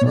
[0.00, 0.08] Per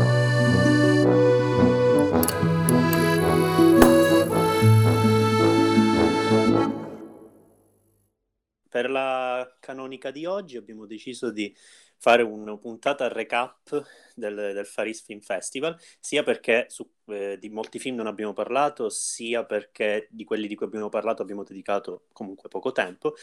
[8.88, 11.52] la canonica di oggi abbiamo deciso di
[11.97, 13.84] fare una puntata recap
[14.14, 18.90] del, del Faris Film Festival, sia perché su, eh, di molti film non abbiamo parlato,
[18.92, 23.16] sia perché di quelli di cui abbiamo parlato abbiamo dedicato comunque poco tempo,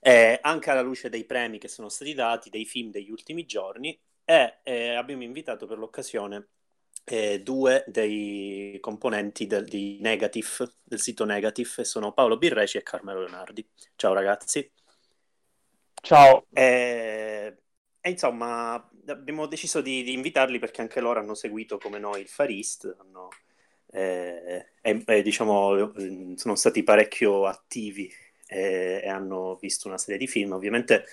[0.00, 4.00] eh, anche alla luce dei premi che sono stati dati, dei film degli ultimi giorni,
[4.30, 6.48] e eh, abbiamo invitato per l'occasione
[7.04, 13.20] eh, due dei componenti del, di Negative, del sito Negative, sono Paolo Birreci e Carmelo
[13.20, 13.66] Leonardi.
[13.96, 14.70] Ciao ragazzi.
[15.94, 16.44] Ciao.
[16.52, 17.56] E,
[18.02, 18.74] e insomma,
[19.06, 23.30] abbiamo deciso di, di, invitarli perché anche loro hanno seguito come noi il Farist, hanno,
[23.92, 25.90] eh, e, diciamo,
[26.34, 28.12] sono stati parecchio attivi
[28.46, 30.52] e, e, hanno visto una serie di film.
[30.52, 31.06] Ovviamente,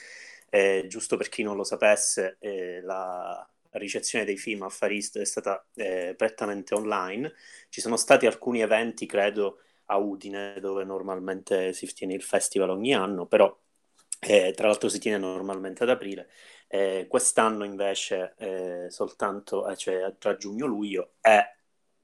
[0.56, 5.26] eh, giusto per chi non lo sapesse, eh, la ricezione dei film a Farist è
[5.26, 7.34] stata eh, prettamente online.
[7.68, 12.94] Ci sono stati alcuni eventi, credo, a Udine, dove normalmente si tiene il festival ogni
[12.96, 13.54] anno, però
[14.22, 16.30] eh, tra l'altro si tiene normalmente ad aprile.
[16.70, 21.44] Eh, quest'anno invece eh, soltanto cioè, tra giugno e luglio è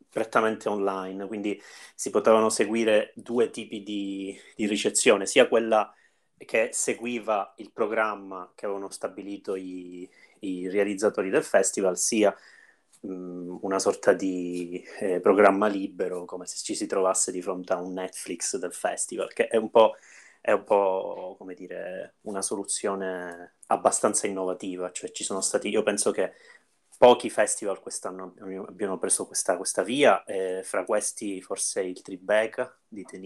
[0.09, 1.59] prettamente online, quindi
[1.95, 5.93] si potevano seguire due tipi di, di ricezione, sia quella
[6.45, 12.35] che seguiva il programma che avevano stabilito i, i realizzatori del festival, sia
[13.01, 17.81] mh, una sorta di eh, programma libero, come se ci si trovasse di fronte a
[17.81, 19.95] un Netflix del festival, che è un po'
[20.41, 26.11] è un po' come dire una soluzione abbastanza innovativa, cioè ci sono stati, io penso
[26.11, 26.33] che
[26.97, 28.33] pochi festival quest'anno
[28.67, 33.17] abbiano preso questa, questa via, e fra questi forse il Tribeca di De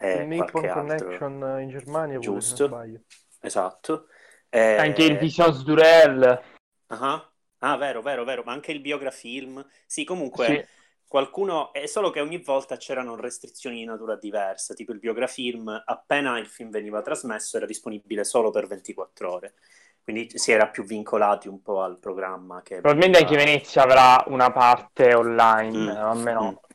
[0.00, 0.20] Niro.
[0.20, 2.68] il Nippon Connection in Germania, giusto?
[2.68, 3.04] Pure,
[3.40, 4.06] esatto.
[4.48, 4.76] E...
[4.76, 6.42] Anche il Visions Durel.
[6.88, 7.22] Uh-huh.
[7.58, 9.64] Ah, vero, vero, vero, ma anche il Biografilm.
[9.86, 10.64] Sì, comunque sì.
[11.06, 16.38] qualcuno, è solo che ogni volta c'erano restrizioni di natura diversa, tipo il Biografilm, appena
[16.38, 19.54] il film veniva trasmesso era disponibile solo per 24 ore
[20.02, 22.62] quindi si era più vincolati un po' al programma.
[22.62, 25.96] Che Probabilmente anche Venezia avrà una parte online, mm.
[25.96, 26.69] almeno mm.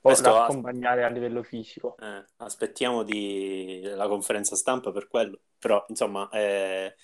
[0.00, 1.96] Questo da accompagnare a livello fisico.
[1.98, 3.82] Eh, aspettiamo di...
[3.82, 6.94] la conferenza stampa per quello, però insomma eh,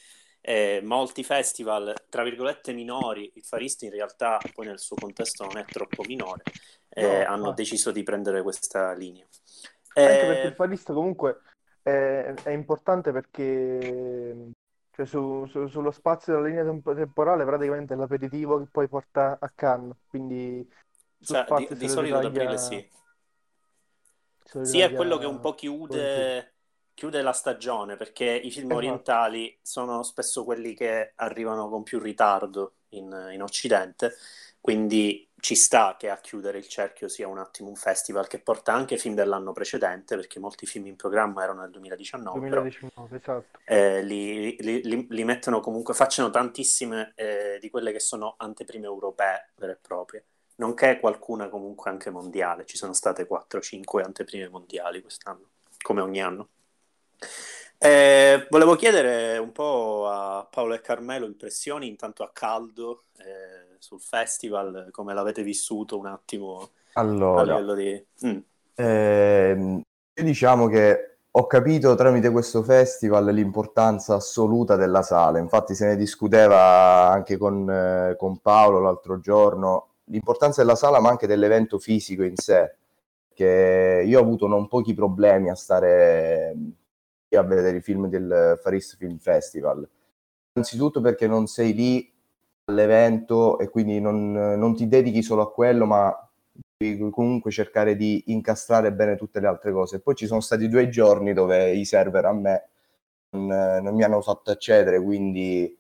[0.41, 5.59] eh, molti festival, tra virgolette minori, il Farista in realtà poi nel suo contesto non
[5.59, 6.43] è troppo minore,
[6.95, 7.53] no, hanno ma...
[7.53, 9.27] deciso di prendere questa linea.
[9.95, 11.41] Anche perché il Farista comunque
[11.83, 14.53] è, è importante perché
[14.91, 19.37] cioè su, su, sullo spazio della linea temp- temporale praticamente è l'aperitivo che poi porta
[19.39, 20.67] a Cannes, quindi
[21.23, 22.89] cioè, di, di solito ad aprile sì.
[24.63, 26.55] Sì, è quello che un po' chiude,
[26.95, 28.77] chiude la stagione, perché i film esatto.
[28.77, 34.15] orientali sono spesso quelli che arrivano con più ritardo in, in Occidente,
[34.61, 38.73] quindi ci sta che a chiudere il cerchio sia un attimo un festival che porta
[38.73, 42.49] anche film dell'anno precedente, perché molti film in programma erano nel 2019.
[42.49, 43.59] 2019 però, esatto.
[43.65, 48.87] Eh, li, li, li, li, mettono comunque, facciano tantissime eh, di quelle che sono anteprime
[48.87, 50.25] europee vere e proprie,
[50.57, 52.67] nonché qualcuna comunque anche mondiale.
[52.67, 55.51] Ci sono state 4-5 anteprime mondiali quest'anno,
[55.83, 56.49] come ogni anno.
[57.79, 63.05] Eh, volevo chiedere un po' a Paolo e Carmelo impressioni, intanto a caldo.
[63.19, 68.05] Eh, sul festival, come l'avete vissuto un attimo allora, di...
[68.27, 68.39] Mm.
[68.75, 75.97] Eh, diciamo che ho capito tramite questo festival l'importanza assoluta della sala, infatti se ne
[75.97, 82.23] discuteva anche con, eh, con Paolo l'altro giorno, l'importanza della sala ma anche dell'evento fisico
[82.23, 82.75] in sé,
[83.33, 86.55] che io ho avuto non pochi problemi a stare
[87.37, 89.87] a vedere i film del Faris Film Festival,
[90.55, 92.11] innanzitutto perché non sei lì
[92.65, 96.31] all'evento e quindi non, non ti dedichi solo a quello, ma
[97.11, 100.01] comunque cercare di incastrare bene tutte le altre cose.
[100.01, 102.69] Poi ci sono stati due giorni dove i server a me
[103.31, 103.47] non,
[103.83, 105.79] non mi hanno fatto accedere, quindi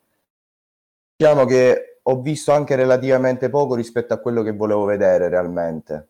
[1.16, 6.08] diciamo che ho visto anche relativamente poco rispetto a quello che volevo vedere realmente.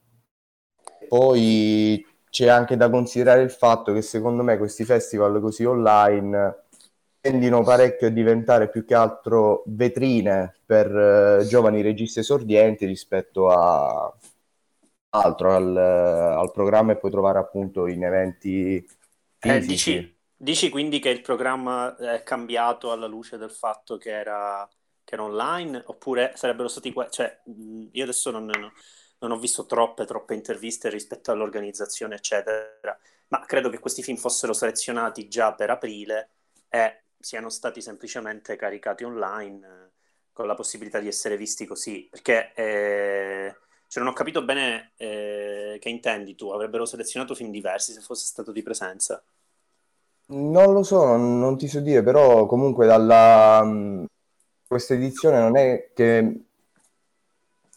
[1.08, 6.64] Poi c'è anche da considerare il fatto che secondo me questi festival così online
[7.20, 14.14] tendino parecchio a diventare più che altro vetrine per uh, giovani registi esordienti rispetto a
[15.10, 18.86] altro al, al, programma e puoi trovare appunto in eventi
[19.38, 24.68] eh, dici, dici, quindi che il programma è cambiato alla luce del fatto che era,
[25.06, 27.40] che era online oppure sarebbero stati cioè
[27.92, 32.98] io adesso non, non ho visto troppe troppe interviste rispetto all'organizzazione eccetera
[33.28, 36.30] ma credo che questi film fossero selezionati già per aprile
[36.68, 39.90] e siano stati semplicemente caricati online
[40.32, 43.56] con la possibilità di essere visti così, perché eh,
[43.88, 48.26] cioè non ho capito bene eh, che intendi tu, avrebbero selezionato film diversi se fosse
[48.26, 49.22] stato di presenza.
[50.26, 53.62] Non lo so, non, non ti so dire, però comunque dalla
[54.66, 56.40] questa edizione non è che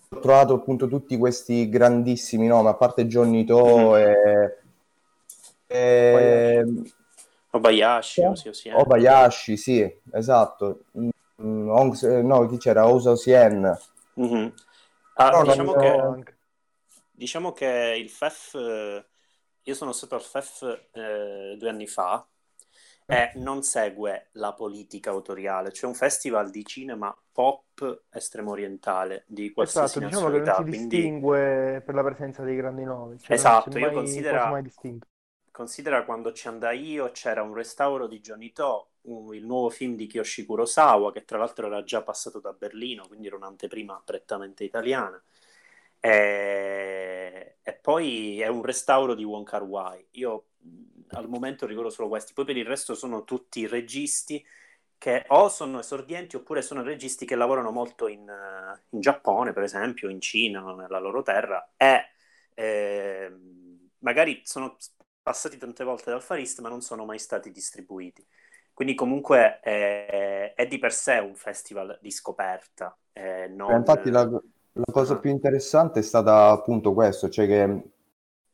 [0.10, 4.48] ho trovato appunto tutti questi grandissimi nomi, a parte Johnny To mm-hmm.
[5.68, 6.66] e, e...
[7.52, 10.86] Obayashi, sì, Obayashi, sì, esatto.
[10.98, 12.88] Mm, Ongs, no, chi c'era?
[12.88, 13.78] Osa Sien.
[14.20, 14.48] Mm-hmm.
[15.16, 16.36] Ah, no, diciamo, che,
[17.12, 19.04] diciamo, che, il FEF,
[19.64, 22.26] io sono stato al FEF eh, due anni fa
[23.12, 29.52] e non segue la politica autoriale, c'è un festival di cinema pop estremo orientale di
[29.52, 30.96] qualsiasi esatto, diciamo che non si quindi...
[30.96, 33.18] distingue per la presenza dei grandi nomi.
[33.18, 34.62] Cioè esatto, io considero
[35.50, 38.92] considera quando ci andai io c'era un restauro di Johnny To,
[39.34, 43.26] il nuovo film di Kiyoshi Kurosawa, che tra l'altro era già passato da Berlino, quindi
[43.26, 45.20] era un'anteprima prettamente italiana.
[46.00, 47.58] E...
[47.62, 50.06] e, poi è un restauro di Wong Kar Wai.
[50.12, 50.46] Io
[51.12, 54.44] al momento ricordo solo questi, poi per il resto sono tutti registi
[54.98, 59.64] che o sono esordienti oppure sono registi che lavorano molto in, uh, in Giappone, per
[59.64, 62.10] esempio, in Cina, nella loro terra, e
[62.54, 63.32] eh,
[64.00, 64.76] magari sono
[65.22, 68.26] passati tante volte dal Far East, ma non sono mai stati distribuiti.
[68.74, 72.98] Quindi comunque è, è di per sé un festival di scoperta.
[73.14, 73.72] Eh, non...
[73.72, 77.84] Infatti la, la cosa più interessante è stata appunto questo, cioè che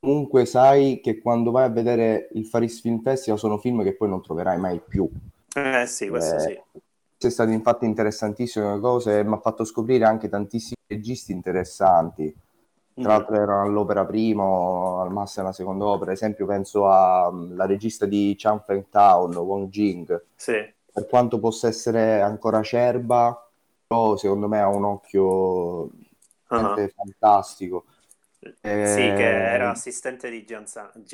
[0.05, 4.07] comunque sai che quando vai a vedere il Faris Film Festival sono film che poi
[4.07, 5.09] non troverai mai più.
[5.55, 7.27] Eh sì, questo eh, sì.
[7.27, 12.31] È stato infatti interessantissime cose e mi ha fatto scoprire anche tantissimi registi interessanti.
[12.93, 13.07] Tra mm.
[13.07, 16.11] l'altro erano all'opera primo, al massimo alla seconda opera.
[16.11, 20.23] Ad esempio penso alla mm, regista di Changfeng Town, Wong Jing.
[20.35, 20.73] Sì.
[20.93, 23.49] Per quanto possa essere ancora acerba,
[23.87, 26.89] però secondo me ha un occhio uh-huh.
[26.95, 27.85] fantastico
[28.62, 30.65] eh, sì, che era assistente di Gian,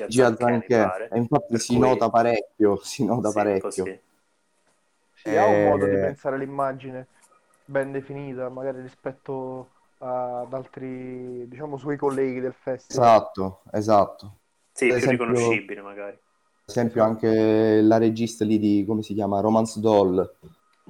[0.07, 1.87] Gian Zanché, e infatti si cui...
[1.87, 3.69] nota parecchio, si nota sì, parecchio.
[3.69, 3.99] Così.
[5.13, 7.07] Sì, ha un modo di eh, pensare l'immagine
[7.65, 9.69] ben definita, magari rispetto
[9.99, 13.05] ad altri, diciamo, suoi colleghi del festival.
[13.05, 14.35] Esatto, esatto.
[14.71, 16.11] Sì, ad più esempio, riconoscibile magari.
[16.13, 20.35] Ad esempio anche la regista lì di, come si chiama, Romance Doll,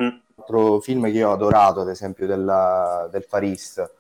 [0.02, 0.10] mm.
[0.38, 3.94] altro film che io ho adorato, ad esempio, della, del Farist.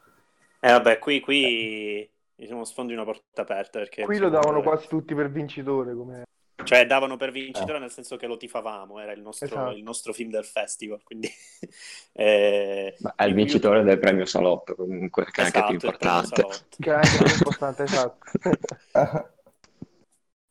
[0.59, 2.09] Eh vabbè, qui, qui
[2.41, 3.79] diciamo, sfondi una porta aperta.
[3.79, 5.93] Perché, Qui lo davano quasi tutti per vincitore.
[5.93, 6.23] Come...
[6.63, 7.79] Cioè, davano per vincitore eh.
[7.79, 9.75] nel senso che lo tifavamo, era il nostro, esatto.
[9.75, 11.03] il nostro film del festival.
[11.03, 11.29] Quindi,
[12.13, 13.87] eh, è il vincitore più...
[13.87, 16.45] del premio Salotto, comunque, che esatto, è anche più importante.
[16.79, 18.17] Che è anche più importante, esatto.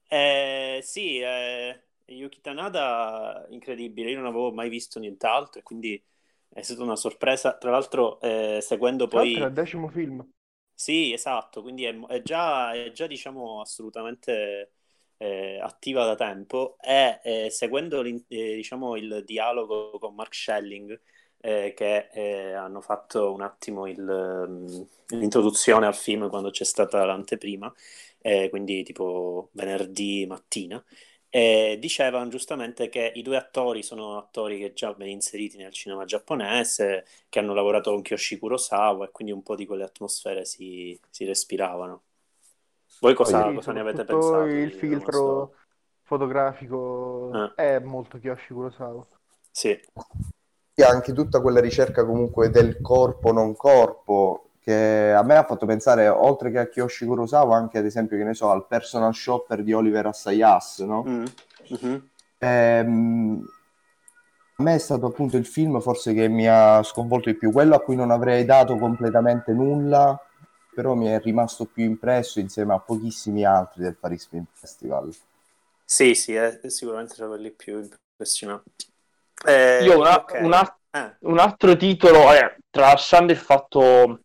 [0.09, 6.01] eh, sì, eh, Yuki Tanada, incredibile, io non avevo mai visto nient'altro e quindi
[6.49, 7.57] è stata una sorpresa.
[7.57, 9.35] Tra l'altro, eh, seguendo poi...
[9.35, 10.25] Tra il decimo film.
[10.81, 14.73] Sì, esatto, quindi è, è già, è già diciamo, assolutamente
[15.19, 16.79] eh, attiva da tempo.
[16.81, 20.99] E eh, seguendo eh, diciamo, il dialogo con Mark Schelling,
[21.43, 27.05] eh, che eh, hanno fatto un attimo il, um, l'introduzione al film quando c'è stata
[27.05, 27.71] l'anteprima,
[28.23, 30.83] eh, quindi tipo venerdì mattina,
[31.31, 36.05] e dicevano giustamente che i due attori sono attori che già ben inseriti nel cinema
[36.05, 40.99] giapponese, che hanno lavorato con Kyoshi Kurosawa e quindi un po' di quelle atmosfere si,
[41.09, 42.03] si respiravano.
[43.01, 44.45] Voi cosa, sì, cosa ne avete pensato?
[44.45, 45.55] Il filtro
[46.03, 47.77] fotografico eh.
[47.77, 49.07] è molto Kyoshi Kurosawa.
[49.53, 49.81] Sì.
[50.75, 55.67] E anche tutta quella ricerca comunque del corpo non corpo che a me ha fatto
[55.67, 59.63] pensare, oltre che a Kyoshi Kurosawa, anche ad esempio, che ne so, al personal shopper
[59.63, 61.05] di Oliver Assayas, no?
[61.07, 61.25] Mm.
[61.73, 61.97] Mm-hmm.
[62.39, 63.45] Ehm,
[64.57, 67.75] a me è stato appunto il film forse che mi ha sconvolto di più, quello
[67.75, 70.19] a cui non avrei dato completamente nulla,
[70.75, 75.15] però mi è rimasto più impresso insieme a pochissimi altri del Paris Film Festival.
[75.85, 78.87] Sì, sì, è sicuramente tra quelli più impressionanti.
[79.47, 80.45] Eh, Io una, okay.
[80.45, 81.17] un, a- eh.
[81.21, 84.21] un, altro titolo, eh, tralasciando il fatto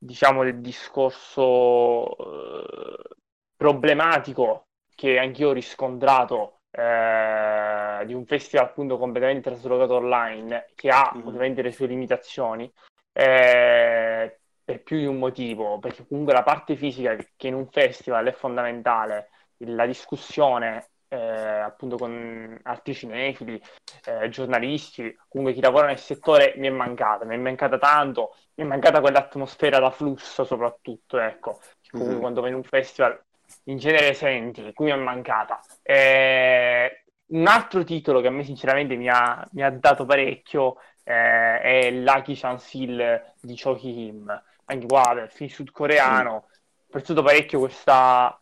[0.00, 3.16] diciamo, del discorso eh,
[3.54, 11.12] problematico che anch'io ho riscontrato eh, di un festival appunto completamente traslocato online che ha
[11.14, 11.26] mm.
[11.26, 12.72] ovviamente le sue limitazioni
[13.12, 18.26] eh, per più di un motivo perché comunque la parte fisica che in un festival
[18.26, 19.30] è fondamentale
[19.64, 23.60] la discussione eh, appunto con altri cinefili,
[24.04, 28.64] eh, giornalisti, comunque chi lavora nel settore mi è mancata, mi è mancata tanto, mi
[28.64, 32.20] è mancata quell'atmosfera da flusso soprattutto, ecco, comunque mm-hmm.
[32.22, 33.20] quando vai in un festival
[33.64, 35.60] in genere senti, qui mi è mancata.
[35.82, 41.60] Eh, un altro titolo che a me sinceramente mi ha, mi ha dato parecchio, eh,
[41.60, 44.42] è Lucky Chansil di Cho Kim.
[44.66, 46.44] Anche qua, il film sudcoreano, ho
[46.86, 48.40] apprezzato parecchio questa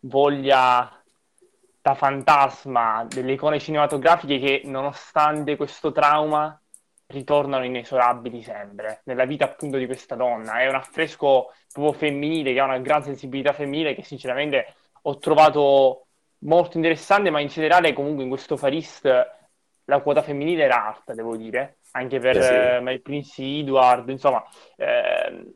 [0.00, 0.99] voglia
[1.82, 6.60] da fantasma delle icone cinematografiche che, nonostante questo trauma,
[7.06, 10.60] ritornano inesorabili sempre nella vita appunto di questa donna.
[10.60, 16.06] È un affresco proprio femminile che ha una gran sensibilità femminile che sinceramente ho trovato
[16.40, 19.38] molto interessante, ma in generale comunque in questo Farist
[19.84, 22.52] la quota femminile era alta, devo dire, anche per eh sì.
[22.90, 24.44] eh, Prince Edward, insomma,
[24.76, 25.54] eh,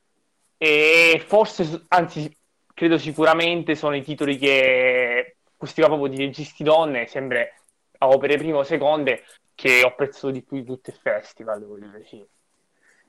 [0.57, 2.37] e forse, anzi,
[2.73, 5.34] credo sicuramente sono i titoli che
[5.65, 7.61] questi qua proprio di registi donne, sempre
[7.99, 11.77] a opere prime o seconde, che ho apprezzato di più di tutti i festival, devo
[11.77, 12.25] dire, sì.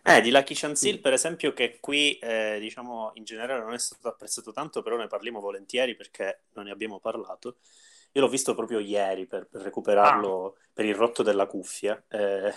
[0.08, 4.08] Eh, di Lucky Chansil, per esempio, che qui, eh, diciamo, in generale non è stato
[4.08, 7.58] apprezzato tanto, però ne parliamo volentieri perché non ne abbiamo parlato.
[8.12, 10.62] Io l'ho visto proprio ieri per, per recuperarlo ah.
[10.72, 12.54] per il rotto della cuffia, eh,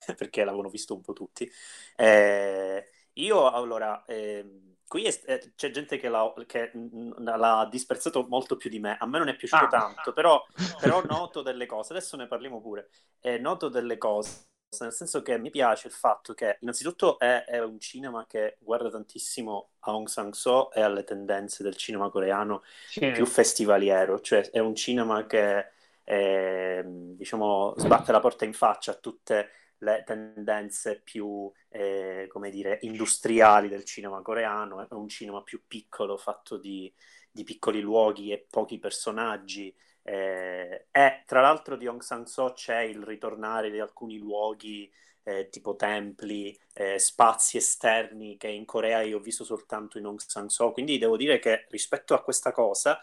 [0.16, 1.48] perché l'avevano visto un po' tutti.
[1.94, 8.58] Eh, io, allora, ehm, qui è, eh, c'è gente che, l'ha, che l'ha, disprezzato molto
[8.58, 8.98] più di me.
[9.00, 9.68] A me non è piaciuto ah.
[9.68, 10.44] tanto, però,
[10.78, 11.94] però, noto delle cose.
[11.94, 12.90] Adesso ne parliamo pure.
[13.18, 14.48] Eh, noto delle cose
[14.80, 18.88] nel senso che mi piace il fatto che innanzitutto è, è, un cinema che guarda
[18.88, 23.10] tantissimo a Aung San Suu e alle tendenze del cinema coreano sì.
[23.10, 25.66] più festivaliero, cioè è un cinema che
[26.04, 29.50] eh, diciamo sbatte la porta in faccia a tutte
[29.82, 36.16] le tendenze più, eh, come dire, industriali del cinema coreano, è un cinema più piccolo,
[36.16, 36.92] fatto di,
[37.30, 39.74] di piccoli luoghi e pochi personaggi,
[40.04, 44.90] eh, e tra l'altro di Aung San Suu c'è il ritornare di alcuni luoghi
[45.24, 50.20] eh, tipo templi, eh, spazi esterni che in Corea io ho visto soltanto in Aung
[50.20, 53.00] San Suu, quindi devo dire che rispetto a questa cosa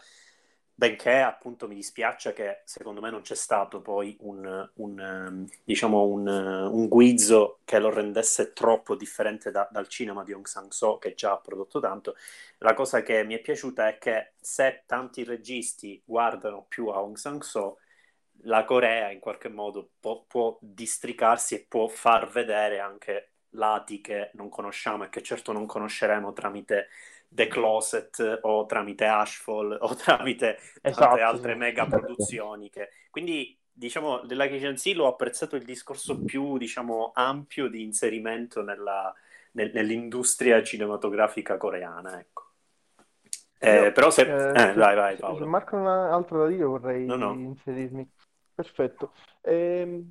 [0.80, 6.04] benché appunto mi dispiace che secondo me non c'è stato poi un, un, ehm, diciamo
[6.04, 10.98] un, un, guizzo che lo rendesse troppo differente da, dal cinema di Aung San Suu
[10.98, 12.16] che già ha prodotto tanto.
[12.60, 17.16] La cosa che mi è piaciuta è che se tanti registi guardano più a Aung
[17.18, 17.76] San Suu,
[18.44, 24.30] la Corea in qualche modo può, può districarsi e può far vedere anche lati che
[24.32, 26.88] non conosciamo e che certo non conosceremo tramite
[27.32, 31.06] The Closet o tramite Ashfall o tramite esatto.
[31.06, 32.68] tante altre mega produzioni.
[32.68, 32.88] Che...
[33.10, 39.14] Quindi, diciamo, della Kitchen Sea l'ho apprezzato il discorso più, diciamo, ampio di inserimento nella,
[39.52, 42.48] nel, nell'industria cinematografica coreana, ecco.
[43.62, 44.22] Eh, però se...
[44.22, 45.38] Eh, eh, vai, vai, Paolo.
[45.38, 47.32] Se Marco altro da dire vorrei no, no.
[47.32, 48.10] inserirmi.
[48.54, 49.12] Perfetto.
[49.42, 50.04] Eh,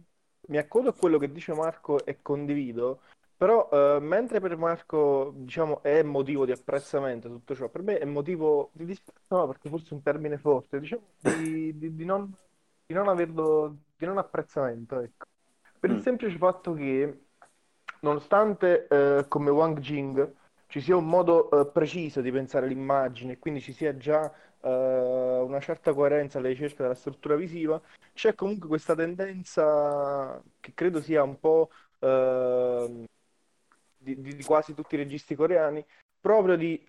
[0.47, 3.01] mi accodo a quello che dice Marco e condivido.
[3.39, 8.03] Però, eh, mentre per Marco, diciamo, è motivo di apprezzamento tutto ciò, per me è
[8.03, 12.29] motivo di dispetto, no, perché forse è un termine forte, diciamo, di, di, di non,
[12.85, 15.25] di non averlo, di non apprezzamento, ecco.
[15.79, 16.01] Per il mm.
[16.01, 17.27] semplice fatto che,
[18.01, 20.33] nonostante eh, come Wang Jing
[20.67, 24.29] ci sia un modo eh, preciso di pensare l'immagine, quindi ci sia già
[24.59, 27.81] eh, una certa coerenza alla ricerca della struttura visiva,
[28.13, 31.69] c'è comunque questa tendenza che credo sia un po'
[32.01, 33.03] Uh,
[33.99, 35.85] di, di, quasi tutti i registi coreani,
[36.19, 36.83] proprio di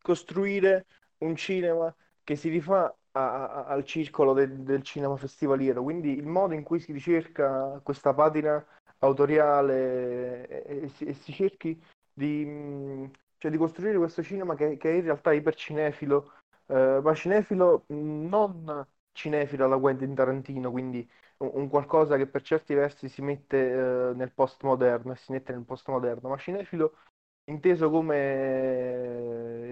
[0.00, 0.86] costruire
[1.18, 5.82] un cinema che si rifà al circolo de, del cinema festivaliero.
[5.82, 8.64] Quindi il modo in cui si ricerca questa patina
[8.98, 11.80] autoriale e, e, si, e si, cerchi
[12.12, 13.08] di,
[13.38, 16.32] cioè di, costruire questo cinema che, che è in realtà ipercinefilo,
[16.66, 23.08] eh, ma cinefilo non cinefilo alla Quentin Tarantino, quindi un qualcosa che per certi versi
[23.08, 26.96] si mette eh, nel postmoderno e si mette nel postmoderno, ma cinefilo
[27.44, 28.16] inteso come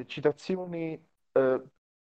[0.00, 0.92] eh, citazioni
[1.32, 1.62] eh,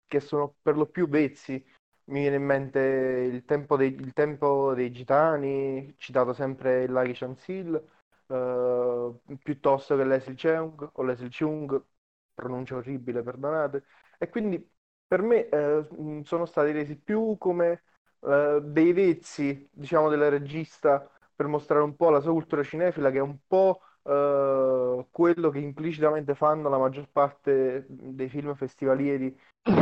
[0.06, 1.64] che sono per lo più vezzi.
[2.06, 7.74] Mi viene in mente il tempo dei, il tempo dei gitani, citato sempre Larry Chansil,
[8.28, 11.82] eh, piuttosto che Leslie Cheung o Leslie Chung,
[12.34, 13.84] pronuncia orribile, perdonate.
[14.18, 14.70] E quindi
[15.06, 15.88] per me eh,
[16.24, 17.82] sono stati resi più come
[18.26, 23.18] eh, dei vezzi, diciamo, del regista per mostrare un po' la sua cultura cinefila, che
[23.18, 29.36] è un po' uh, quello che implicitamente fanno la maggior parte dei film festivalieri,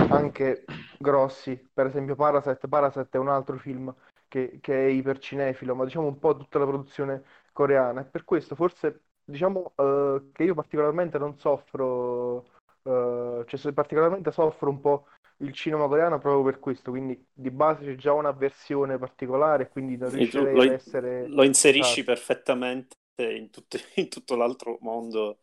[0.09, 0.65] anche
[0.99, 1.69] grossi.
[1.73, 3.95] Per esempio Parasite, Parasite è un altro film
[4.29, 7.23] che, che è ipercinefilo, ma diciamo un po' tutta la produzione
[7.53, 8.01] coreana.
[8.01, 12.47] E per questo forse diciamo uh, che io particolarmente non soffro,
[12.83, 15.07] cioè particolarmente soffro un po'
[15.43, 19.97] il cinema coreano proprio per questo, quindi di base c'è già una versione particolare, quindi
[19.97, 21.27] non riuscirei lo, ad essere...
[21.29, 22.13] Lo inserisci esatto.
[22.13, 25.39] perfettamente in, tutto, in tutto l'altro mondo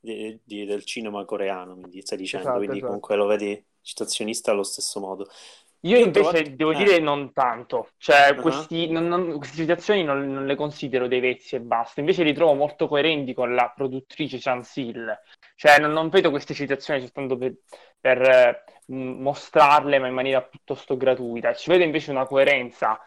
[0.00, 2.92] di, di, del cinema coreano, mi stai dicendo, esatto, quindi esatto.
[2.92, 5.28] comunque lo vedi citazionista allo stesso modo.
[5.84, 6.56] Io, Io invece trovato...
[6.56, 6.76] devo eh.
[6.76, 8.40] dire non tanto, cioè uh-huh.
[8.40, 12.32] questi, non, non, queste citazioni non, non, le considero dei vezzi e basta, invece li
[12.32, 15.12] trovo molto coerenti con la produttrice Chansil,
[15.62, 17.54] cioè non, vedo queste citazioni soltanto per,
[18.00, 23.00] per eh, mostrarle ma in maniera piuttosto gratuita, ci vedo invece una coerenza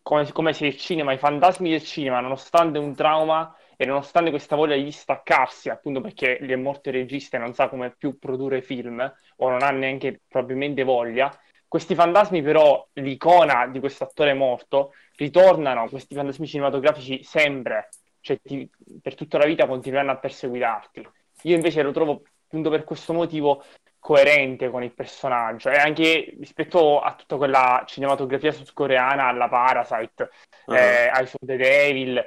[0.00, 4.56] come, come se il cinema, i fantasmi del cinema, nonostante un trauma e nonostante questa
[4.56, 8.18] voglia di distaccarsi, appunto perché gli è morto il regista e non sa come più
[8.18, 9.00] produrre film,
[9.36, 11.30] o non ha neanche probabilmente voglia,
[11.68, 18.66] questi fantasmi però, l'icona di questo attore morto, ritornano, questi fantasmi cinematografici sempre, cioè ti,
[19.02, 21.06] per tutta la vita continueranno a perseguitarti.
[21.42, 23.62] Io invece lo trovo appunto per questo motivo
[23.98, 30.30] coerente con il personaggio e anche rispetto a tutta quella cinematografia sudcoreana alla Parasite,
[30.66, 30.74] uh-huh.
[30.74, 32.26] eh, ai the Devil,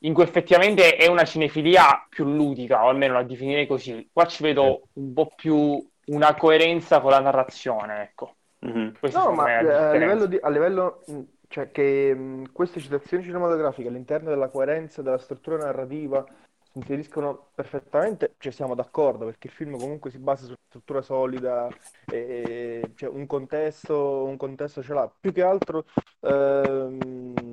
[0.00, 4.08] in cui effettivamente è una cinefilia più ludica, o almeno la definirei così.
[4.12, 8.34] Qua ci vedo un po' più una coerenza con la narrazione, ecco.
[8.66, 8.94] Mm-hmm.
[9.12, 11.02] No, ma eh, a livello, di, a livello
[11.48, 16.24] cioè che mh, queste citazioni cinematografiche all'interno della coerenza della struttura narrativa
[16.72, 21.02] si inseriscono perfettamente, cioè siamo d'accordo perché il film comunque si basa su una struttura
[21.02, 21.68] solida
[22.06, 25.08] e cioè, un, contesto, un contesto ce l'ha.
[25.20, 25.84] Più che altro
[26.20, 27.52] ehm,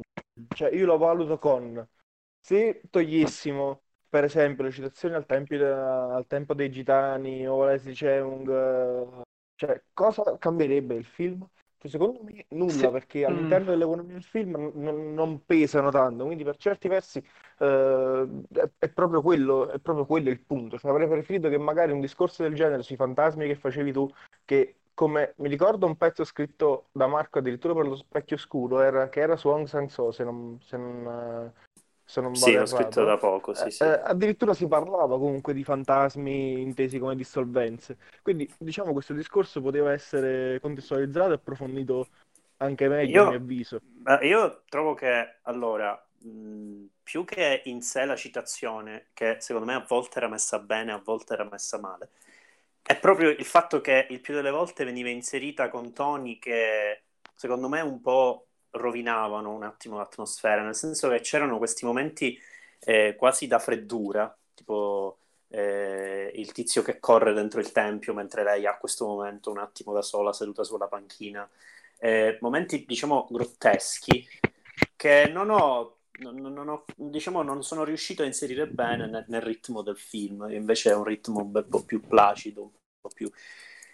[0.55, 1.85] cioè io lo valuto con
[2.39, 9.23] se togliessimo per esempio le citazioni al, tempio, al tempo dei gitani o Leslie Cheung,
[9.55, 11.47] cioè cosa cambierebbe il film?
[11.79, 12.89] Cioè, secondo me nulla, sì.
[12.89, 13.25] perché mm.
[13.31, 13.69] all'interno mm.
[13.69, 17.23] dell'economia del film non, non, pesano tanto, quindi per certi versi
[17.59, 20.77] eh, è, è, proprio quello, è proprio quello il punto.
[20.77, 24.11] Cioè, avrei preferito che magari un discorso del genere sui fantasmi che facevi tu,
[24.43, 29.07] che come mi ricordo un pezzo scritto da Marco addirittura per lo specchio scuro, era,
[29.07, 31.53] che era su Aung San Suu, se non, se non,
[32.09, 33.83] se non Sì, l'ho scritto da poco, sì, sì.
[33.83, 37.97] Eh, addirittura si parlava comunque di fantasmi intesi come dissolvenze.
[38.21, 42.07] Quindi, diciamo, questo discorso poteva essere contestualizzato e approfondito
[42.57, 43.79] anche meglio, io, a mio avviso.
[44.21, 49.85] Io trovo che, allora, mh, più che in sé la citazione, che secondo me a
[49.87, 52.09] volte era messa bene, a volte era messa male,
[52.81, 57.03] è proprio il fatto che il più delle volte veniva inserita con toni che,
[57.35, 62.39] secondo me, un po' rovinavano un attimo l'atmosfera, nel senso che c'erano questi momenti
[62.81, 68.65] eh, quasi da freddura, tipo eh, il tizio che corre dentro il tempio mentre lei
[68.65, 71.49] ha questo momento un attimo da sola seduta sulla panchina,
[71.97, 74.27] eh, momenti diciamo grotteschi
[74.95, 79.41] che non ho, non, non ho, diciamo, non sono riuscito a inserire bene nel, nel,
[79.41, 83.31] ritmo del film, invece è un ritmo un po' più placido, un po' più...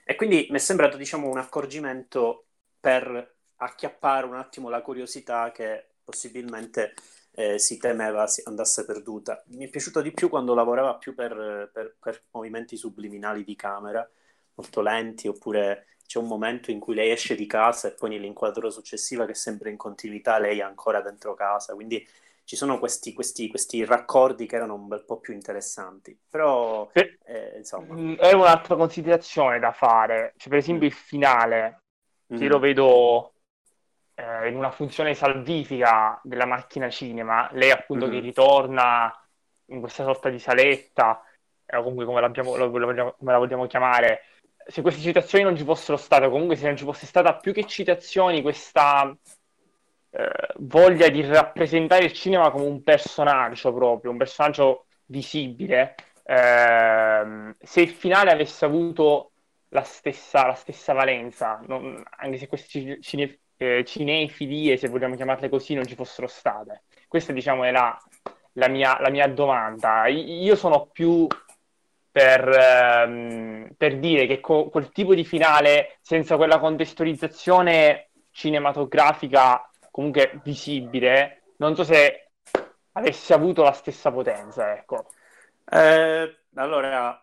[0.04, 2.46] E quindi mi è sembrato diciamo un accorgimento
[2.80, 6.94] per acchiappare un attimo la curiosità che possibilmente
[7.36, 9.44] eh, si temeva si andasse perduta.
[9.48, 14.08] Mi è piaciuto di più quando lavorava più per, per, per, movimenti subliminali di camera,
[14.56, 18.70] molto lenti, oppure c'è un momento in cui lei esce di casa e poi nell'inquadratura
[18.70, 22.06] successiva che sembra in continuità lei è ancora dentro casa, quindi
[22.46, 26.18] ci sono questi, questi, questi raccordi che erano un bel po' più interessanti.
[26.30, 27.96] Però, eh, insomma...
[27.96, 30.34] Mm, è un'altra considerazione da fare.
[30.38, 30.90] Cioè, per esempio, mm.
[30.90, 31.82] il finale,
[32.32, 32.38] mm.
[32.40, 33.35] io lo vedo
[34.16, 38.16] eh, in una funzione salvifica della macchina cinema, lei appunto mm-hmm.
[38.16, 39.28] che ritorna
[39.68, 41.24] in questa sorta di saletta,
[41.68, 44.22] o comunque come, lo, lo, come la vogliamo chiamare,
[44.68, 47.54] se queste citazioni non ci fossero state, o comunque se non ci fosse stata più
[47.54, 49.16] che citazioni questa
[50.12, 57.82] eh, voglia di rappresentare il cinema come un personaggio proprio, un personaggio visibile, eh, se
[57.82, 59.32] il finale avesse avuto
[59.70, 65.50] la stessa, la stessa valenza, non, anche se questi cine, eh, cinefilie, se vogliamo chiamarle
[65.50, 66.84] così, non ci fossero state.
[67.08, 67.98] Questa, diciamo, è la,
[68.54, 70.08] la, mia, la mia, domanda.
[70.08, 71.28] Io sono più
[72.12, 80.42] per, ehm, per dire che co- quel tipo di finale, senza quella contestualizzazione cinematografica comunque
[80.44, 82.32] visibile, non so se
[82.94, 85.06] avesse avuto la stessa potenza, ecco.
[85.70, 87.22] Eh, allora,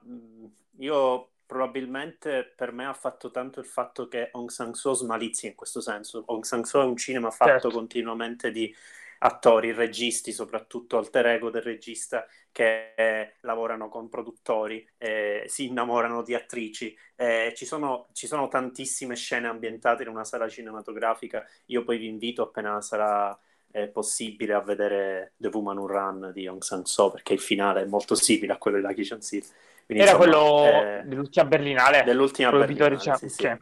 [0.79, 5.55] io probabilmente per me ha fatto tanto il fatto che Aung San Suu smalizia in
[5.55, 6.25] questo senso.
[6.27, 7.71] Aung San Suu è un cinema fatto certo.
[7.71, 8.75] continuamente di
[9.19, 16.23] attori, registi, soprattutto alter ego del regista, che eh, lavorano con produttori, eh, si innamorano
[16.23, 16.97] di attrici.
[17.15, 21.47] Eh, ci, sono, ci, sono, tantissime scene ambientate in una sala cinematografica.
[21.67, 23.39] Io poi vi invito appena sarà
[23.73, 27.83] eh, possibile a vedere The Woman Who Run di Aung San Suu, perché il finale
[27.83, 29.45] è molto simile a quello di Lucky Chansil.
[29.85, 32.03] Quindi, Era insomma, quello eh, dell'ultima Berlinale.
[32.05, 33.47] Dell'ultima Berlinale, sì, sì.
[33.47, 33.59] Okay.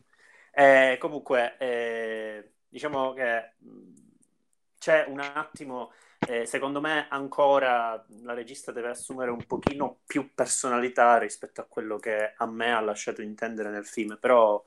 [0.52, 3.52] Eh, comunque, eh, diciamo che
[4.78, 5.92] c'è un attimo,
[6.26, 11.98] eh, secondo me ancora la regista deve assumere un pochino più personalità rispetto a quello
[11.98, 14.62] che a me ha lasciato intendere nel film, però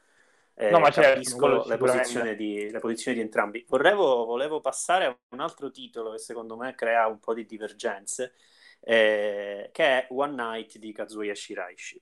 [0.56, 3.66] Eh, no, ma capisco le posizioni, di, le posizioni, di, entrambi.
[3.68, 8.34] Vorrevo, volevo passare a un altro titolo che secondo me crea un po' di divergenze,
[8.80, 11.96] eh, che è One Night di Kazuya Shiraishi.
[11.96, 12.02] Eh,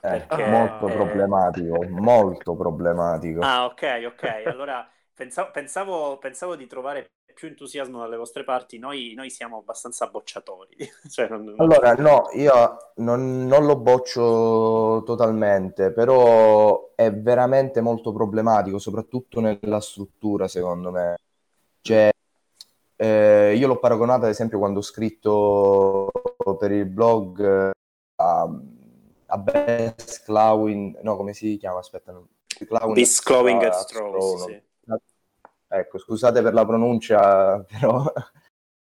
[0.00, 0.46] perché...
[0.46, 3.40] Molto problematico, molto problematico.
[3.40, 4.42] Ah, ok, ok.
[4.46, 10.06] Allora pensavo, pensavo, pensavo di trovare più entusiasmo dalle vostre parti, noi, noi siamo abbastanza
[10.06, 10.74] bocciatori.
[11.10, 11.54] cioè, non...
[11.58, 19.80] Allora, no, io non, non, lo boccio totalmente, però è veramente molto problematico, soprattutto nella
[19.80, 21.16] struttura, secondo me.
[21.82, 22.10] Cioè,
[22.96, 26.10] eh, io l'ho paragonato, ad esempio, quando ho scritto
[26.58, 27.70] per il blog eh,
[28.16, 28.50] a,
[29.26, 31.80] a Best Clawin, no, come si chiama?
[31.80, 32.28] Aspetta, no.
[32.94, 34.62] Best Clawing at Straws, sì
[35.68, 38.04] Ecco, scusate per la pronuncia, però...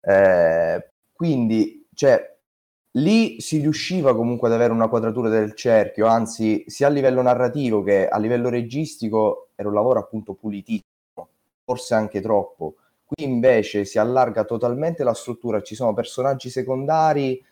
[0.01, 2.39] Eh, quindi, cioè,
[2.93, 7.83] lì si riusciva comunque ad avere una quadratura del cerchio, anzi, sia a livello narrativo
[7.83, 11.29] che a livello registico era un lavoro appunto pulitissimo,
[11.65, 12.77] forse anche troppo.
[13.05, 17.43] Qui invece si allarga totalmente la struttura, ci sono personaggi secondari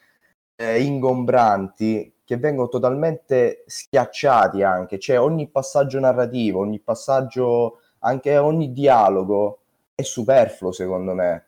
[0.57, 8.73] eh, ingombranti che vengono totalmente schiacciati anche, cioè ogni passaggio narrativo, ogni passaggio anche ogni
[8.73, 9.61] dialogo
[9.95, 11.45] è superfluo secondo me.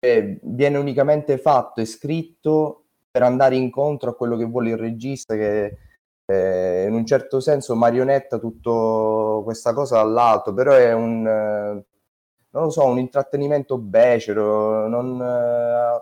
[0.00, 5.34] E viene unicamente fatto e scritto per andare incontro a quello che vuole il regista
[5.34, 5.78] che
[6.26, 11.84] eh, in un certo senso marionetta tutto questa cosa dall'alto, però è un eh,
[12.52, 14.88] non lo so, un intrattenimento becero.
[14.88, 15.24] Non, eh,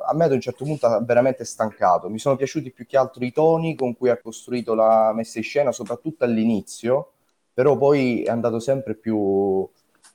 [0.06, 2.08] a me ad un certo punto ha veramente stancato.
[2.08, 5.44] Mi sono piaciuti più che altro i toni con cui ha costruito la messa in
[5.44, 7.12] scena, soprattutto all'inizio,
[7.52, 9.68] però poi è andato sempre più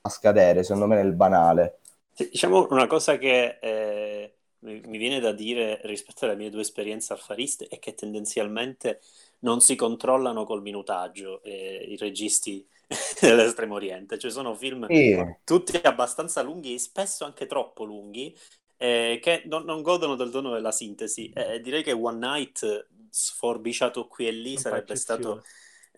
[0.05, 1.79] a scadere, secondo me, nel banale.
[2.15, 7.67] Diciamo una cosa che eh, mi viene da dire rispetto alle mie due esperienze alfariste
[7.67, 8.99] è che tendenzialmente
[9.39, 12.65] non si controllano col minutaggio eh, i registi
[13.19, 15.17] dell'estremo oriente, cioè sono film sì.
[15.45, 18.37] tutti abbastanza lunghi, spesso anche troppo lunghi,
[18.77, 21.31] eh, che non, non, godono del dono della sintesi.
[21.33, 25.43] Eh, direi che One Night sforbiciato qui e lì non sarebbe stato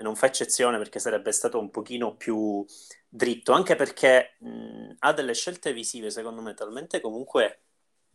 [0.03, 2.65] non fa eccezione perché sarebbe stato un pochino più
[3.08, 7.62] dritto, anche perché mh, ha delle scelte visive, secondo me, talmente comunque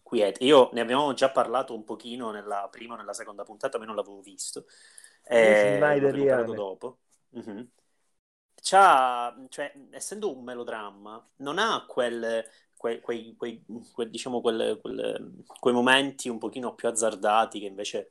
[0.02, 0.44] quiete.
[0.44, 3.94] Io ne abbiamo già parlato un pochino nella prima o nella seconda puntata, ma non
[3.94, 4.66] l'avevo visto.
[5.24, 6.98] Eh, l'ho recuperato dopo.
[7.38, 7.62] Mm-hmm.
[8.62, 12.44] C'ha, cioè, essendo un melodramma, non ha quel,
[12.76, 18.10] quei, quei, quei, quei diciamo, quelle, quelle, quei momenti un pochino più azzardati che invece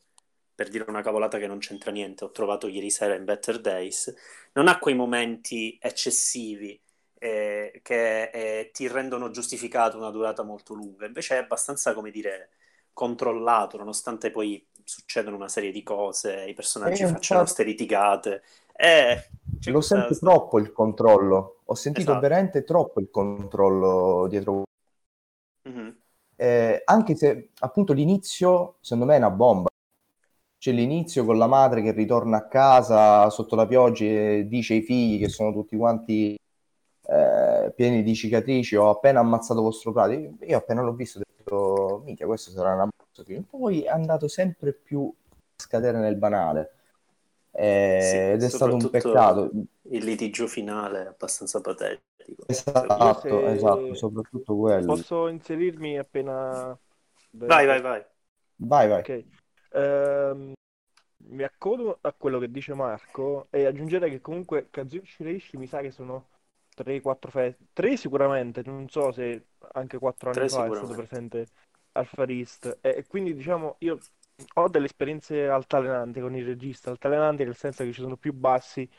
[0.59, 4.13] per dire una cavolata che non c'entra niente, ho trovato ieri sera in Better Days,
[4.51, 6.77] non ha quei momenti eccessivi
[7.17, 12.49] eh, che eh, ti rendono giustificato una durata molto lunga, invece è abbastanza, come dire,
[12.91, 18.43] controllato, nonostante poi succedono una serie di cose, i personaggi facciano queste litigate.
[18.75, 19.29] Eh,
[19.67, 19.95] Lo questa...
[19.95, 22.19] sento troppo il controllo, ho sentito esatto.
[22.19, 24.63] veramente troppo il controllo dietro.
[25.69, 25.89] Mm-hmm.
[26.35, 29.68] Eh, anche se appunto l'inizio secondo me è una bomba
[30.59, 34.81] c'è l'inizio con la madre che ritorna a casa sotto la pioggia e dice ai
[34.81, 36.37] figli che sono tutti quanti
[37.07, 42.01] eh, pieni di cicatrici ho appena ammazzato vostro padre io appena l'ho visto ho detto
[42.05, 42.99] minchia questo sarà un ammazzo
[43.49, 46.73] poi è andato sempre più a scadere nel banale.
[47.51, 49.49] Eh, sì, ed è stato un peccato.
[49.89, 52.43] il litigio finale è abbastanza patetico.
[52.45, 53.51] Esatto, se...
[53.51, 54.85] esatto soprattutto quello.
[54.85, 56.77] posso inserirmi appena
[57.31, 58.05] vai vai vai.
[58.55, 58.99] Vai vai.
[58.99, 59.25] Ok
[59.71, 60.53] Ehm,
[61.29, 65.81] mi accodo a quello che dice Marco e aggiungere che comunque Kazuyo Shiraishi mi sa
[65.81, 66.27] che sono
[66.73, 71.47] 3-4 feste, 3 sicuramente, non so se anche 4 anni fa è stato presente
[71.93, 72.79] al Far East.
[72.81, 73.99] E quindi diciamo io
[74.53, 78.89] ho delle esperienze altalenanti con il regista, altalenanti nel senso che ci sono più bassi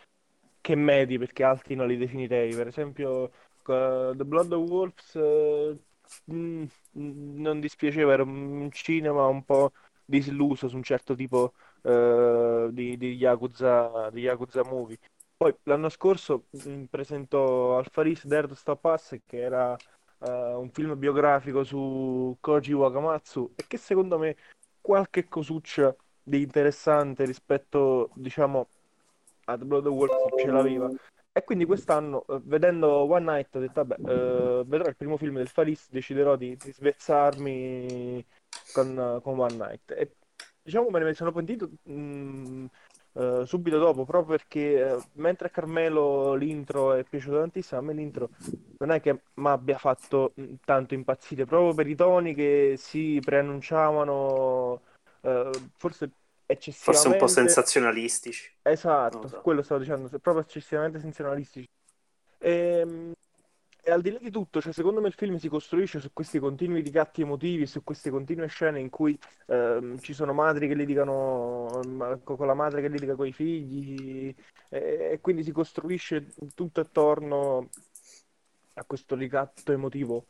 [0.60, 3.30] che medi perché alti non li definirei, per esempio
[3.62, 5.80] The Blood of Wolves uh,
[6.24, 9.72] mh, non dispiaceva, era un cinema un po'
[10.10, 14.98] disilluso su un certo tipo uh, di, di, Yakuza, di Yakuza Movie.
[15.36, 19.74] Poi l'anno scorso mm, presentò al Faris Dare Stop Us, che era
[20.18, 24.36] uh, un film biografico su Koji Wakamatsu e che secondo me
[24.80, 28.68] qualche cosuccia di interessante rispetto, diciamo,
[29.44, 30.90] a The Blood Wolf ce l'aveva.
[31.32, 35.36] E quindi quest'anno, eh, vedendo One Night, ho detto, vabbè, eh, vedrò il primo film
[35.36, 38.26] del Faris, deciderò di, di svezzarmi
[38.72, 39.90] con, con One Night.
[39.92, 40.12] E
[40.62, 42.66] diciamo me ne sono pentito mh,
[43.12, 47.92] uh, subito dopo, proprio perché uh, mentre a Carmelo l'intro è piaciuto tantissimo, a me
[47.92, 48.30] l'intro
[48.78, 52.74] non è che mi abbia fatto mh, mm, tanto impazzire, proprio per i toni che
[52.76, 54.80] si preannunciavano,
[55.20, 56.10] uh, forse
[56.46, 56.82] eccessivamente...
[56.82, 58.52] Forse un po' sensazionalistici.
[58.62, 59.40] Esatto, so.
[59.40, 61.68] quello stavo dicendo, proprio eccessivamente sensazionalistici.
[62.38, 63.12] E, ehm,
[63.82, 66.38] e al di là di tutto, cioè, secondo me il film si costruisce su questi
[66.38, 71.80] continui ricatti emotivi, su queste continue scene in cui ehm, ci sono madri che litigano
[72.24, 74.34] con la madre che litiga con i figli,
[74.68, 77.68] e, e quindi si costruisce tutto attorno
[78.74, 80.26] a questo ricatto emotivo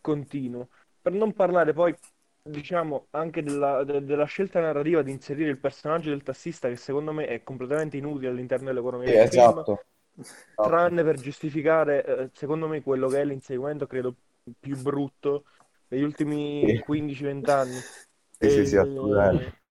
[0.00, 0.68] continuo.
[1.00, 1.94] Per non parlare poi,
[2.42, 7.12] diciamo, anche della, de, della scelta narrativa di inserire il personaggio del tassista, che secondo
[7.12, 9.84] me è completamente inutile all'interno dell'economia sì, esatto.
[10.14, 14.14] Film tranne per giustificare, eh, secondo me, quello che è l'inseguimento, credo,
[14.58, 15.44] più brutto
[15.88, 16.84] degli ultimi sì.
[16.86, 17.76] 15-20 anni.
[17.76, 18.50] Sì, e...
[18.50, 19.62] sì, sì, assolutamente.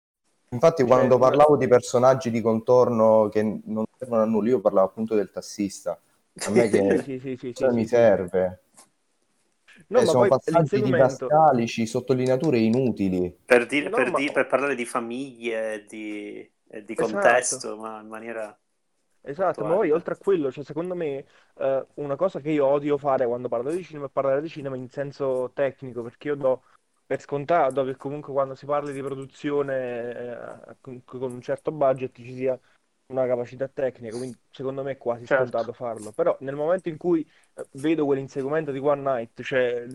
[0.49, 4.87] Infatti, cioè, quando parlavo di personaggi di contorno che non servono a nulla, io parlavo
[4.87, 5.99] appunto del tassista.
[6.45, 8.59] A me che sì, sì, sì, sì, mi serve.
[9.87, 13.35] No, eh, sono passaggi didascalici, sottolineature inutili.
[13.45, 14.19] Per, dire, no, per, ma...
[14.19, 16.47] dire, per parlare di famiglie, di,
[16.83, 17.77] di contesto, esatto.
[17.77, 18.57] ma in maniera
[19.25, 22.97] Esatto, ma poi oltre a quello, cioè, secondo me eh, una cosa che io odio
[22.97, 26.63] fare quando parlo di cinema è parlare di cinema in senso tecnico, perché io do
[27.05, 30.11] per scontato che comunque quando si parla di produzione
[30.69, 32.59] eh, con, con, un certo budget ci sia
[33.07, 35.43] una capacità tecnica, quindi secondo me è quasi certo.
[35.43, 36.11] scontato farlo.
[36.11, 39.85] Però nel momento in cui eh, vedo quell'inseguimento di One Night, cioè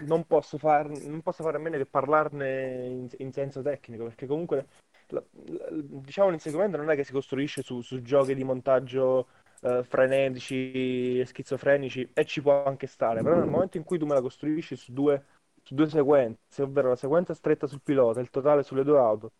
[0.00, 4.26] non posso, far, non posso fare a meno che parlarne in, in senso tecnico, perché
[4.26, 4.66] comunque
[5.08, 9.28] diciamo l'inseguimento non è che si costruisce su, su giochi di montaggio
[9.60, 14.14] uh, frenetici, schizofrenici, e ci può anche stare, però nel momento in cui tu me
[14.14, 15.24] la costruisci su due,
[15.62, 19.32] su due sequenze, ovvero la sequenza stretta sul pilota e il totale sulle due auto,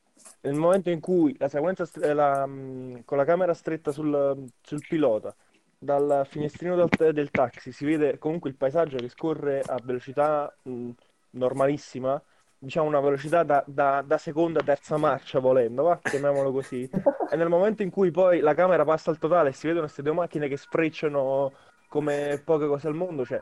[0.42, 4.84] nel momento in cui la sequenza stre- la, mh, con la camera stretta sul, sul
[4.86, 5.34] pilota,
[5.78, 10.90] dal finestrino del, del, taxi si vede comunque il paesaggio che scorre a velocità mh,
[11.32, 12.20] normalissima
[12.58, 15.98] diciamo una velocità da, da, da, seconda, terza marcia volendo, va?
[16.02, 16.88] chiamiamolo così.
[17.30, 20.02] e nel momento in cui poi la camera passa al totale e si vedono queste
[20.02, 21.52] due macchine che sprecciano
[21.88, 23.40] come poche cose al mondo, cioè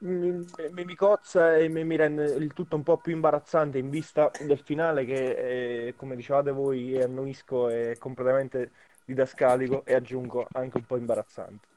[0.00, 3.88] mi, mi, mi cozza e mi, mi, rende il tutto un po' più imbarazzante in
[3.90, 8.72] vista del finale che, è, come dicevate voi, annuisco, è completamente
[9.04, 11.68] didascalico e aggiungo anche un po' imbarazzante.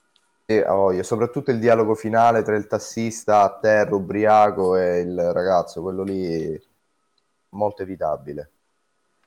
[0.45, 5.81] Sì, oh, soprattutto il dialogo finale tra il tassista a terra ubriaco e il ragazzo,
[5.81, 6.61] quello lì
[7.49, 8.51] molto evitabile.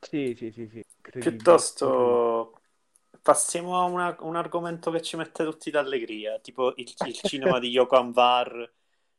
[0.01, 0.85] Sì, sì, sì, sì.
[1.19, 2.61] Piuttosto
[3.23, 7.71] passiamo a una, un argomento che ci mette tutti d'allegria, tipo il, il cinema di
[7.71, 8.73] Yoko Anwar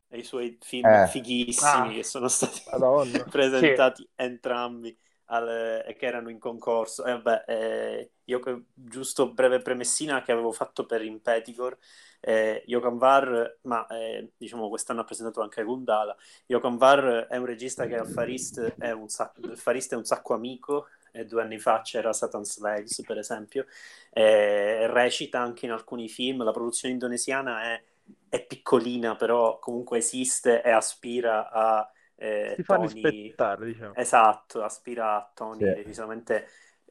[0.07, 1.07] e i suoi film eh.
[1.07, 1.91] fighissimi ah.
[1.91, 3.23] che sono stati Madonna.
[3.29, 4.09] presentati sì.
[4.15, 4.97] entrambi
[5.27, 7.05] al, che erano in concorso.
[7.05, 11.77] E vabbè, eh, io giusto breve premessina che avevo fatto per Impeticor,
[12.19, 16.15] eh, Jokan Var, ma eh, diciamo quest'anno ha presentato anche Gundala.
[16.45, 20.33] Jokan Var è un regista che al Farist è un, sacco, Farist è un sacco
[20.33, 20.87] amico,
[21.25, 23.65] due anni fa c'era Satan Slaves per esempio,
[24.11, 27.83] eh, recita anche in alcuni film, la produzione indonesiana è,
[28.29, 32.87] è piccolina però comunque esiste e aspira a eh, si fa toni...
[32.87, 33.95] rispettare, diciamo.
[33.95, 35.73] Esatto, aspira a toni sì.
[35.73, 36.47] decisamente,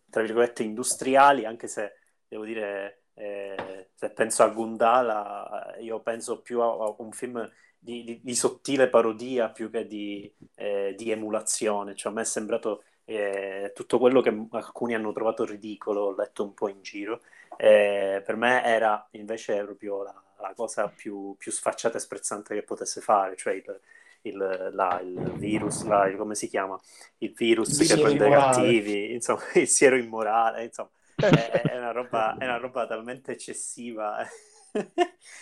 [0.09, 1.95] tra virgolette, industriali, anche se,
[2.29, 8.05] devo dire, eh, se penso a Gundala, io penso più a, a un film di,
[8.05, 11.97] di, di, sottile parodia più che di, eh, di emulazione.
[11.97, 16.45] Cioè, a me è sembrato eh, tutto quello che alcuni hanno trovato ridicolo, ho letto
[16.45, 17.23] un po' in giro.
[17.57, 22.63] Eh, per me era invece proprio la, la cosa più, più, sfacciata e sprezzante che
[22.63, 23.81] potesse fare, cioè il,
[24.29, 26.79] il, la, il virus, la, come si chiama?
[27.19, 31.93] Il virus il che prende i cattivi, insomma, il siero immorale, insomma, è, è, una
[31.93, 34.27] roba, è una roba talmente eccessiva.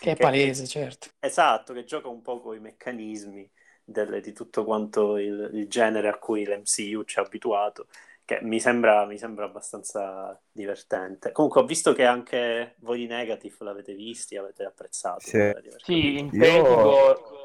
[0.01, 1.09] che è palese, che, certo.
[1.19, 3.51] Esatto, che gioca un po' con i meccanismi
[3.85, 7.89] delle, di tutto quanto il, il, genere a cui l'MCU ci ha abituato,
[8.25, 11.33] che mi sembra, mi sembra abbastanza divertente.
[11.33, 15.21] Comunque ho visto che anche voi di Negative l'avete visti, avete apprezzato.
[15.21, 17.43] Sì, sì in Io...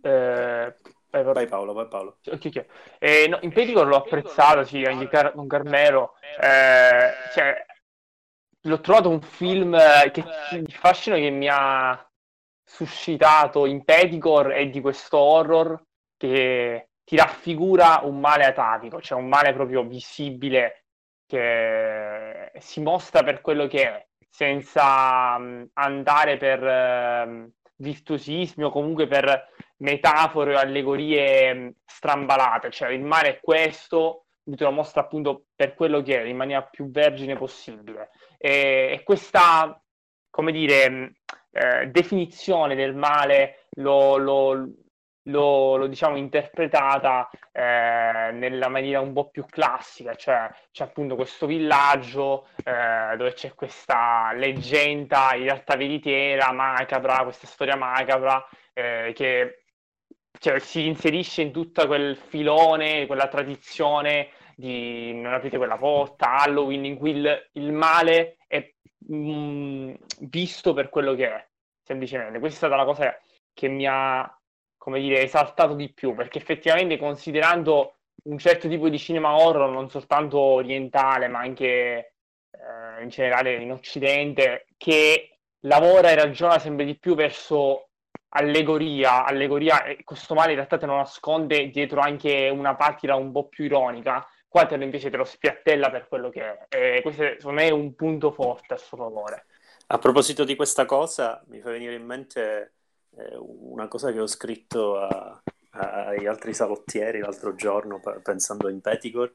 [0.00, 0.74] Eh,
[1.10, 2.18] vai, vai, Paolo, vai Paolo.
[2.24, 2.66] Okay, okay.
[2.98, 6.14] Eh, no, in Pedico l'ho apprezzato, sì, anche Car- con Carmelo.
[6.40, 7.66] Eh, cioè,
[8.62, 9.76] l'ho trovato un film
[10.10, 12.08] che il fascino che mi ha
[12.64, 15.82] suscitato in Peticor è di questo horror
[16.16, 20.84] che ti raffigura un male atavico, cioè un male proprio visibile
[21.26, 29.06] che si mostra per quello che è, senza um, andare per uh, virtuosismi o comunque
[29.06, 35.74] per metafore o allegorie strambalate, cioè il mare è questo, te lo mostra appunto per
[35.74, 38.10] quello che è, in maniera più vergine possibile.
[38.36, 39.80] E, e questa,
[40.30, 41.14] come dire,
[41.50, 44.68] eh, definizione del male lo, lo,
[45.28, 51.46] l'ho, l'ho diciamo interpretata eh, nella maniera un po' più classica, cioè c'è appunto questo
[51.46, 59.62] villaggio eh, dove c'è questa leggenda in realtà veritiera, macabra, questa storia macabra eh, che
[60.38, 66.84] cioè, si inserisce in tutto quel filone, quella tradizione di non aprite quella porta, Halloween,
[66.84, 68.72] in cui il, il male è
[69.06, 71.48] mh, mm, visto per quello che è,
[71.82, 72.38] semplicemente.
[72.38, 73.16] Questa è stata la cosa
[73.52, 74.37] che mi ha,
[74.88, 79.90] come dire, esaltato di più, perché effettivamente considerando un certo tipo di cinema horror, non
[79.90, 81.66] soltanto orientale, ma anche
[82.50, 87.90] eh, in generale in Occidente, che lavora e ragiona sempre di più verso
[88.30, 93.30] allegoria, allegoria e questo male in realtà te lo nasconde dietro anche una patira un
[93.30, 96.96] po' più ironica, qua te lo invece te lo spiattella per quello che è.
[96.96, 99.44] E questo secondo me è un punto forte a suo favore.
[99.88, 102.77] A proposito di questa cosa, mi fa venire in mente
[103.38, 109.32] una cosa che ho scritto a, a, agli altri salottieri l'altro giorno, pensando in Peticor,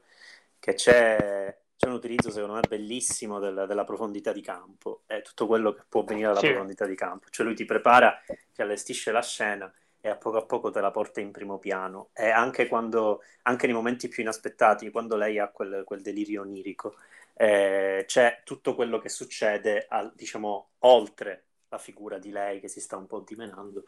[0.58, 5.46] che c'è c'è un utilizzo secondo me bellissimo del, della profondità di campo, è tutto
[5.46, 6.48] quello che può venire dalla sì.
[6.48, 8.18] profondità di campo, cioè lui ti prepara,
[8.52, 12.10] ti allestisce la scena e a poco a poco te la porta in primo piano.
[12.12, 16.94] E anche, quando, anche nei momenti più inaspettati, quando lei ha quel, quel delirio onirico,
[17.34, 21.43] eh, c'è tutto quello che succede al, diciamo oltre
[21.74, 23.84] la figura di lei che si sta un po' dimenando,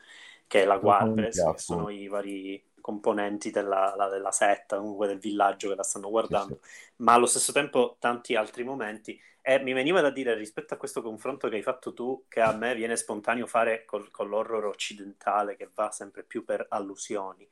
[0.46, 5.18] che è la guardia, che sono i vari componenti della, la, della setta, comunque del
[5.18, 6.92] villaggio che la stanno guardando, sì, sì.
[6.96, 9.20] ma allo stesso tempo tanti altri momenti.
[9.40, 12.52] E mi veniva da dire rispetto a questo confronto che hai fatto tu, che a
[12.52, 17.48] me viene spontaneo fare col, con l'horror occidentale che va sempre più per allusioni.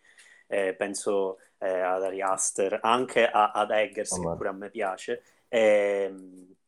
[0.47, 4.71] Eh, penso eh, ad Ari Aster, anche a, ad Eggers, oh, che pure a me
[4.71, 5.23] piace.
[5.49, 6.13] Eh,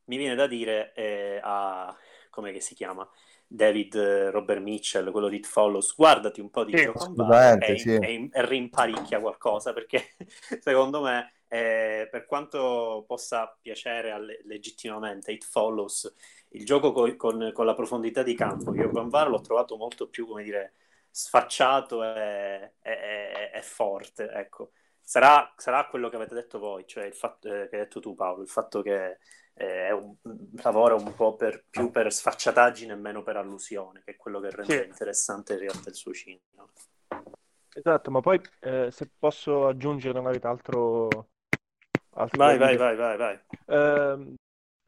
[0.04, 1.94] mi viene da dire eh, a
[2.36, 3.08] come si chiama?
[3.46, 7.78] David eh, Robert Mitchell, quello di It Follows, guardati un po' di sì, Joe e,
[7.78, 7.94] sì.
[7.94, 10.16] e, e rimparicchia qualcosa, perché
[10.60, 16.12] secondo me, eh, per quanto possa piacere alle, legittimamente It Follows,
[16.50, 20.08] il gioco co- con, con, la profondità di campo, io con VAR l'ho trovato molto
[20.08, 20.72] più, come dire,
[21.10, 24.72] sfacciato e, e, e forte, ecco.
[25.00, 28.16] Sarà, sarà, quello che avete detto voi, cioè il fatto eh, che hai detto tu
[28.16, 29.18] Paolo, il fatto che
[29.58, 30.14] eh, un,
[30.62, 34.50] lavora un po' per, più per sfacciataggine e meno per allusione, che è quello che
[34.50, 34.88] rende sì.
[34.88, 36.40] interessante in realtà il suo cinema.
[37.72, 41.08] Esatto, ma poi eh, se posso aggiungere magari altro...
[42.10, 44.34] altro vai, vai, vai, vai, vai, eh,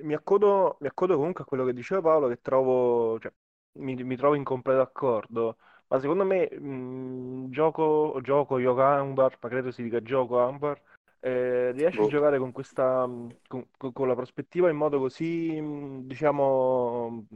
[0.05, 3.33] mi, accodo, mi accodo comunque a quello che diceva Paolo, che trovo, cioè,
[3.79, 5.57] mi, mi trovo in completo accordo.
[5.89, 10.79] Ma secondo me, mh, gioco, gioco Yoga Ambar, ma credo si dica gioco Ambar,
[11.21, 12.03] eh, riesce oh.
[12.03, 12.11] a boh.
[12.11, 17.27] giocare con questa mm, con, con, la prospettiva in modo così mm, diciamo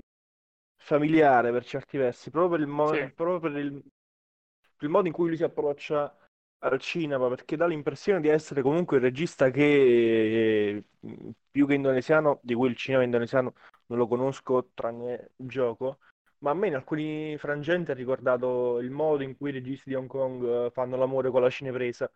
[0.76, 3.10] familiare per certi versi proprio per il, mo- sì.
[3.14, 6.16] proprio per il, per il modo in cui lui si approccia
[6.64, 12.38] al cinema perché dà l'impressione di essere comunque il regista che mm, più che indonesiano
[12.42, 13.54] di cui il cinema indonesiano
[13.86, 15.98] non lo conosco tranne il gioco
[16.38, 19.94] ma a me in alcuni frangenti ha ricordato il modo in cui i registi di
[19.94, 22.10] Hong Kong eh, fanno l'amore con la cinepresa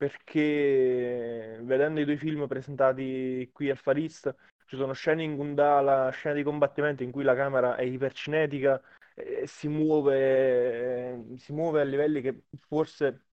[0.00, 4.34] perché vedendo i due film presentati qui al East
[4.64, 8.80] ci sono scene in Gundala, scene di combattimento in cui la camera è ipercinetica
[9.14, 13.26] e si muove, si muove a livelli che forse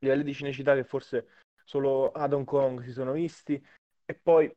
[0.00, 1.28] livelli di cinecità che forse
[1.64, 3.64] solo ad Hong Kong si sono visti.
[4.04, 4.52] E poi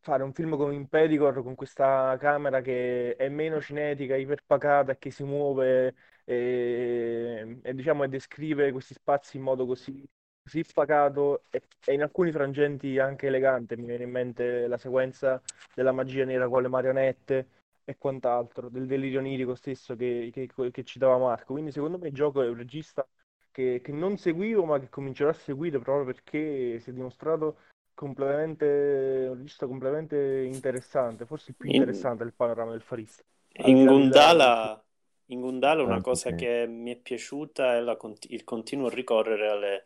[0.00, 5.24] fare un film come Impedicor con questa camera che è meno cinetica, iperpacata che si
[5.24, 10.06] muove e, e diciamo e descrive questi spazi in modo così
[10.44, 13.76] così pacato e, e, in alcuni frangenti anche elegante.
[13.76, 15.40] Mi viene in mente la sequenza
[15.74, 17.48] della magia nera con le marionette
[17.84, 21.54] e quant'altro, del delirio onirico stesso che, che, che citava Marco.
[21.54, 23.06] Quindi secondo me il gioco è un regista
[23.50, 27.58] che, che, non seguivo ma che comincerò a seguire proprio perché si è dimostrato
[27.94, 32.28] completamente un regista completamente interessante, forse il più interessante in...
[32.28, 33.22] del panorama del farista.
[33.66, 34.82] In Gundala,
[35.26, 36.38] in Gundala una ah, cosa okay.
[36.38, 37.96] che mi è piaciuta è la,
[38.28, 39.84] il continuo ricorrere alle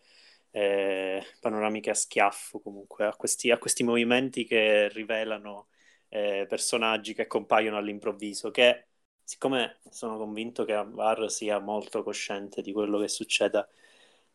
[0.51, 5.69] eh, panoramiche a schiaffo, comunque, a questi, a questi movimenti che rivelano
[6.09, 8.87] eh, personaggi che compaiono all'improvviso, che
[9.23, 13.69] siccome sono convinto che Avar sia molto cosciente di quello che succeda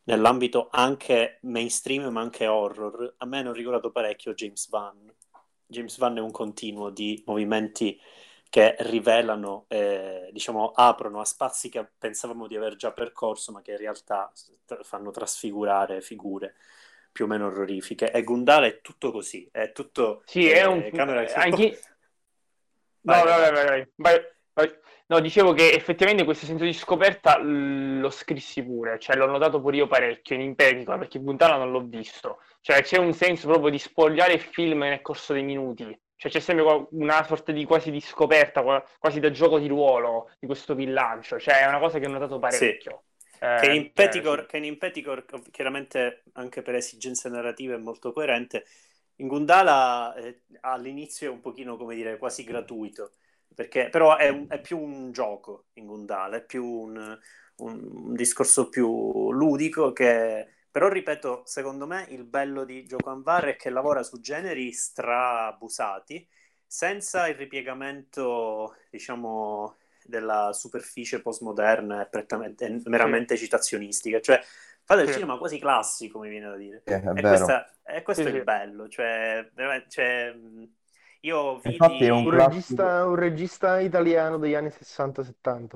[0.03, 5.11] nell'ambito anche mainstream ma anche horror, a me hanno ricordato parecchio James Van.
[5.65, 7.99] James Van è un continuo di movimenti
[8.53, 13.71] che rivelano, eh, diciamo, aprono a spazi che pensavamo di aver già percorso, ma che
[13.71, 14.31] in realtà
[14.83, 16.53] fanno trasfigurare figure
[17.11, 18.11] più o meno orrorifiche.
[18.11, 20.21] E Gundala è tutto così, è tutto...
[20.25, 20.81] Sì, è un...
[20.81, 21.25] Eh, camera...
[21.33, 21.79] Anche...
[23.01, 24.21] No, vai, vai, vai, vai,
[24.53, 24.79] vai.
[25.07, 29.77] No, dicevo che effettivamente questo senso di scoperta lo scrissi pure, cioè l'ho notato pure
[29.77, 32.37] io parecchio in Imperico, perché Buntana non l'ho visto.
[32.61, 35.99] Cioè c'è un senso proprio di spogliare il film nel corso dei minuti.
[36.23, 38.63] Cioè c'è sempre una sorta di quasi di scoperta,
[38.97, 41.37] quasi da gioco di ruolo di questo villaggio.
[41.37, 43.03] Cioè è una cosa che ho notato parecchio.
[43.17, 43.43] Sì.
[43.43, 44.61] Eh, che, in Peticore, cioè, sì.
[44.61, 48.63] che in Peticore, chiaramente anche per esigenze narrative, è molto coerente.
[49.17, 53.11] In Gundala eh, all'inizio è un pochino, come dire, quasi gratuito
[53.53, 57.19] perché però è, un, è, più un gioco in Gundala, è più un,
[57.57, 63.55] un, discorso più ludico che però ripeto, secondo me il bello di Gioco Anvar è
[63.55, 66.27] che lavora su generi strabusati
[66.65, 73.43] senza il ripiegamento, diciamo, della superficie postmoderna e prettamente, meramente sì.
[73.43, 74.41] citazionistica, cioè
[74.83, 75.13] fa del sì.
[75.13, 76.81] cinema quasi classico, mi viene da dire.
[76.85, 79.47] Eh, è e, questa, e, questo sì, è il bello, cioè,
[79.89, 80.35] cioè
[81.19, 81.75] io vidi...
[81.75, 85.69] Infatti è un, un, regista, un regista italiano degli anni 60-70.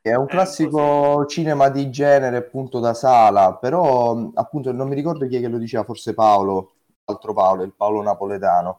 [0.00, 5.26] È un classico è cinema di genere appunto da sala, però appunto non mi ricordo
[5.26, 6.72] chi è che lo diceva, forse Paolo,
[7.04, 8.78] altro Paolo, il Paolo napoletano.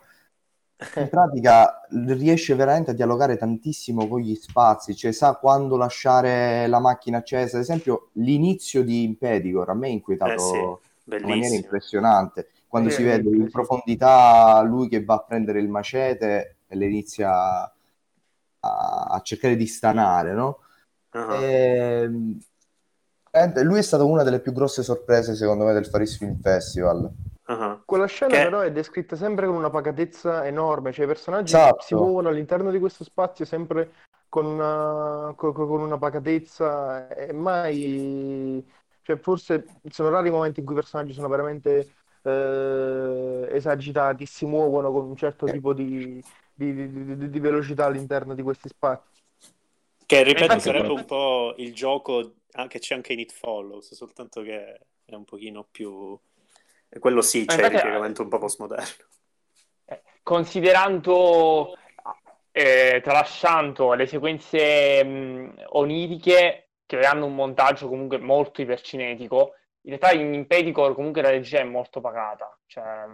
[0.95, 6.80] In pratica riesce veramente a dialogare tantissimo con gli spazi, cioè sa quando lasciare la
[6.80, 7.58] macchina accesa.
[7.58, 12.89] Ad esempio, l'inizio di Impedicor a me ha inquietato eh sì, in maniera impressionante quando
[12.89, 17.32] si vede in profondità lui che va a prendere il macete e le inizia
[17.64, 20.60] a, a cercare di stanare, no?
[21.18, 21.41] Uh-huh.
[21.41, 22.11] E,
[23.63, 27.11] lui è stata una delle più grosse sorprese, secondo me, del Faris Film Festival.
[27.47, 27.82] Uh-huh.
[27.86, 28.43] Quella scena che...
[28.43, 31.82] però è descritta sempre con una pacatezza enorme, cioè i personaggi esatto.
[31.82, 33.91] si muovono all'interno di questo spazio sempre
[34.30, 38.65] con una, con, con una pacatezza e mai...
[39.01, 41.93] Cioè, forse sono rari i momenti in cui i personaggi sono veramente
[42.24, 45.51] eh, esagitati, si muovono con un certo eh.
[45.53, 46.22] tipo di,
[46.53, 49.16] di, di, di velocità all'interno di questi spazi.
[50.08, 52.36] Che ripeto sarebbe un po' il gioco
[52.70, 56.18] che c'è anche in It Follows, soltanto che è un pochino più...
[56.97, 59.05] Quello sì, c'è il ripiegamento un po' postmoderno.
[59.84, 61.78] Eh, considerando,
[62.51, 70.18] eh, tralasciando le sequenze mh, oniriche che hanno un montaggio comunque molto ipercinetico, in realtà
[70.18, 73.05] in Impedicore comunque la regia è molto pagata, cioè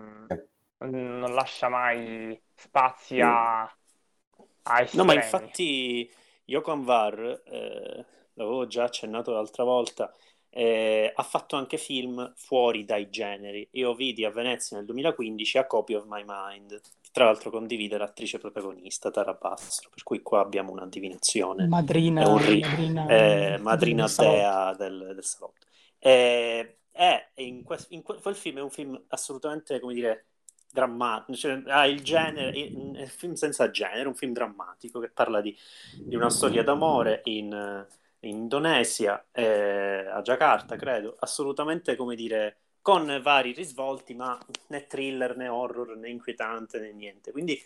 [0.78, 4.92] non lascia mai spazi a, a estremi.
[4.94, 6.08] No, ma infatti
[6.46, 10.12] Yoko Anwar, eh, l'avevo già accennato l'altra volta,
[10.50, 13.68] eh, ha fatto anche film fuori dai generi.
[13.72, 16.80] Io vidi a Venezia nel 2015 A Copy of My Mind,
[17.12, 21.66] tra l'altro condivide l'attrice protagonista Tara Bastro, per cui qua abbiamo una divinazione.
[21.68, 25.68] Madrina, ri- madrina, eh, madrina dea del, del salotto.
[26.00, 30.26] Eh, è in, que- in que- quel film è un film assolutamente, come dire,
[30.74, 35.40] drammatico, cioè, ha il genere, è un film senza genere, un film drammatico che parla
[35.40, 35.56] di,
[35.94, 37.86] di una storia d'amore in,
[38.22, 45.38] in Indonesia, eh, a Jakarta, credo, assolutamente, come dire, con vari risvolti, ma né thriller
[45.38, 47.32] né horror né inquietante né niente.
[47.32, 47.62] Quindi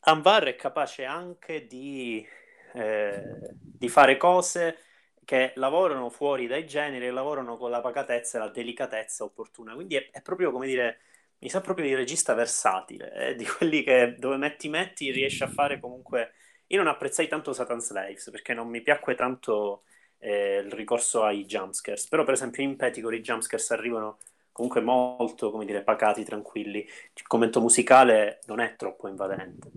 [0.00, 2.26] Anvar è capace anche di,
[2.72, 3.22] eh,
[3.52, 4.78] di fare cose
[5.24, 9.74] che lavorano fuori dai generi e lavorano con la pacatezza e la delicatezza opportuna.
[9.74, 11.00] Quindi è, è proprio come dire,
[11.40, 15.48] mi sa proprio di regista versatile, è di quelli che dove metti metti riesce a
[15.48, 16.32] fare comunque...
[16.70, 19.84] Io non apprezzai tanto Satan Slaves perché non mi piacque tanto
[20.18, 24.18] eh, il ricorso ai jumpscares, però per esempio in Peticore i jumpscares arrivano
[24.52, 26.80] comunque molto, come dire, pacati, tranquilli.
[26.80, 29.70] Il commento musicale non è troppo invadente.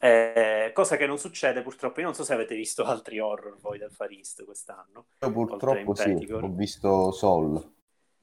[0.00, 1.98] Eh, cosa che non succede purtroppo.
[2.00, 5.08] Io non so se avete visto altri horror voi del Far East quest'anno.
[5.20, 7.72] Io purtroppo sì, ho visto Soul.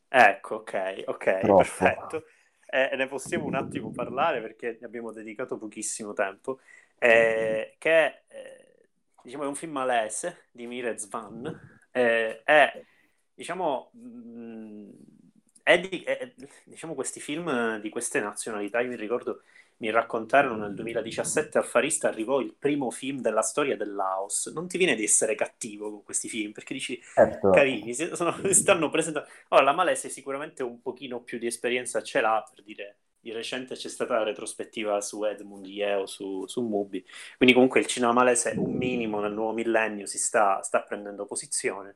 [0.08, 1.56] Ecco, ok, ok, Troppo.
[1.58, 2.24] perfetto.
[2.66, 6.60] Eh, ne possiamo un attimo parlare perché ne abbiamo dedicato pochissimo tempo.
[6.98, 8.66] Eh, che eh,
[9.22, 11.46] diciamo, è un film malese di Mirez Van.
[11.92, 12.84] Eh, è,
[13.34, 14.90] diciamo, mh, mm,
[15.64, 18.82] è di, è, diciamo, questi film di queste nazionalità.
[18.82, 19.44] Io mi ricordo
[19.78, 24.48] mi raccontarono nel 2017 al Farista arrivò il primo film della storia del Laos.
[24.48, 27.50] Non ti viene di essere cattivo con questi film perché dici, certo.
[27.50, 29.28] carini, si, sono, si stanno presentando.
[29.50, 32.98] Ora, la Malesia sicuramente un pochino più di esperienza ce l'ha per dire.
[33.26, 37.04] Di recente c'è stata la retrospettiva su Edmund Yeo su, su Mubi,
[37.38, 41.96] quindi comunque il cinema malese un minimo nel nuovo millennio si sta, sta prendendo posizione.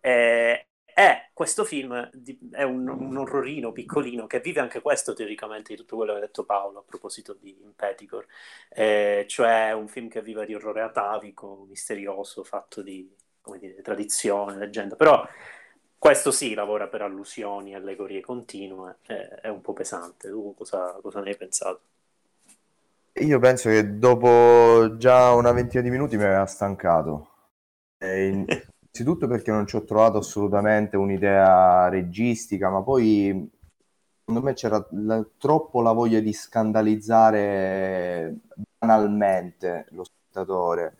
[0.00, 0.68] Eh,
[0.98, 5.78] è questo film di, è un, un, orrorino piccolino che vive anche questo teoricamente di
[5.78, 8.26] tutto quello che ha detto Paolo a proposito di Impeticore,
[8.70, 13.08] eh, cioè un film che vive di orrore atavico, misterioso, fatto di
[13.40, 15.24] come dire, tradizione, leggenda, però
[15.96, 20.28] questo sì lavora per allusioni, allegorie continue, è, è un po' pesante.
[20.28, 21.80] Tu cosa, cosa ne hai pensato?
[23.12, 27.30] Io penso che dopo già una ventina di minuti mi aveva stancato.
[28.00, 28.46] In...
[29.00, 33.48] Innanzitutto perché non ci ho trovato assolutamente un'idea registica, ma poi
[34.24, 38.38] secondo me c'era la, troppo la voglia di scandalizzare
[38.76, 40.96] banalmente lo spettatore.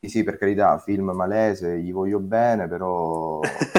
[0.00, 3.40] Sì, sì, per carità, film malese, gli voglio bene, però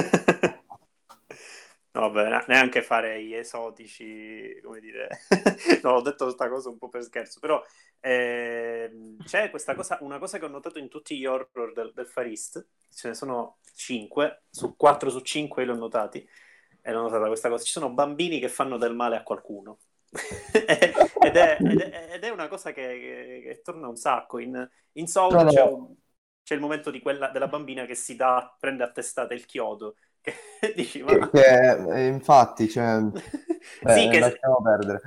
[2.08, 5.08] vabbè, neanche fare gli esotici, come dire,
[5.82, 7.62] no, ho detto questa cosa un po' per scherzo, però
[8.00, 12.06] eh, c'è questa cosa, una cosa che ho notato in tutti gli horror del, del
[12.06, 16.26] Far East, ce ne sono 5, su 4 su 5 li ho notati,
[16.82, 19.78] e l'ho notata questa cosa, ci sono bambini che fanno del male a qualcuno.
[20.52, 24.38] ed, è, ed, è, ed, è, una cosa che, che, che torna un sacco.
[24.38, 25.50] In, in Soul no, no.
[25.50, 25.70] C'è,
[26.42, 29.94] c'è, il momento di quella, della bambina che si dà, prende a testata il chiodo
[30.74, 31.28] Dici, ma...
[31.30, 33.00] che, eh, infatti, cioè...
[33.82, 34.18] Beh, sì, che...
[34.20, 35.00] lasciamo perdere.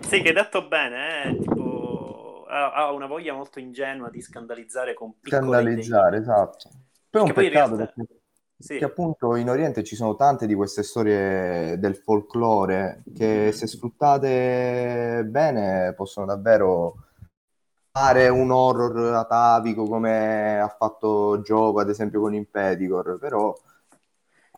[0.00, 5.18] sì, che detto bene, eh, tipo, ha, ha, una voglia molto ingenua di scandalizzare con
[5.20, 6.20] piccole Scandalizzare, idee.
[6.20, 6.70] esatto.
[7.10, 7.92] Poi è un peccato realtà...
[7.94, 8.20] perché,
[8.56, 8.68] sì.
[8.68, 15.24] perché appunto in Oriente ci sono tante di queste storie del folklore che se sfruttate
[15.26, 17.04] bene possono davvero
[17.90, 23.52] fare un horror atavico come ha fatto Gioco ad esempio con Impedicore, però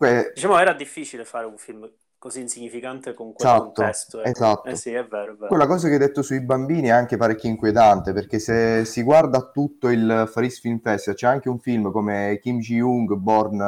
[0.01, 0.33] Que...
[0.33, 1.87] Diciamo era difficile fare un film
[2.17, 4.21] così insignificante con quel esatto, contesto.
[4.21, 4.31] Ecco.
[4.31, 4.69] Esatto.
[4.69, 5.49] Eh sì, è vero, è vero.
[5.49, 9.51] Quella cosa che hai detto sui bambini è anche parecchio inquietante, perché se si guarda
[9.51, 13.61] tutto il Faris Film Festival, c'è anche un film come Kim Ji-young, Born,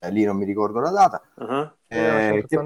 [0.00, 1.70] eh, lì non mi ricordo la data, uh-huh.
[1.86, 2.56] eh, che,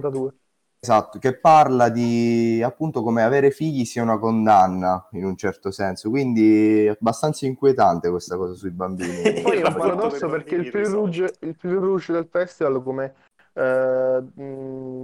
[0.85, 6.11] Esatto, che parla di appunto come avere figli sia una condanna in un certo senso,
[6.11, 9.41] quindi è abbastanza inquietante questa cosa sui bambini.
[9.41, 13.15] Poi è un paradosso perché il Prix Rouge, il Prix Rouge del festival, come
[13.55, 14.23] eh,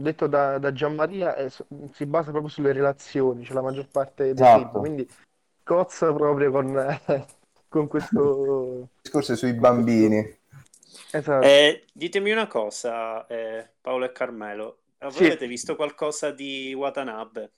[0.02, 4.32] detto da, da Gianmaria, è, si basa proprio sulle relazioni, cioè la maggior parte dei
[4.34, 4.58] esatto.
[4.58, 5.08] film, quindi
[5.64, 7.00] cozza proprio con,
[7.68, 8.88] con questo...
[9.00, 10.38] discorso sui bambini.
[11.10, 11.42] Esatto.
[11.42, 15.24] Eh, ditemi una cosa, eh, Paolo e Carmelo, voi sì.
[15.24, 17.52] avete visto qualcosa di Watanabe?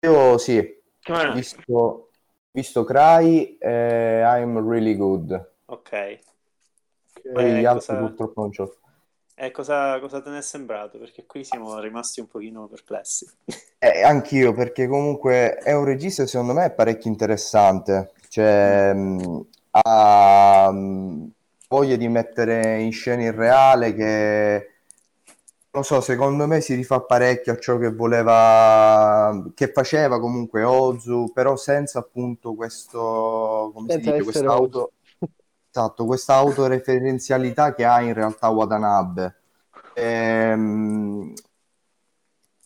[0.00, 2.10] Io sì, ho visto,
[2.50, 5.52] visto Cry e I'm Really Good.
[5.66, 6.18] Ok.
[7.32, 7.98] Poi gli altri cosa...
[7.98, 8.74] purtroppo non c'ho.
[9.34, 10.98] E cosa, cosa, te ne è sembrato?
[10.98, 13.28] Perché qui siamo rimasti un pochino perplessi.
[13.82, 18.12] Eh, anch'io, perché comunque è un regista secondo me parecchio interessante.
[18.28, 19.40] Cioè, mh, mm,
[19.70, 21.30] ha mh,
[21.66, 24.79] voglia di mettere in scena il reale che
[25.72, 31.30] non so, secondo me si rifà parecchio a ciò che voleva, che faceva comunque Ozu,
[31.32, 34.92] però senza appunto questo, come senza si dice, questa auto,
[35.70, 39.36] esatto, questa autoreferenzialità che ha in realtà Watanabe.
[39.94, 41.32] Ehm,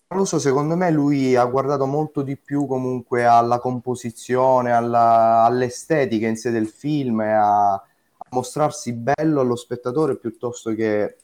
[0.07, 5.43] non lo so, secondo me lui ha guardato molto di più comunque alla composizione, alla,
[5.45, 7.83] all'estetica in sé del film e a, a
[8.31, 11.17] mostrarsi bello allo spettatore piuttosto che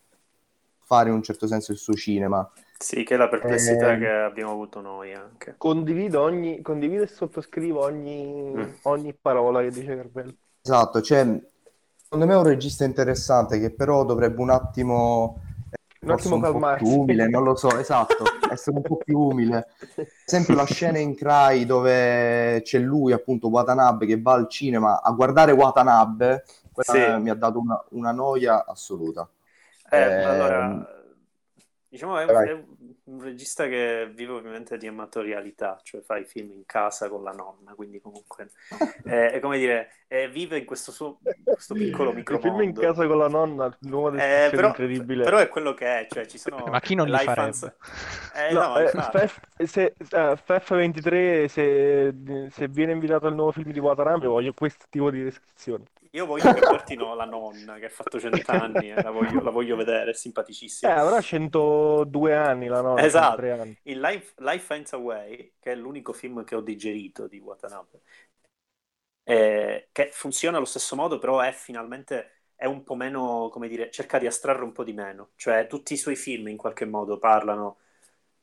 [0.91, 2.51] fare in un certo senso il suo cinema.
[2.77, 5.55] Sì, che è la perplessità eh, che abbiamo avuto noi anche.
[5.57, 8.63] Condivido, ogni, condivido e sottoscrivo ogni, mm.
[8.83, 10.35] ogni parola che dice Carvello.
[10.63, 11.41] Esatto, cioè,
[12.03, 15.43] secondo me è un regista interessante che però dovrebbe un attimo
[16.01, 16.83] un attimo un calmarsi.
[16.83, 19.69] più umile, non lo so, esatto, essere un po' più umile.
[19.97, 25.03] Ad esempio la scena in Cry dove c'è lui, appunto, Watanabe, che va al cinema
[25.03, 26.43] a guardare Watanabe,
[26.79, 26.99] sì.
[27.21, 29.29] mi ha dato una, una noia assoluta.
[29.91, 31.01] Eh, eh, allora,
[31.89, 32.65] diciamo è, è,
[33.05, 37.33] un regista che vive ovviamente di amatorialità, cioè fa i film in casa con la
[37.33, 38.51] nonna, quindi comunque
[39.03, 39.91] è, è come dire,
[40.31, 42.57] vive in questo suo questo piccolo micromondo.
[42.57, 45.25] film in casa con la nonna, l'uomo eh, però, incredibile.
[45.25, 47.77] Però è quello che è, cioè ci sono Ma chi non li farebbe?
[48.37, 52.15] Eh, no, no eh, Fef, se, uh, FF23 se,
[52.51, 55.83] se viene invitato al nuovo film di Watanabe voglio questo tipo di descrizione.
[56.13, 59.77] Io voglio che portino la nonna che ha fatto cent'anni, eh, la, voglio, la voglio
[59.77, 60.93] vedere, è simpaticissima.
[60.93, 63.03] Eh, avrà 102 anni la nonna.
[63.03, 63.43] Esatto.
[63.83, 68.01] In Life, Life Finds Away, che è l'unico film che ho digerito di Watanabe,
[69.23, 73.91] eh, che funziona allo stesso modo, però è finalmente è un po' meno, come dire,
[73.91, 75.31] cerca di astrarre un po' di meno.
[75.37, 77.79] Cioè, tutti i suoi film in qualche modo parlano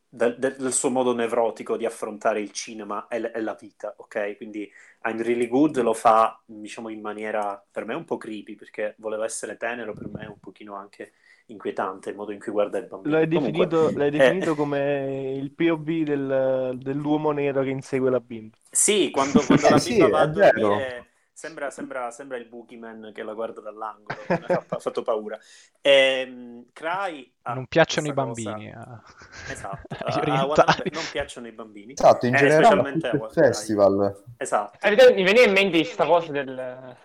[0.09, 4.37] del, del, suo modo nevrotico di affrontare il cinema e, e, la vita, ok?
[4.37, 4.69] Quindi
[5.03, 9.25] I'm Really Good lo fa, diciamo, in maniera per me un po' creepy, perché voleva
[9.25, 11.13] essere tenero, per me un pochino anche
[11.47, 13.15] inquietante il modo in cui guarda il bambino.
[13.15, 18.19] L'hai definito, Comunque, l'hai definito eh, come il POV del, dell'uomo nero che insegue la
[18.19, 18.57] bimba.
[18.69, 23.21] Sì, quando, quando la bimba sì, va a dormire Sembra, sembra, sembra, il boogeyman che
[23.21, 25.37] la guarda dall'angolo, mi ha fatto paura.
[25.79, 28.71] E, um, Cry non piacciono i bambini.
[28.73, 29.03] Cosa...
[29.47, 29.51] Eh.
[29.51, 31.93] Esatto, a, Watanabe non piacciono i bambini.
[31.93, 34.23] Esatto, in eh, generale il festival.
[34.35, 34.87] Esatto.
[34.87, 36.97] Eh, mi veniva in mente questa cosa, del,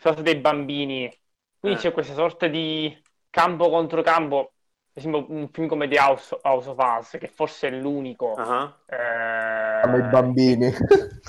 [0.00, 1.14] cosa dei bambini.
[1.58, 1.82] Quindi eh.
[1.82, 2.98] c'è questa sorta di
[3.28, 4.52] campo contro campo
[4.90, 8.32] per esempio un film come The House, House of Us, che forse è l'unico.
[8.38, 8.72] Uh-huh.
[8.86, 9.98] Eh...
[9.98, 10.72] i bambini.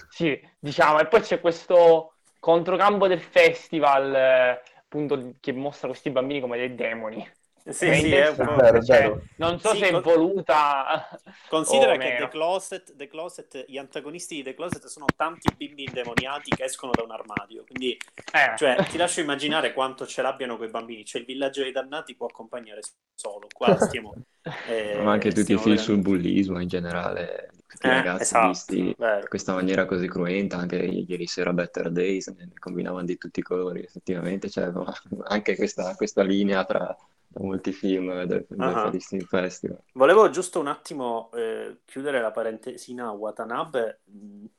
[0.07, 6.39] sì, diciamo, e poi c'è questo controcampo del festival, eh, appunto, che mostra questi bambini
[6.39, 7.27] come dei demoni.
[7.69, 11.19] Sì, sì, è vero, cioè, non so sì, se è voluta.
[11.49, 16.49] Considera che The Closet, The Closet, gli antagonisti di The Closet sono tanti bimbi indemoniati
[16.55, 17.65] che escono da un armadio.
[17.65, 18.57] Quindi, eh.
[18.57, 21.03] cioè, ti lascio immaginare quanto ce l'abbiano quei bambini.
[21.03, 22.81] Cioè, il villaggio dei dannati può accompagnare
[23.13, 23.47] solo.
[23.53, 24.13] Qua stiamo.
[24.69, 27.49] Eh, Ma anche tutti i film sul bullismo in generale.
[27.81, 30.57] Eh, ragazzi esatto, visti in questa maniera così cruenta.
[30.57, 33.83] Anche ieri sera Better Days ne combinavano di tutti i colori.
[33.83, 34.71] Effettivamente, cioè,
[35.25, 36.95] anche questa, questa linea tra
[37.39, 39.25] molti film del, del uh-huh.
[39.25, 39.81] Festival.
[39.93, 44.01] Volevo giusto un attimo eh, chiudere la parentesina a Watanabe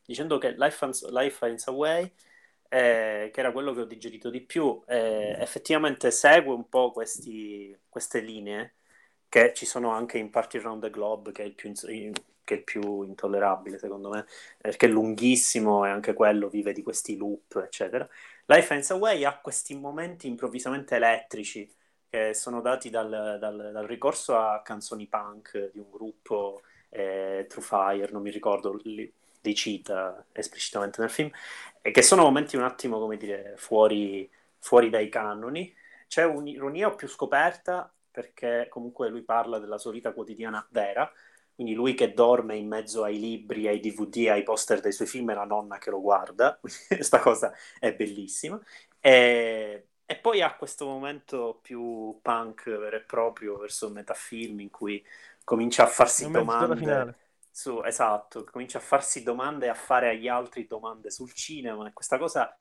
[0.05, 2.13] dicendo che Life, Finds, Life Finds a Way,
[2.69, 7.77] eh, che era quello che ho digerito di più, eh, effettivamente segue un po' questi,
[7.89, 8.75] queste linee
[9.29, 12.13] che ci sono anche in Party Around the Globe, che è il più, in,
[12.49, 14.25] che è più intollerabile secondo me,
[14.57, 18.09] perché è lunghissimo e anche quello vive di questi loop, eccetera.
[18.47, 21.71] Life Finds a Way ha questi momenti improvvisamente elettrici
[22.09, 27.63] che sono dati dal, dal, dal ricorso a canzoni punk di un gruppo, eh, True
[27.63, 31.31] Fire, non mi ricordo, li, li, cita esplicitamente nel film,
[31.83, 34.29] e che sono momenti un attimo, come dire, fuori,
[34.59, 35.75] fuori dai canoni.
[36.07, 41.13] C'è un'ironia più scoperta perché comunque lui parla della sua vita quotidiana vera,
[41.59, 45.31] quindi lui che dorme in mezzo ai libri, ai DVD, ai poster dei suoi film
[45.31, 48.61] e la nonna che lo guarda, questa cosa è bellissima.
[49.01, 55.05] E e poi ha questo momento più punk vero e proprio verso metafilm in cui
[55.45, 57.15] comincia a farsi domande.
[57.51, 61.87] Su, esatto, comincia a farsi domande e a fare agli altri domande sul cinema.
[61.87, 62.59] E questa cosa,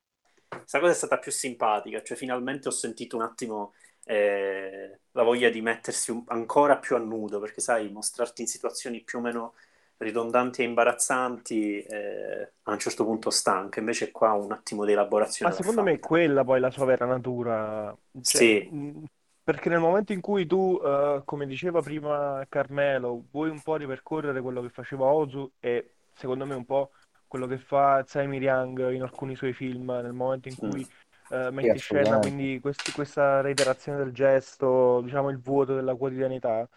[0.50, 2.04] questa cosa è stata più simpatica.
[2.04, 3.74] Cioè, finalmente ho sentito un attimo
[4.08, 9.01] eh, la voglia di mettersi un, ancora più a nudo, perché sai, mostrarti in situazioni
[9.01, 9.53] più o meno
[9.97, 13.80] ridondanti e imbarazzanti, eh, a un certo punto stanca.
[13.80, 15.51] Invece qua un attimo di elaborazione.
[15.51, 15.91] Ma secondo fatta.
[15.91, 17.95] me è quella poi la sua vera natura.
[18.22, 19.05] Cioè, sì.
[19.43, 24.41] Perché nel momento in cui tu, uh, come diceva prima Carmelo, vuoi un po' ripercorrere
[24.41, 26.91] quello che faceva Ozu e secondo me un po'
[27.28, 31.07] quello che fa Tsai Yang in alcuni suoi film, nel momento in cui mm.
[31.30, 36.67] Uh, metti in scena quindi questi, questa reiterazione del gesto, diciamo il vuoto della quotidianità,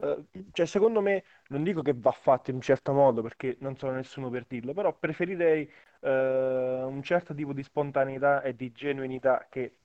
[0.00, 3.76] Uh, cioè, secondo me, non dico che va fatto in un certo modo perché non
[3.76, 9.46] sono nessuno per dirlo, però preferirei uh, un certo tipo di spontaneità e di genuinità
[9.50, 9.76] che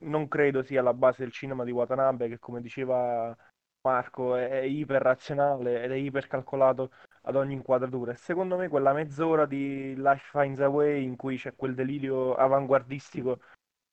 [0.00, 3.36] non credo sia la base del cinema di Watanabe, che come diceva
[3.82, 6.90] Marco è, è iperrazionale ed è ipercalcolato
[7.22, 8.12] ad ogni inquadratura.
[8.12, 12.34] E secondo me, quella mezz'ora di Life Finds a Way in cui c'è quel delirio
[12.34, 13.40] avanguardistico,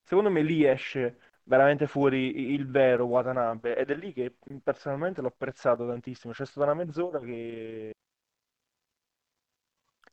[0.05, 5.27] secondo me lì esce veramente fuori il vero Watanabe ed è lì che personalmente l'ho
[5.27, 6.33] apprezzato tantissimo.
[6.33, 7.91] C'è stata una mezz'ora che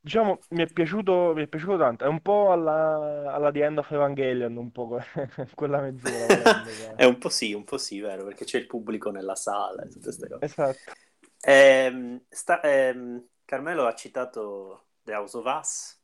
[0.00, 2.04] diciamo mi è piaciuto, mi è piaciuto tanto.
[2.04, 4.98] È un po' alla, alla The End of Evangelion, un po'
[5.54, 6.96] quella mezz'ora.
[6.96, 9.88] è un po' sì, un po' sì, vero, perché c'è il pubblico nella sala e
[9.88, 10.44] tutte queste cose.
[10.44, 10.92] Esatto.
[11.44, 16.00] Eh, sta, eh, Carmelo ha citato The House of Us.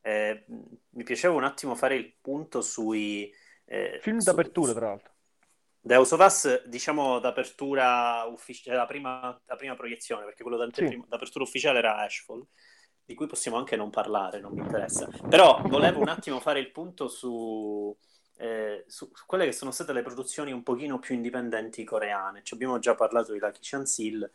[0.00, 0.44] Eh,
[0.90, 3.32] mi piaceva un attimo fare il punto sui
[3.64, 5.12] eh, Film d'apertura, tra l'altro.
[5.80, 11.02] The House of Us, diciamo d'apertura ufficiale, la prima, la prima proiezione, perché quello sì.
[11.06, 12.44] d'apertura ufficiale era Ashfall,
[13.04, 15.08] di cui possiamo anche non parlare, non mi interessa.
[15.28, 17.96] Però volevo un attimo fare il punto su,
[18.36, 22.42] eh, su, su, quelle che sono state le produzioni un pochino più indipendenti coreane.
[22.42, 24.30] Ci abbiamo già parlato di Lucky Chansil.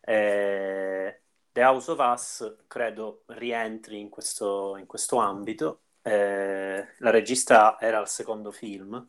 [0.00, 1.22] Eh,
[1.54, 7.98] The House of Us credo rientri in questo, in questo ambito eh, la regista era
[7.98, 9.08] al secondo film,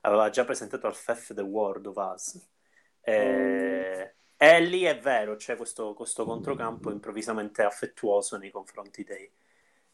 [0.00, 2.48] aveva già presentato al FEF The World of Us.
[3.00, 9.30] Eh, e lì è vero, c'è questo, questo, controcampo improvvisamente affettuoso nei confronti dei,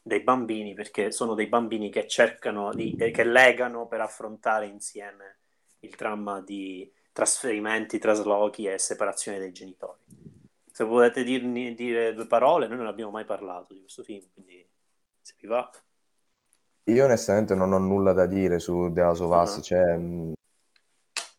[0.01, 5.37] dei, bambini, perché sono dei bambini che cercano, di, eh, che legano per affrontare insieme
[5.81, 10.20] il dramma di trasferimenti, traslochi e separazione dei genitori.
[10.71, 14.65] Se volete dirmi, dire due parole, noi non abbiamo mai parlato di questo film, quindi
[15.21, 15.69] se vi va.
[16.85, 19.61] Io onestamente non ho nulla da dire su The House of Us, uh-huh.
[19.61, 20.33] cioè, mh,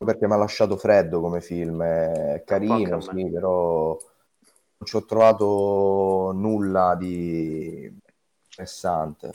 [0.04, 6.32] perché mi ha lasciato freddo come film, è carino, sì, però non ci ho trovato
[6.34, 8.00] nulla di
[8.44, 9.32] interessante.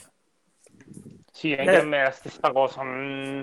[1.32, 1.76] Sì, anche eh.
[1.76, 2.82] a me è la stessa cosa.
[2.82, 3.42] Mm.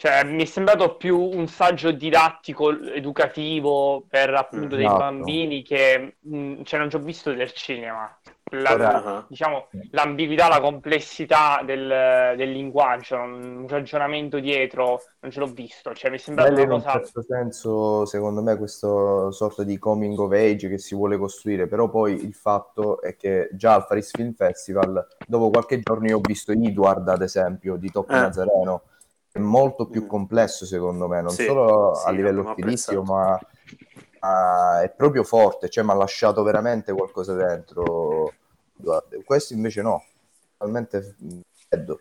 [0.00, 4.98] Cioè, mi è sembrato più un saggio didattico, educativo per appunto dei esatto.
[4.98, 8.10] bambini che mh, non ci ho visto del cinema
[8.52, 15.92] la, diciamo, l'ambiguità, la complessità del, del, linguaggio, un ragionamento dietro, non ce l'ho visto.
[15.92, 16.92] Cioè, mi sembra una cosa...
[16.92, 21.66] In questo senso, secondo me, questo sorta di coming of age che si vuole costruire,
[21.66, 26.16] però poi il fatto è che già al Faris Film Festival, dopo qualche giorno io
[26.16, 28.20] ho visto Edward, ad esempio, di Tocco eh.
[28.20, 28.82] Nazareno,
[29.38, 30.08] molto più mm.
[30.08, 33.38] complesso, secondo me, non sì, solo sì, a livello stilistico, ma...
[34.20, 38.32] ma è proprio forte, cioè mi ha lasciato veramente qualcosa dentro.
[39.24, 40.04] Questo invece no,
[40.56, 41.14] totalmente
[41.68, 42.00] freddo.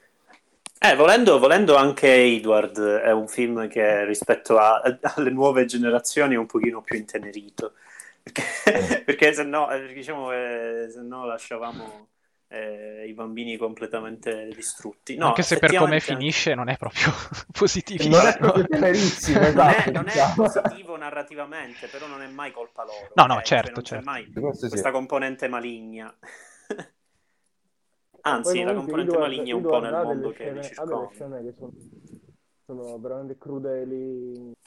[0.81, 6.37] Eh, volendo, volendo, anche Edward è un film che rispetto a, alle nuove generazioni è
[6.37, 7.73] un pochino più intenerito.
[8.29, 9.05] Perché, mm.
[9.05, 12.07] perché se no, eh, diciamo, eh, se no lasciavamo
[12.51, 15.15] eh, i bambini completamente distrutti.
[15.15, 17.11] No, Anche se per come finisce non è proprio
[17.53, 18.07] positivo.
[18.07, 19.61] Non è proprio tenerissimo, esatto.
[19.61, 20.33] non, è, non è diciamo.
[20.35, 23.11] positivo narrativamente, però non è mai colpa loro.
[23.13, 23.45] No, no, okay?
[23.45, 24.31] certo, cioè, non certo.
[24.31, 24.91] c'è mai questa sì.
[24.91, 26.13] componente maligna.
[28.21, 31.09] Anzi, la componente maligna è un po' nel mondo che scene, li circonda.
[31.13, 31.71] scene che sono,
[32.65, 34.57] sono veramente crudeli.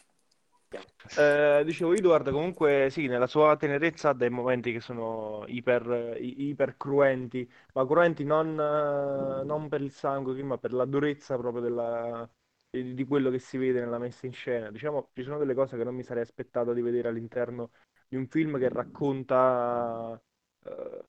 [1.17, 6.77] Eh, dicevo, Edward comunque sì, nella sua tenerezza ha dei momenti che sono iper, iper
[6.77, 12.29] cruenti, ma cruenti non, non, per il sangue, ma per la durezza proprio della,
[12.71, 14.71] di, di, quello che si vede nella messa in scena.
[14.71, 17.71] Diciamo, ci sono delle cose che non mi sarei aspettato di vedere all'interno
[18.09, 20.21] di un film che racconta
[20.65, 21.05] eh,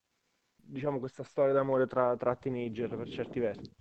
[0.56, 3.72] diciamo, questa storia d'amore tra, tra teenager per certi versi.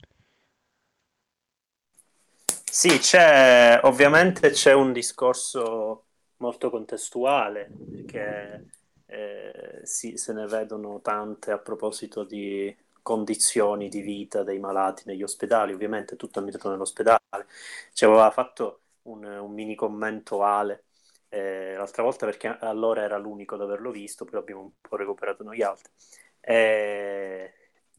[2.75, 6.07] Sì, c'è ovviamente c'è un discorso
[6.39, 7.69] molto contestuale
[8.07, 8.65] che
[9.07, 15.23] eh, sì, se ne vedono tante a proposito di condizioni di vita dei malati negli
[15.23, 17.21] ospedali, ovviamente tutto ambientato nell'ospedale.
[17.93, 20.85] Ci aveva fatto un, un mini commento Ale
[21.29, 25.43] eh, l'altra volta perché allora era l'unico ad averlo visto, poi abbiamo un po' recuperato
[25.45, 25.91] noi altri.
[26.41, 27.53] Eh,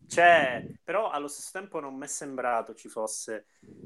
[0.07, 3.45] c'è, però allo stesso tempo non mi è sembrato ci fosse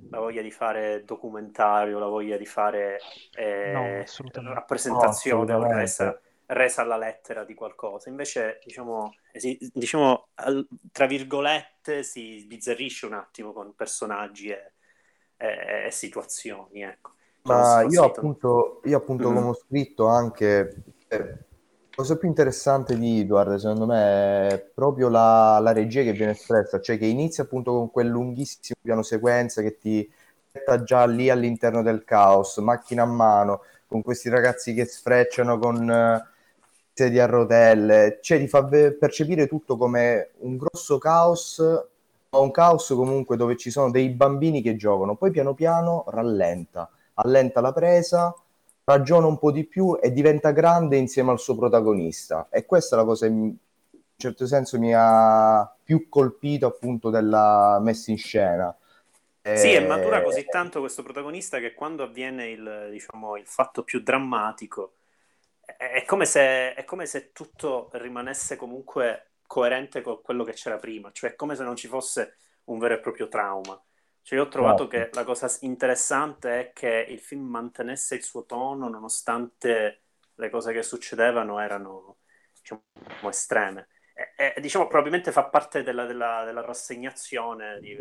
[0.09, 2.99] la voglia di fare documentario, la voglia di fare
[3.35, 8.09] eh, no, rappresentazione no, resa, resa, alla lettera di qualcosa.
[8.09, 14.73] Invece, diciamo, esi, diciamo al, tra virgolette, si sbizzarrisce un attimo con personaggi e,
[15.37, 16.83] e, e situazioni.
[16.83, 17.11] Ecco.
[17.43, 19.33] Ma io appunto, io appunto, mm.
[19.33, 20.83] come ho scritto anche...
[21.07, 21.45] Eh,
[21.97, 26.79] cosa più interessante di Edward, secondo me, è proprio la, la, regia che viene espressa,
[26.79, 30.07] cioè che inizia appunto con quel lunghissimo piano sequenza che ti
[30.51, 35.89] metta già lì all'interno del caos, macchina a mano, con questi ragazzi che sfrecciano con
[35.89, 36.23] uh,
[36.93, 41.57] sedie a rotelle, cioè ti fa percepire tutto come un grosso caos,
[42.29, 46.87] ma un caos comunque dove ci sono dei bambini che giocano, poi piano piano rallenta,
[47.15, 48.35] allenta la presa
[48.87, 52.47] ragiona un po' di più e diventa grande insieme al suo protagonista.
[52.49, 53.55] E questa è la cosa che in un
[54.15, 58.75] certo senso mi ha più colpito appunto della messa in scena.
[59.41, 64.01] Sì, e matura così tanto questo protagonista che quando avviene il, diciamo, il fatto più
[64.01, 64.93] drammatico
[65.61, 71.11] è come, se, è come se tutto rimanesse comunque coerente con quello che c'era prima,
[71.11, 72.35] cioè è come se non ci fosse
[72.65, 73.81] un vero e proprio trauma.
[74.27, 74.89] Cioè, io ho trovato no.
[74.89, 80.01] che la cosa interessante è che il film mantenesse il suo tono nonostante
[80.35, 82.17] le cose che succedevano erano
[82.59, 82.81] diciamo,
[83.29, 83.87] estreme.
[84.13, 87.95] E, e, diciamo, probabilmente fa parte della, della, della rassegnazione di,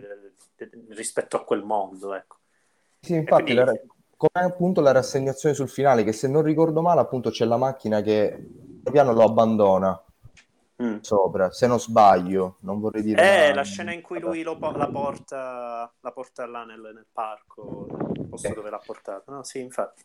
[0.57, 2.13] di, di, rispetto a quel mondo.
[2.13, 2.39] Ecco.
[3.03, 3.65] Sì, infatti, quindi...
[3.65, 3.81] la,
[4.17, 8.01] come appunto la rassegnazione sul finale, che se non ricordo male, appunto c'è la macchina
[8.01, 8.37] che
[8.83, 10.05] piano lo abbanda
[10.83, 10.99] mm.
[11.01, 13.49] sopra, se non sbaglio, non vorrei dire...
[13.49, 17.87] Eh, la scena in cui lui lo, la, porta, la porta là nel, nel parco,
[18.13, 18.55] nel posto okay.
[18.55, 19.33] dove l'ha portata.
[19.33, 20.05] No, sì, infatti.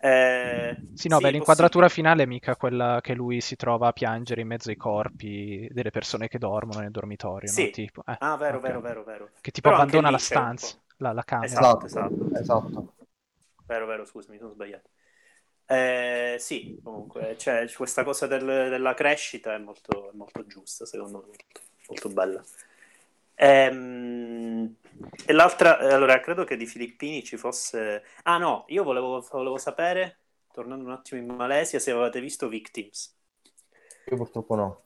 [0.00, 2.08] Eh, sì, no, sì, beh, l'inquadratura possibile.
[2.08, 5.90] finale è mica quella che lui si trova a piangere in mezzo ai corpi delle
[5.90, 7.64] persone che dormono nel dormitorio, sì.
[7.64, 7.70] no?
[7.70, 8.70] tipo, eh, ah, vero, okay.
[8.70, 9.30] vero, vero, vero.
[9.40, 11.46] Che tipo Però abbandona la stanza, la, la, camera.
[11.46, 12.28] Esatto, esatto.
[12.34, 12.94] esatto.
[13.66, 14.88] Vero, vero, scusa, mi sono sbagliato.
[15.70, 21.26] Eh, sì, comunque, cioè, questa cosa del, della crescita è molto, molto giusta, secondo me,
[21.26, 22.42] molto, molto bella.
[23.34, 24.76] Ehm,
[25.26, 28.02] e l'altra, allora, credo che di Filippini ci fosse...
[28.22, 30.20] Ah no, io volevo, volevo sapere,
[30.52, 33.14] tornando un attimo in Malesia, se avevate visto Victims.
[34.06, 34.82] Io purtroppo no.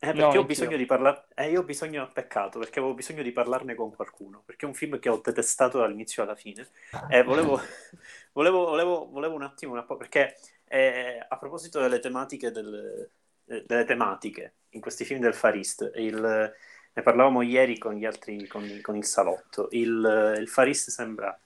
[0.00, 1.26] Eh, perché no, ho bisogno di parlare.
[1.34, 4.42] Eh, io ho bisogno, peccato, perché avevo bisogno di parlarne con qualcuno.
[4.44, 6.68] Perché è un film che ho detestato dall'inizio alla fine.
[7.10, 7.60] E volevo,
[8.32, 10.36] volevo, volevo, volevo un attimo, una po', perché
[10.66, 13.10] eh, a proposito delle tematiche, del,
[13.46, 16.54] eh, delle tematiche in questi film del Farist, il,
[16.92, 19.68] ne parlavamo ieri con gli altri, con, con il salotto.
[19.72, 21.36] Il, il Farist sembra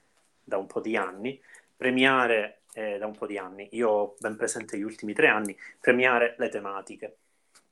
[0.43, 1.41] da un po' di anni
[1.83, 5.57] premiare, eh, da un po' di anni, io ho ben presente gli ultimi tre anni,
[5.81, 7.17] premiare le tematiche.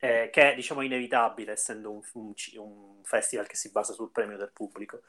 [0.03, 4.35] Eh, che è diciamo inevitabile essendo un, un, un, festival che si basa sul premio
[4.35, 5.01] del pubblico.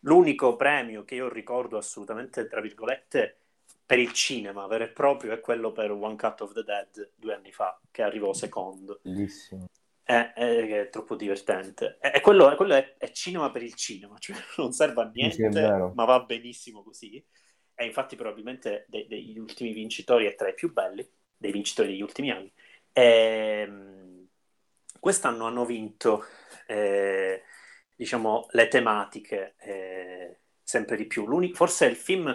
[0.00, 3.40] L'unico premio che io ricordo assolutamente, tra virgolette,
[3.84, 7.34] per il cinema vero e proprio è quello per One Cut of the Dead due
[7.34, 9.00] anni fa, che arrivò secondo.
[9.02, 9.66] Bellissimo.
[10.02, 11.98] È, è, è, troppo divertente.
[12.00, 15.60] È, quello, quello è, cinema per il cinema, cioè non serve a niente, sì,
[15.94, 17.22] ma va benissimo così.
[17.74, 21.06] E infatti probabilmente de, degli ultimi vincitori è tra i più belli,
[21.36, 22.50] dei vincitori degli ultimi anni.
[22.92, 24.11] E, ehm,
[25.02, 26.24] quest'anno hanno vinto,
[26.68, 27.42] eh,
[27.96, 31.26] diciamo, le tematiche eh, sempre di più.
[31.26, 32.32] L'unico, forse il film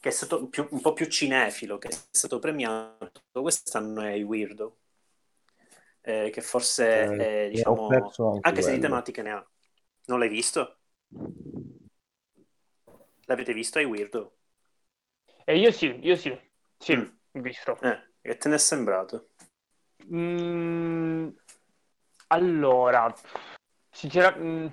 [0.00, 4.22] che è stato più, un po' più cinefilo, che è stato premiato quest'anno è i
[4.22, 4.78] Weirdo,
[6.00, 9.46] eh, che forse eh, è, diciamo, anche, anche se di tematiche ne ha.
[10.06, 10.78] Non l'hai visto?
[13.26, 14.36] L'avete visto ai Weirdo?
[15.44, 16.34] Eh, io sì, io sì,
[16.78, 17.40] sì, mm.
[17.42, 17.78] visto.
[17.82, 19.32] Eh, che te ne è sembrato?
[20.10, 21.28] Mm,
[22.28, 23.12] allora,
[23.90, 24.66] sinceramente, mm,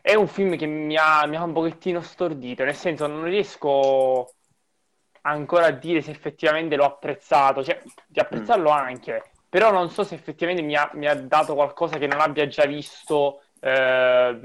[0.00, 4.34] è un film che mi ha, mi ha, un pochettino stordito, nel senso non riesco
[5.22, 8.74] ancora a dire se effettivamente l'ho apprezzato, cioè di apprezzarlo mm.
[8.74, 12.46] anche, però non so se effettivamente mi ha, mi ha, dato qualcosa che non abbia
[12.46, 14.38] già visto eh,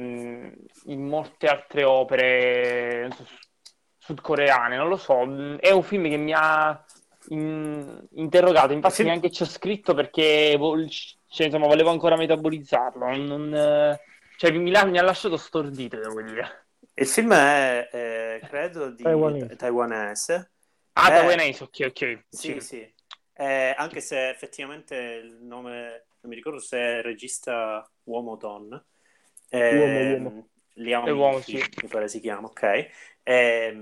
[0.86, 3.26] in molte altre opere so,
[3.98, 5.18] sudcoreane, non lo so,
[5.60, 6.86] è un film che mi ha
[7.30, 9.04] in, interrogato, infatti sì.
[9.04, 10.56] neanche ci ho scritto perché
[11.30, 13.98] cioè, insomma, volevo ancora metabolizzarlo, non,
[14.36, 16.68] cioè, mi, mi, ha lasciato stordito, devo dire.
[16.96, 19.56] Il film è, eh, credo, di taiwanese.
[19.56, 20.52] taiwanese
[20.94, 22.24] Ah, eh, taiwanese, ok, ok.
[22.30, 22.60] Sì, sì.
[22.60, 22.94] sì.
[23.34, 28.86] Eh, anche se effettivamente il nome, non mi ricordo se è regista uomo o donna.
[29.50, 30.50] Eh, uomo, uomo.
[30.74, 31.64] Liao uomo, sì.
[31.82, 32.90] mi pare si chiama, ok.
[33.24, 33.78] Eh,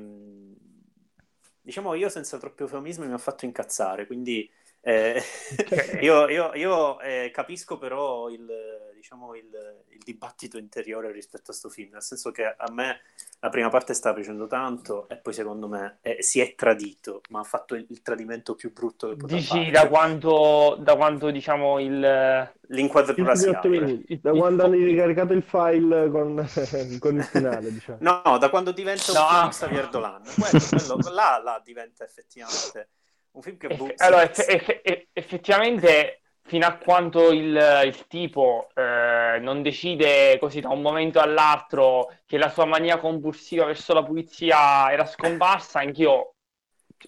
[1.62, 4.52] diciamo io senza troppi eufemismi mi ha fatto incazzare, quindi
[4.88, 5.22] eh,
[6.00, 8.48] io, io, io eh, capisco però il,
[8.96, 9.50] diciamo, il,
[9.90, 13.02] il, dibattito interiore rispetto a questo film, nel senso che a me
[13.42, 17.42] la prima parte sta piacendo tanto e poi secondo me eh, si è tradito, ma
[17.42, 19.72] ha fatto il, il tradimento più brutto che poteva Dici fare.
[19.72, 22.56] da quando, da quando diciamo il...
[22.70, 24.04] L'inquadratura si apre.
[24.22, 26.46] Da quando hanno ricaricato il file con,
[27.00, 27.98] con il finale, diciamo.
[28.02, 29.22] No, da quando diventa no.
[29.22, 30.22] un film Xavier Dolan.
[30.24, 32.90] Quello, quello, là, là diventa effettivamente
[33.38, 33.68] un film che...
[33.68, 40.62] Eff- allora, eff- eff- effettivamente fino a quando il, il tipo eh, non decide così
[40.62, 46.34] da un momento all'altro che la sua mania compulsiva verso la pulizia era scomparsa, anch'io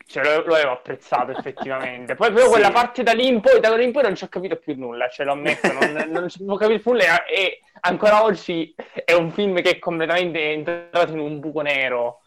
[0.06, 2.16] cioè, lo, lo avevo apprezzato effettivamente.
[2.16, 2.52] Poi però sì.
[2.52, 4.76] quella parte da lì in poi, da lì in poi non ci ho capito più
[4.78, 8.76] nulla, ce cioè, lo ammetto, non, non ci ho capito più nulla e ancora oggi
[9.06, 12.19] è un film che è completamente entrato in un buco nero,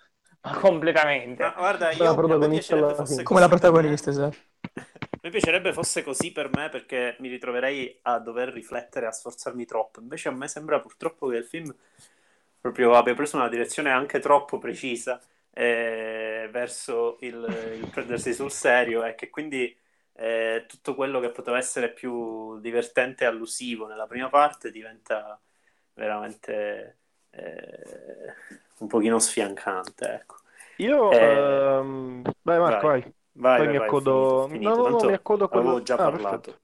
[0.43, 1.43] ma completamente.
[1.43, 4.37] Ma guarda, io la protagonista come la protagonista, esatto.
[5.23, 10.01] Mi piacerebbe fosse così per me perché mi ritroverei a dover riflettere, a sforzarmi troppo.
[10.01, 11.73] Invece a me sembra purtroppo che il film
[12.61, 15.21] proprio abbia preso una direzione anche troppo precisa
[15.53, 19.77] eh, verso il, il, prendersi sul serio e che quindi
[20.15, 25.41] eh, tutto quello che poteva essere più divertente e allusivo nella prima parte diventa
[25.95, 27.02] veramente
[27.33, 28.35] eh,
[28.79, 30.15] un pochino sfiancante.
[30.15, 30.37] Ecco.
[30.77, 31.09] Io...
[31.09, 32.23] Um...
[32.43, 33.01] Vai Marco, vai.
[33.01, 33.15] vai.
[33.35, 34.47] Vai, Poi vai, mi accodo...
[34.49, 34.77] Finito, finito.
[34.77, 35.69] No, no, no, mi accodo a quello...
[35.69, 36.41] Avevo già ah, parlato.
[36.41, 36.61] Perfetto.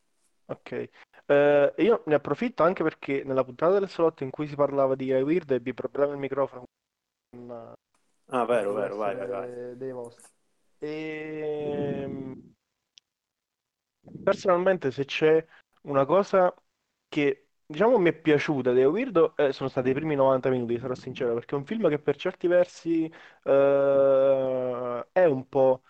[0.47, 0.89] Ok.
[1.31, 5.07] Eh, io ne approfitto anche perché nella puntata del salotto in cui si parlava di
[5.07, 6.65] iWeird ebbi problemi al microfono.
[8.31, 9.77] Ah, vero, vero, vai, vai, vai.
[9.77, 10.27] Dei vostri.
[10.79, 12.01] E...
[12.03, 12.55] Ehm,
[14.23, 15.45] personalmente se c'è
[15.83, 16.55] una cosa
[17.09, 20.95] che diciamo mi è piaciuta di Weirdo eh, sono stati i primi 90 minuti, sarò
[20.95, 23.05] sincero, perché è un film che per certi versi
[23.45, 25.83] eh, è un po'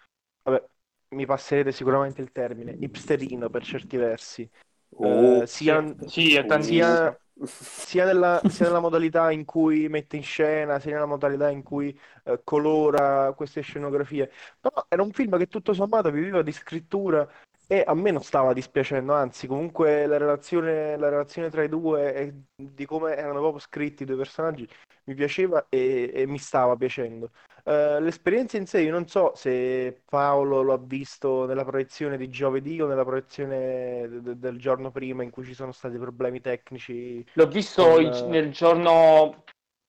[0.43, 0.65] vabbè,
[1.11, 4.49] mi passerete sicuramente il termine, hipsterino per certi versi.
[4.91, 6.31] Oh, uh, sia, sì, sì,
[6.63, 11.63] sia, sia, nella, sia, nella, modalità in cui mette in scena, sia nella modalità in
[11.63, 14.33] cui uh, colora queste scenografie.
[14.59, 17.29] Però era un film che tutto sommato viveva di scrittura
[17.71, 22.15] e a me non stava dispiacendo, anzi, comunque la relazione, la relazione tra i due
[22.15, 24.67] e di come erano proprio scritti i due personaggi
[25.05, 27.31] mi piaceva e, e mi stava piacendo.
[27.65, 32.31] Uh, l'esperienza in sé, io non so se Paolo lo ha visto nella proiezione di
[32.31, 37.23] giovedì o nella proiezione de- del giorno prima in cui ci sono stati problemi tecnici.
[37.35, 38.03] L'ho visto con...
[38.03, 39.45] il, nel giorno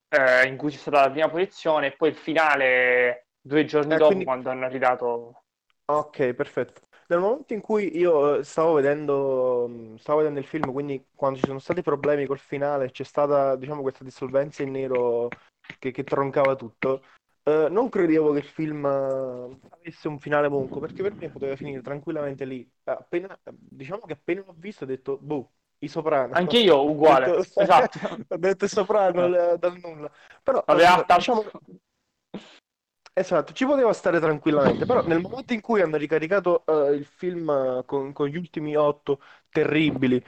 [0.09, 3.97] eh, in cui c'è stata la prima proiezione e poi il finale due giorni eh,
[3.97, 4.25] dopo quindi...
[4.25, 5.43] quando hanno ridato.
[5.85, 6.81] Ok, perfetto.
[7.09, 11.45] Nel momento in cui io eh, stavo vedendo, stavo vedendo il film, quindi quando ci
[11.45, 15.27] sono stati problemi col finale, c'è stata, diciamo, questa dissolvenza in nero
[15.79, 17.03] che, che troncava tutto.
[17.43, 21.55] Uh, non credevo che il film uh, avesse un finale monco, perché per me poteva
[21.55, 22.69] finire tranquillamente lì.
[22.83, 25.49] Appena, diciamo che appena l'ho visto ho detto, boh,
[25.79, 26.33] i soprano.
[26.33, 27.99] Anche io uguale, ho detto, esatto.
[28.29, 29.57] ho detto i soprano eh.
[29.57, 30.11] dal nulla.
[30.43, 31.43] Però, Vabbè, diciamo,
[33.19, 37.49] Esatto, ci poteva stare tranquillamente, però nel momento in cui hanno ricaricato uh, il film
[37.49, 40.23] uh, con, con, gli ultimi otto terribili,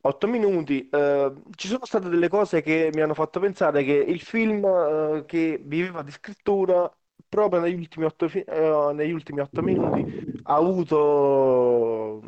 [0.00, 4.20] otto minuti, uh, ci sono state delle cose che mi hanno fatto pensare che il
[4.20, 6.92] film che viveva di scrittura,
[7.28, 12.22] proprio negli ultimi otto, fi- negli ultimi otto minuti, ha avuto,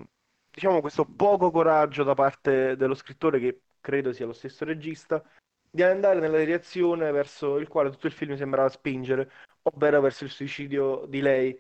[0.49, 5.21] diciamo, questo poco coraggio da parte dello scrittore, che credo sia lo stesso regista,
[5.71, 9.31] di andare nella direzione verso il quale tutto il film sembrava spingere,
[9.73, 11.59] ovvero verso il suicidio di lei.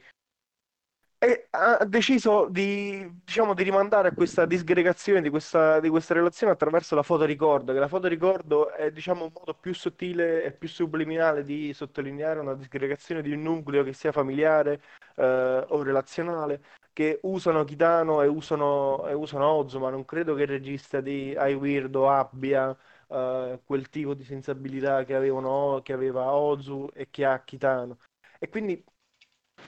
[1.21, 6.53] E ha deciso di, diciamo, di rimandare a questa disgregazione di questa, di questa relazione
[6.53, 11.43] attraverso la fotoricordo, che la fotoricordo è diciamo, un modo più sottile e più subliminale
[11.43, 14.81] di sottolineare una disgregazione di un nucleo che sia familiare
[15.17, 20.49] eh, o relazionale, che usano Kitano e usano, e usano Ozu, non credo che il
[20.49, 22.77] regista di I Weirdo abbia
[23.09, 27.99] uh, quel tipo di sensibilità che, avevano, che aveva Ozu e che ha Kitano.
[28.39, 28.83] E quindi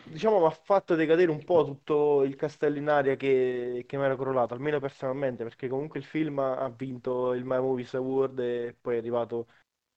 [0.05, 4.05] diciamo mi ha fatto decadere un po' tutto il castello in aria che, che mi
[4.05, 8.77] era crollato, almeno personalmente, perché comunque il film ha vinto il My Movies Award e
[8.81, 9.47] poi è arrivato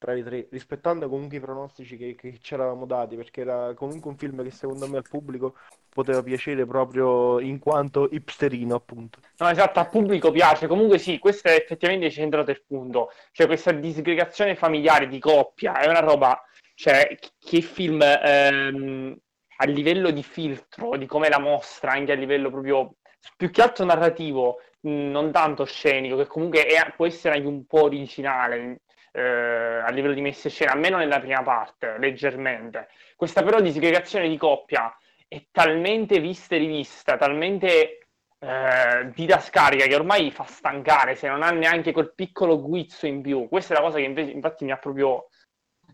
[0.04, 4.12] tra i tre, rispettando comunque i pronostici che, che ci eravamo dati, perché era comunque
[4.12, 5.56] un film che secondo me al pubblico
[5.88, 9.20] poteva piacere proprio in quanto hipsterino, appunto.
[9.38, 10.68] No, esatto, al pubblico piace.
[10.68, 13.12] Comunque sì, questo è effettivamente centrato il punto.
[13.32, 16.38] Cioè questa disgregazione familiare di coppia è una roba,
[16.76, 19.18] cioè che film ehm,
[19.56, 22.96] a livello di filtro, di come la mostra, anche a livello proprio
[23.38, 27.84] più che altro narrativo, non tanto scenico, che comunque è, può essere anche un po'
[27.84, 28.82] originale
[29.16, 32.90] eh, a livello di messa in scena, almeno nella prima parte, leggermente.
[33.16, 34.96] Questa però disgregazione di coppia
[35.28, 38.08] è talmente vista e rivista, talmente
[38.40, 43.48] eh, didascalica che ormai fa stancare se non ha neanche quel piccolo guizzo in più.
[43.48, 45.30] Questa è la cosa che invece, infatti mi ha proprio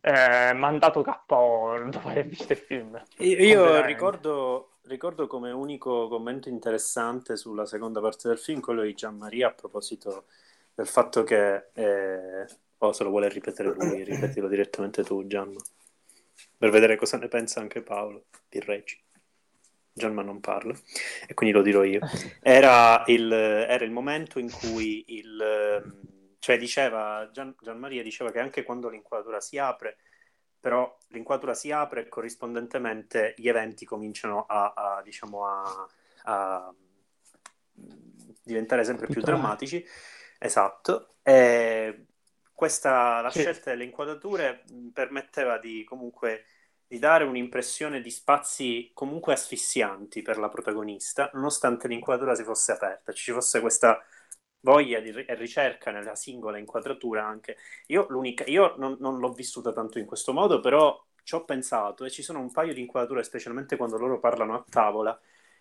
[0.02, 3.02] eh, mandato KO dopo aver visto il film.
[3.18, 8.94] Io, io ricordo, ricordo, come unico commento interessante sulla seconda parte del film quello di
[8.94, 10.24] Gianmaria a proposito
[10.74, 11.68] del fatto che...
[11.74, 12.46] Eh,
[12.80, 15.60] o se lo vuole ripetere lui, ripetilo direttamente tu Gianma,
[16.58, 19.02] per vedere cosa ne pensa anche Paolo di Reggi.
[19.92, 20.74] Gianma non parla,
[21.28, 22.00] e quindi lo dirò io.
[22.42, 28.64] Era il, era il momento in cui il, cioè diceva, Gian, Gianmaria diceva che anche
[28.64, 29.98] quando l'inquadratura si apre,
[30.60, 35.88] però l'inquadratura si apre e corrispondentemente gli eventi cominciano a, a diciamo, a,
[36.24, 36.74] a,
[38.44, 39.86] diventare sempre più drammatici.
[40.38, 41.16] Esatto.
[41.24, 42.06] E
[42.60, 43.40] questa, la sì.
[43.40, 46.44] scelta delle inquadrature permetteva di comunque
[46.86, 53.14] di dare un'impressione di spazi comunque asfissianti per la protagonista, nonostante l'inquadratura si fosse aperta,
[53.14, 54.04] ci fosse questa
[54.60, 57.56] voglia di ricerca nella singola inquadratura anche.
[57.88, 58.06] Io,
[58.48, 62.24] io non, non, l'ho vissuta tanto in questo modo, però ci ho pensato e ci
[62.24, 65.18] sono un paio di inquadrature, specialmente quando loro parlano a tavola,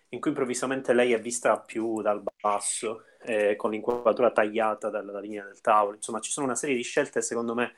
[0.09, 5.45] in cui improvvisamente lei è vista più dal basso, eh, con l'inquadratura tagliata dalla linea
[5.45, 5.95] del tavolo.
[5.95, 7.75] Insomma, ci sono una serie di scelte, secondo me,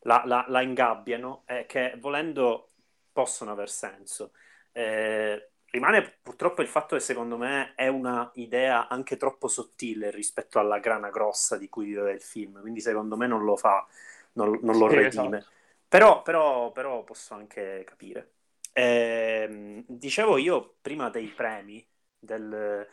[0.00, 2.70] la, la, la ingabbiano e eh, che volendo
[3.12, 4.32] possono aver senso.
[4.72, 10.58] Eh, rimane purtroppo il fatto che secondo me è una idea anche troppo sottile rispetto
[10.58, 13.86] alla grana grossa di cui vive il film, quindi secondo me non lo fa,
[14.32, 15.38] non, non lo sì, redime.
[15.38, 15.52] Esatto.
[15.88, 18.30] Però, però, però, posso anche capire.
[18.72, 21.84] Eh, dicevo io prima dei premi,
[22.18, 22.86] del,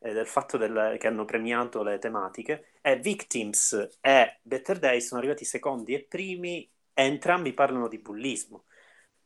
[0.00, 5.20] eh, del fatto del, che hanno premiato le tematiche, eh, Victims e Better Day sono
[5.20, 8.64] arrivati secondi e primi e entrambi parlano di bullismo.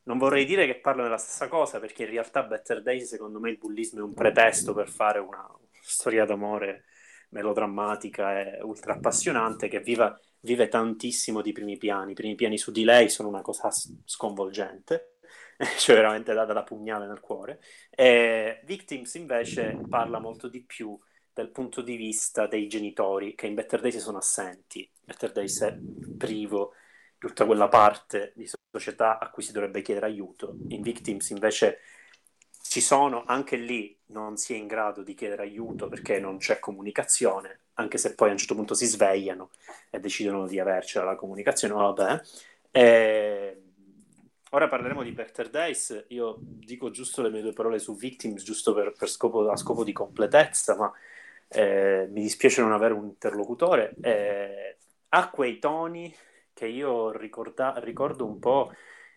[0.05, 3.51] Non vorrei dire che parlano della stessa cosa, perché in realtà Better Days, secondo me,
[3.51, 5.47] il bullismo è un pretesto per fare una
[5.81, 6.85] storia d'amore
[7.31, 12.13] melodrammatica e ultra appassionante che viva, vive tantissimo di primi piani.
[12.13, 13.71] I primi piani su di lei sono una cosa
[14.05, 15.12] sconvolgente,
[15.79, 17.61] cioè veramente data da pugnale nel cuore.
[17.91, 20.99] E Victims invece parla molto di più
[21.33, 24.89] dal punto di vista dei genitori che in Better Days sono assenti.
[25.05, 25.79] Better Days è
[26.17, 26.75] privo
[27.19, 30.57] tutta quella parte di società a cui si dovrebbe chiedere aiuto.
[30.69, 31.79] In Victims invece
[32.63, 36.59] ci sono, anche lì non si è in grado di chiedere aiuto perché non c'è
[36.59, 39.51] comunicazione, anche se poi a un certo punto si svegliano
[39.91, 42.21] e decidono di avercela la comunicazione, vabbè.
[42.71, 43.62] E...
[44.53, 46.07] ora parleremo di Better Days.
[46.09, 49.85] Io dico giusto le mie due parole su Victims, giusto per, per scopo, a scopo
[49.85, 50.93] di completezza, ma
[51.49, 53.95] eh, mi dispiace non avere un interlocutore.
[54.01, 54.77] Eh,
[55.11, 56.15] ha quei toni
[56.53, 58.73] che io ricorda, ricordo un po',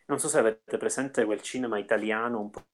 [0.08, 2.66] non so se avete presente quel cinema italiano un po', un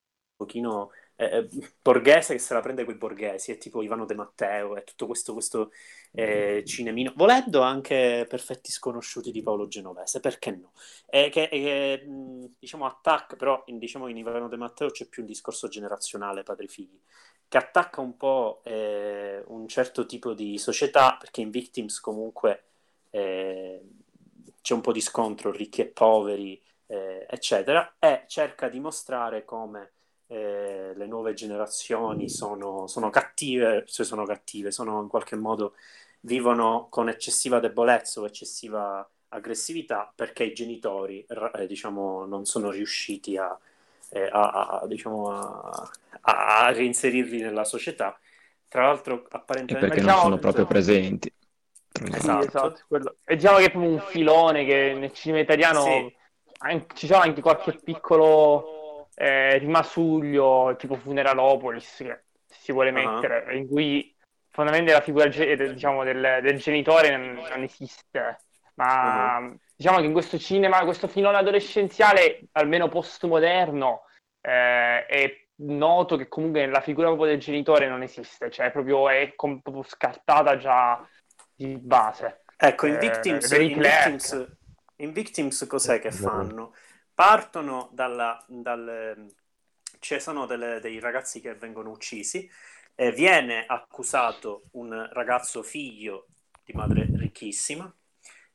[0.45, 0.91] pochino
[1.22, 1.49] eh, eh,
[1.80, 5.05] borghese che se la prende con i borghesi, è tipo Ivano De Matteo, è tutto
[5.05, 5.72] questo, questo
[6.13, 10.72] eh, cinemino, volendo anche perfetti sconosciuti di Paolo Genovese, perché no?
[11.05, 12.03] Eh, che, che
[12.57, 16.99] diciamo attacca, però in, diciamo, in Ivano De Matteo c'è più un discorso generazionale padri-figli,
[17.47, 22.63] che attacca un po' eh, un certo tipo di società, perché in Victims comunque
[23.11, 23.80] eh,
[24.59, 26.59] c'è un po' di scontro, ricchi e poveri,
[26.91, 29.91] eccetera, e cerca di mostrare come
[30.32, 35.74] eh, le nuove generazioni sono, sono cattive, se sono cattive, sono in qualche modo
[36.22, 43.36] vivono con eccessiva debolezza o eccessiva aggressività perché i genitori eh, diciamo, non sono riusciti
[43.36, 43.58] a,
[44.10, 45.32] eh, a, a, diciamo,
[46.22, 48.18] a, reinserirli nella società.
[48.70, 49.86] Tra l'altro, apparentemente.
[49.86, 51.30] E perché non sono proprio presenti.
[52.10, 52.46] Esatto.
[52.46, 56.16] esatto e diciamo che è proprio un filone che nel cinema italiano sì.
[56.60, 58.81] anche, ci sono anche qualche piccolo
[59.22, 63.55] eh, Rimasuglio, tipo Funeralopolis, che si vuole mettere, uh-huh.
[63.55, 64.15] in cui
[64.49, 68.39] fondamentalmente la figura diciamo, del, del, genitore non, non esiste.
[68.76, 69.57] Ma uh-huh.
[69.76, 74.05] diciamo che in questo cinema, questo filone adolescenziale, almeno postmoderno,
[74.41, 79.34] eh, è noto che comunque la figura proprio del genitore non esiste, cioè proprio è
[79.36, 81.07] com- proprio scartata già
[81.53, 82.41] di base.
[82.57, 84.57] Ecco, in Victims, eh, in Victims,
[84.95, 86.74] in Victims cos'è che fanno?
[87.22, 89.28] Partono dalla, dal...
[89.99, 92.49] ci sono delle, dei ragazzi che vengono uccisi,
[92.95, 96.30] eh, viene accusato un ragazzo figlio
[96.65, 97.93] di madre ricchissima,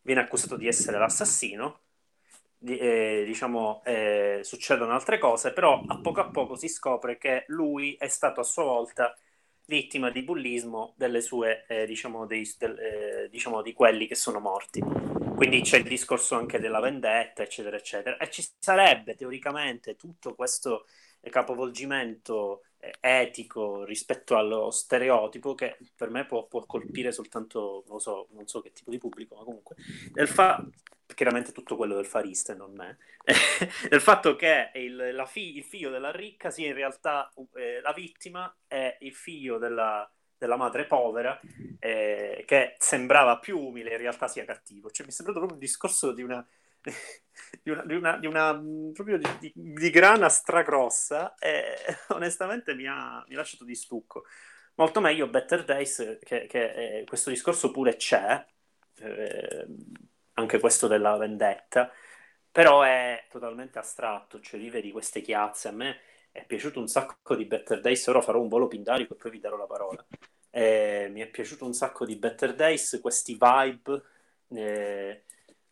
[0.02, 1.78] viene accusato di essere l'assassino,
[2.64, 7.94] eh, diciamo, eh, succedono altre cose, però a poco a poco si scopre che lui
[7.94, 9.16] è stato a sua volta
[9.66, 14.40] vittima di bullismo delle sue, eh, diciamo, dei, del, eh, diciamo, di quelli che sono
[14.40, 15.15] morti.
[15.36, 18.16] Quindi c'è il discorso anche della vendetta, eccetera, eccetera.
[18.16, 20.86] E ci sarebbe teoricamente tutto questo
[21.28, 28.28] capovolgimento eh, etico rispetto allo stereotipo che per me può, può colpire soltanto, non so,
[28.30, 29.76] non so che tipo di pubblico, ma comunque,
[30.10, 30.64] del fa-
[31.14, 32.96] chiaramente tutto quello del farista e non me,
[33.90, 38.54] del fatto che il, fi- il, figlio della ricca sia in realtà eh, la vittima
[38.66, 41.38] e il figlio della, della madre povera
[41.78, 44.90] eh, che sembrava più umile in realtà sia cattivo.
[44.90, 46.46] Cioè mi è sembrato proprio un discorso di una
[47.62, 48.62] di una, di una, di una
[48.92, 51.74] proprio di, di, grana stragrossa e
[52.08, 54.24] onestamente mi ha, mi ha, lasciato di stucco.
[54.74, 58.44] Molto meglio Better Days, che, che eh, questo discorso pure c'è,
[58.98, 59.66] eh,
[60.34, 61.90] anche questo della vendetta,
[62.50, 65.68] però è totalmente astratto, cioè vive di queste chiazze.
[65.68, 65.98] A me
[66.36, 69.40] è piaciuto un sacco di Better Days, ora farò un volo pindarico e poi vi
[69.40, 70.04] darò la parola.
[70.50, 74.02] Eh, mi è piaciuto un sacco di Better Days, questi vibe...
[74.48, 75.22] Eh,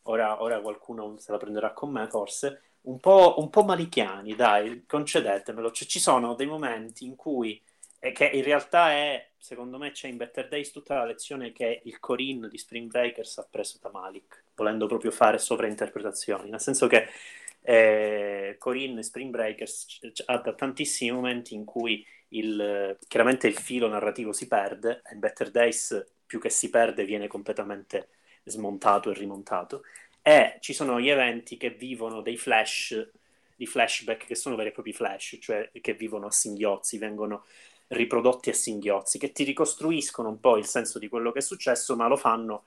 [0.05, 4.85] ora, ora qualcuno se la prenderà con me forse, un po', un po malichiani, dai,
[4.87, 5.71] concedetemelo.
[5.71, 7.63] Cioè, ci sono dei momenti in cui,
[7.99, 11.83] eh, che in realtà è, secondo me, c'è in Better Days tutta la lezione che
[11.85, 16.87] il Corinne di Spring Breakers ha preso da Malik, volendo proprio fare sovrainterpretazioni, nel senso
[16.87, 17.09] che
[17.67, 24.47] eh, Corinne Spring Breakers ha tantissimi momenti in cui il, chiaramente il filo narrativo si
[24.47, 28.09] perde, e Better Days più che si perde viene completamente
[28.45, 29.83] smontato e rimontato,
[30.21, 33.11] e ci sono gli eventi che vivono dei flash,
[33.57, 37.45] di flashback che sono veri e propri flash, cioè che vivono a singhiozzi, vengono
[37.89, 41.97] riprodotti a singhiozzi, che ti ricostruiscono un po' il senso di quello che è successo,
[41.97, 42.65] ma lo fanno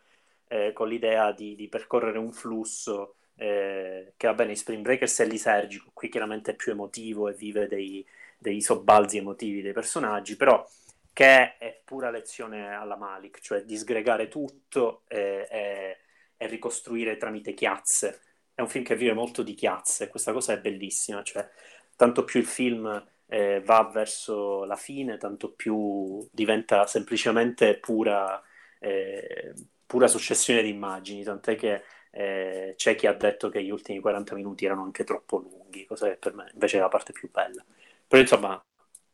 [0.47, 5.19] eh, con l'idea di, di, percorrere un flusso eh, che va bene in Spring Breakers
[5.19, 8.05] è lisergico, qui chiaramente è più emotivo e vive dei,
[8.37, 10.67] dei sobbalzi emotivi dei personaggi, però
[11.13, 15.97] che è pura lezione alla Malik, cioè disgregare tutto e, e,
[16.37, 18.21] e, ricostruire tramite chiazze.
[18.53, 21.47] È un film che vive molto di chiazze, questa cosa è bellissima, cioè
[21.95, 28.41] tanto più il film eh, va verso la fine, tanto più diventa semplicemente pura,
[28.79, 29.53] eh,
[29.85, 34.35] pura successione di immagini, tant'è che eh, c'è chi ha detto che gli ultimi 40
[34.35, 37.63] minuti erano anche troppo lunghi, cosa che per me invece è la parte più bella.
[38.07, 38.61] Però insomma,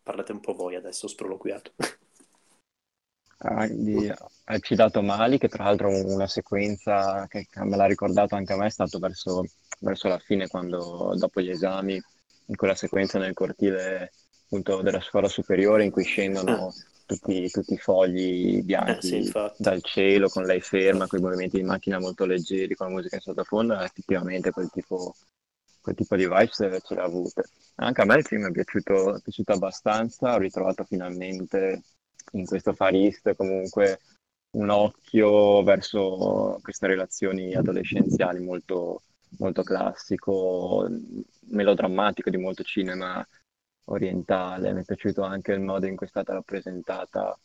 [0.03, 1.71] Parlate un po' voi adesso, ho sproloquiato.
[3.37, 4.11] Ah, di,
[4.45, 8.67] hai citato Mali, che tra l'altro una sequenza che me l'ha ricordato anche a me
[8.67, 9.45] è stato verso,
[9.79, 12.01] verso la fine, quando dopo gli esami,
[12.45, 14.11] in quella sequenza nel cortile
[14.43, 16.73] appunto, della scuola superiore in cui scendono ah.
[17.05, 21.57] Tutti, tutti, i fogli bianchi eh, sì, dal cielo, con lei ferma, con i movimenti
[21.57, 25.13] di macchina molto leggeri, con la musica in sottofondo, è effettivamente quel tipo
[25.83, 27.43] quel tipo di vibes ce l'ha avute.
[27.75, 31.83] Anche a me il film è piaciuto, è piaciuto abbastanza, ho ritrovato finalmente
[32.31, 33.99] in questo Far East comunque
[34.51, 39.01] un occhio verso queste relazioni adolescenziali molto,
[39.39, 40.87] molto classico,
[41.47, 43.25] melodrammatico di molto cinema
[43.85, 44.73] orientale.
[44.73, 47.37] Mi è piaciuto anche il modo in cui è stata rappresentata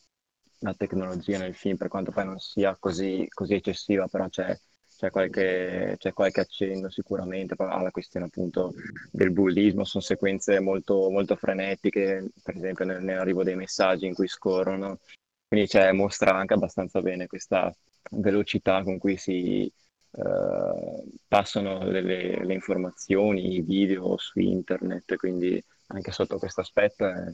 [0.61, 4.59] la tecnologia nel film, per quanto poi non sia così, così eccessiva, però c'è
[4.99, 8.75] c'è qualche, c'è qualche accenno sicuramente alla questione appunto
[9.13, 14.27] del bullismo, sono sequenze molto, molto frenetiche, per esempio nel, nell'arrivo dei messaggi in cui
[14.27, 14.99] scorrono,
[15.47, 17.73] quindi cioè, mostra anche abbastanza bene questa
[18.11, 19.73] velocità con cui si
[20.11, 27.33] eh, passano delle, le informazioni, i video su internet, quindi anche sotto questo aspetto è,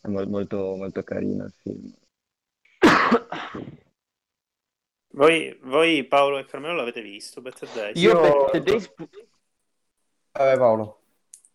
[0.00, 1.92] è molto, molto carino il film.
[5.10, 7.40] Voi, voi, Paolo e Carmelo l'avete visto?
[7.40, 8.00] Better Days?
[8.00, 8.44] Io, Io...
[8.44, 8.92] Better Days...
[10.32, 11.00] Eh, Paolo.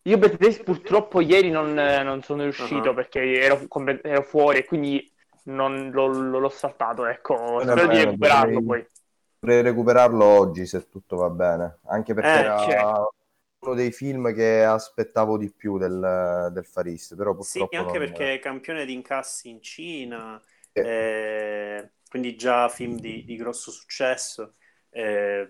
[0.02, 2.94] Io Better Days purtroppo ieri non, non sono riuscito uh-huh.
[2.94, 3.66] perché ero,
[4.02, 5.10] ero, fuori e quindi
[5.44, 7.60] non l'ho, l'ho saltato, ecco.
[7.60, 8.86] Spero di recuperarlo dovrei, poi.
[9.38, 13.13] Dovrei recuperarlo oggi se tutto va bene, anche perché eh, era certo.
[13.64, 18.06] Uno dei film che aspettavo di più del, del Farist, però purtroppo Sì, anche non...
[18.06, 20.40] perché è campione di incassi in Cina...
[20.72, 20.82] Eh.
[20.82, 24.54] Eh quindi già film di, di grosso successo,
[24.90, 25.48] eh,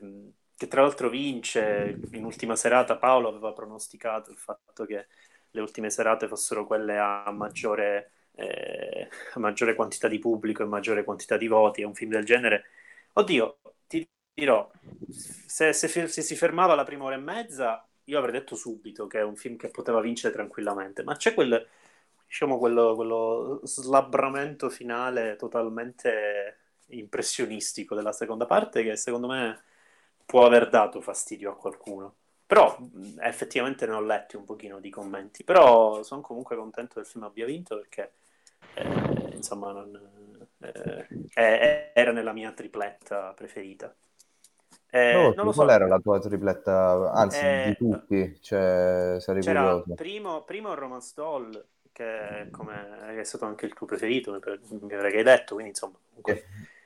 [0.56, 2.96] che tra l'altro vince in ultima serata.
[2.96, 5.08] Paolo aveva pronosticato il fatto che
[5.50, 11.04] le ultime serate fossero quelle a maggiore, eh, a maggiore quantità di pubblico e maggiore
[11.04, 11.82] quantità di voti.
[11.82, 12.64] È un film del genere.
[13.12, 14.66] Oddio, ti dirò,
[15.10, 19.18] se, se, se si fermava alla prima ora e mezza, io avrei detto subito che
[19.20, 21.66] è un film che poteva vincere tranquillamente, ma c'è quel
[22.26, 26.58] diciamo, quello, quello slabbramento finale totalmente
[26.88, 29.62] impressionistico della seconda parte che secondo me
[30.26, 32.14] può aver dato fastidio a qualcuno.
[32.46, 32.76] Però
[33.20, 37.24] effettivamente ne ho letti un pochino di commenti, però sono comunque contento che il film
[37.24, 38.12] abbia vinto perché
[38.74, 39.98] eh, insomma non,
[40.60, 43.94] eh, era nella mia tripletta preferita.
[44.94, 45.64] Eh, no, non lo so.
[45.64, 47.10] Qual era la tua tripletta?
[47.10, 49.94] Anzi, di eh, tutti, cioè, sarei c'era curioso.
[49.94, 55.16] Primo, primo Romance Doll, che, come, è stato anche il tuo preferito, mi pare che
[55.16, 56.44] hai detto, quindi insomma, comunque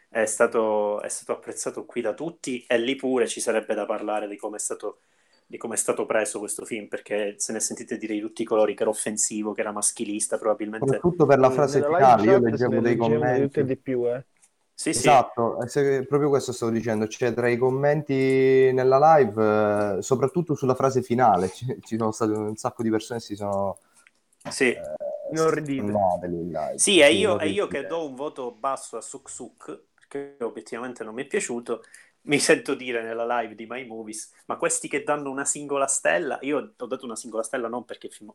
[0.08, 4.26] è, stato, è stato apprezzato qui da tutti e lì pure ci sarebbe da parlare
[4.26, 5.00] di come è stato
[5.50, 8.44] di come è stato preso questo film, perché se ne sentite dire di tutti i
[8.44, 10.84] colori che era offensivo, che era maschilista, probabilmente.
[10.84, 13.64] Soprattutto per la frase finale, io leggevo dei commenti.
[13.64, 14.24] Di più, eh.
[14.80, 16.04] Sì, esatto, sì.
[16.08, 21.50] proprio questo stavo dicendo, c'è tra i commenti nella live, eh, soprattutto sulla frase finale,
[21.50, 23.76] ci, ci sono state un sacco di persone che si sono
[24.48, 24.70] sì.
[24.70, 24.80] Eh,
[25.32, 26.74] inorridite.
[26.76, 31.12] Sì, e io, io, che do un voto basso a Suk Suk, perché obiettivamente non
[31.12, 31.82] mi è piaciuto,
[32.28, 36.38] mi sento dire nella live di My Movies, ma questi che danno una singola stella,
[36.42, 38.32] io ho dato una singola stella non perché film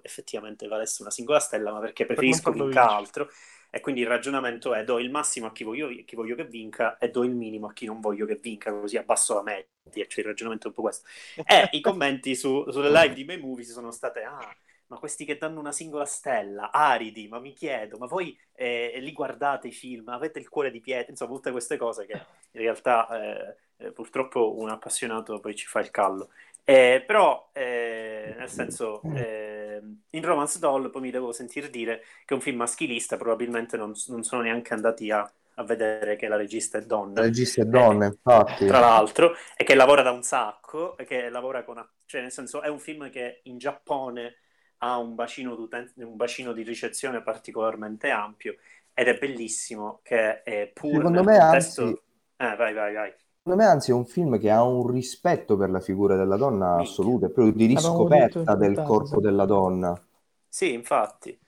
[0.00, 3.28] effettivamente valesse una singola stella, ma perché preferisco per altro.
[3.74, 6.98] E quindi il ragionamento è do il massimo a chi voglio, chi voglio, che vinca
[6.98, 9.66] e do il minimo a chi non voglio che vinca, così abbasso la media.
[10.06, 11.08] Cioè il ragionamento è un po' questo.
[11.46, 14.54] E i commenti su, sulle live di My Movies sono state, ah,
[14.88, 19.12] ma questi che danno una singola stella, aridi, ma mi chiedo, ma voi eh, li
[19.12, 22.20] guardate i film, avete il cuore di pietra, insomma, tutte queste cose che
[22.52, 26.30] in realtà eh, eh, purtroppo un appassionato poi ci fa il callo.
[26.64, 32.32] Eh, però, eh, nel senso, eh, in Romance Doll poi mi devo sentire dire che
[32.32, 36.36] è un film maschilista, probabilmente non, non sono neanche andati a, a, vedere che la
[36.36, 37.20] regista è donna.
[37.20, 38.66] La regista è donna, infatti.
[38.66, 41.84] Tra l'altro, e che lavora da un sacco, e che lavora con...
[42.06, 44.36] Cioè, nel senso, è un film che in Giappone
[44.78, 48.56] ha un bacino, un bacino di ricezione particolarmente ampio
[48.94, 51.82] ed è bellissimo che è pure Secondo me contesto...
[51.82, 52.00] anzi...
[52.42, 53.14] Eh, vai, vai, vai.
[53.44, 56.76] Secondo me anzi è un film che ha un rispetto per la figura della donna
[56.76, 60.00] assoluto, è proprio di riscoperta del corpo della donna.
[60.48, 61.38] Sì, infatti.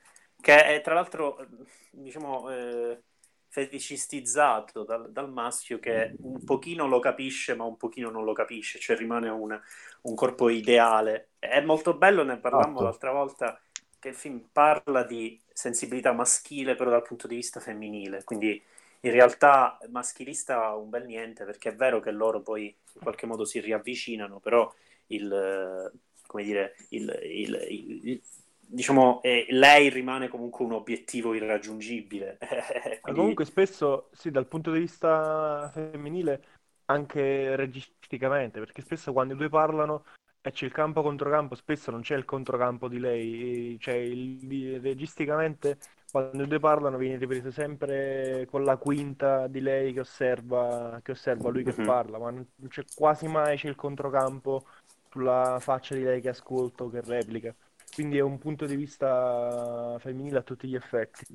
[0.40, 1.44] Che è tra l'altro,
[1.90, 3.02] diciamo, eh,
[3.48, 8.78] feticistizzato dal, dal, maschio che un pochino lo capisce ma un pochino non lo capisce,
[8.78, 9.58] cioè rimane un,
[10.02, 11.30] un corpo ideale.
[11.38, 12.84] È molto bello, ne parlammo Otto.
[12.84, 13.60] l'altra volta,
[13.98, 18.62] che il film parla di sensibilità maschile però dal punto di vista femminile, quindi
[19.04, 23.44] in realtà maschilista un bel niente perché è vero che loro poi in qualche modo
[23.44, 24.72] si riavvicinano, però
[25.08, 25.92] il,
[26.26, 28.22] come dire, il, il, il
[28.66, 32.38] diciamo, eh, lei rimane comunque un obiettivo irraggiungibile.
[33.00, 33.20] Quindi...
[33.20, 36.44] Comunque spesso, sì, dal punto di vista femminile,
[36.86, 40.04] anche registicamente, perché spesso quando i due parlano
[40.40, 44.80] e c'è il campo contro campo, spesso non c'è il controcampo di lei, cioè il,
[44.80, 45.78] registicamente
[46.14, 51.10] quando i due parlano viene ripreso sempre con la quinta di lei che osserva, che
[51.10, 51.84] osserva lui che mm-hmm.
[51.84, 54.64] parla, ma non c'è quasi mai c'è il controcampo
[55.10, 57.52] sulla faccia di lei che ascolta o che replica.
[57.92, 61.26] Quindi è un punto di vista femminile a tutti gli effetti.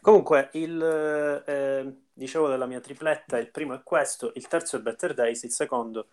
[0.00, 5.14] Comunque, il, eh, dicevo della mia tripletta, il primo è questo, il terzo è Better
[5.14, 6.08] Days, il secondo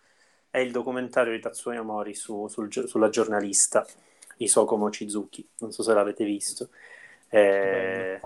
[0.48, 3.84] è il documentario di Tatsuya Mori su, sul, sulla giornalista
[4.36, 6.68] Isoko Mochizuki, non so se l'avete visto.
[7.28, 8.20] Eh,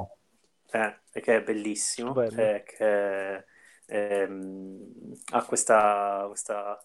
[0.73, 3.45] eh, che è bellissimo, eh, che
[3.87, 6.83] ehm, ha questa, questa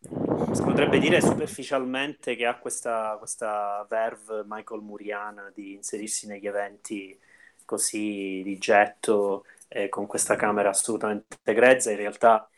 [0.00, 7.18] si potrebbe dire superficialmente che ha questa, questa verve Michael Muriana di inserirsi negli eventi
[7.64, 11.90] così di getto eh, con questa camera assolutamente grezza.
[11.90, 12.48] In realtà,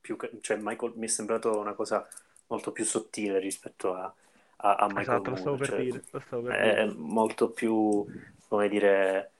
[0.00, 2.06] più cioè Michael mi è sembrato una cosa
[2.46, 4.12] molto più sottile rispetto a,
[4.56, 6.02] a, a Michael esatto, Moore, cioè, dire,
[6.48, 8.06] è molto più,
[8.54, 9.30] come dire...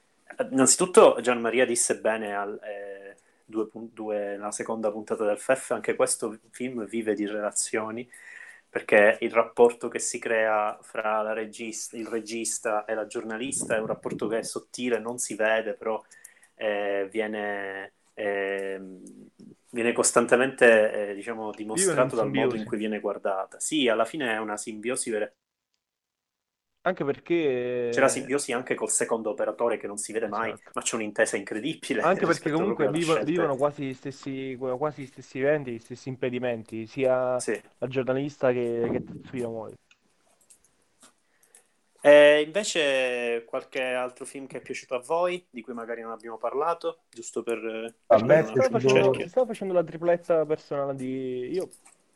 [0.51, 3.15] Innanzitutto Gian Maria disse bene al, eh,
[3.45, 8.09] due, due, la seconda puntata del FEF, anche questo film vive di relazioni,
[8.69, 13.85] perché il rapporto che si crea fra regista, il regista e la giornalista è un
[13.85, 16.03] rapporto che è sottile, non si vede, però
[16.55, 18.81] eh, viene, eh,
[19.69, 23.57] viene, costantemente eh, diciamo, dimostrato dal modo in cui viene guardata.
[23.61, 25.31] Sì, alla fine è una simbiosi vera e
[26.85, 27.89] anche perché...
[27.91, 30.71] C'è la simbiosi anche col secondo operatore che non si vede mai, esatto.
[30.75, 32.01] ma c'è un'intesa incredibile.
[32.01, 36.85] Anche perché comunque vivo, vivono quasi gli, stessi, quasi gli stessi eventi, gli stessi impedimenti,
[36.85, 37.59] sia sì.
[37.79, 39.73] la giornalista che, che Tetsuya Mori.
[42.01, 46.37] E invece qualche altro film che è piaciuto a voi, di cui magari non abbiamo
[46.37, 47.95] parlato, giusto per...
[48.05, 51.49] A me stavo facendo, stavo facendo la tripletta personale di...
[51.51, 51.67] Io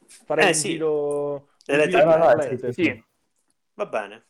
[0.05, 0.69] farei eh, un sì.
[0.69, 1.33] giro...
[1.65, 3.03] Un giro sì.
[3.73, 4.27] Va bene.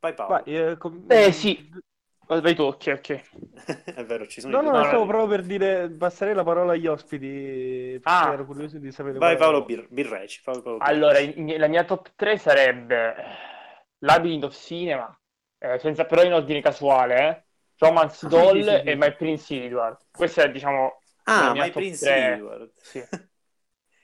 [0.00, 0.42] Vai Paolo.
[0.44, 1.04] Vai, eh, com...
[1.08, 1.70] eh sì.
[2.26, 3.22] Vai tu, ok, ok.
[3.96, 6.86] è vero, ci sono No, no, no, stavo proprio per dire, passerei la parola agli
[6.86, 7.98] ospiti.
[8.02, 8.30] Ah.
[8.32, 9.18] Ero curioso di sapere.
[9.18, 10.42] Vai Paolo Bir- Birreci.
[10.42, 11.18] Paolo allora,
[11.56, 13.14] la mia top 3 sarebbe
[14.00, 15.18] Labyrinth of Cinema,
[15.58, 17.42] eh, senza però in ordine casuale, eh?
[17.78, 18.88] Romance ah, Doll sì, sì, sì.
[18.88, 19.98] e My Prince Edward.
[20.10, 22.32] Questa è, diciamo, ah, My Prince 3.
[22.34, 22.70] Edward.
[22.74, 23.02] Sì.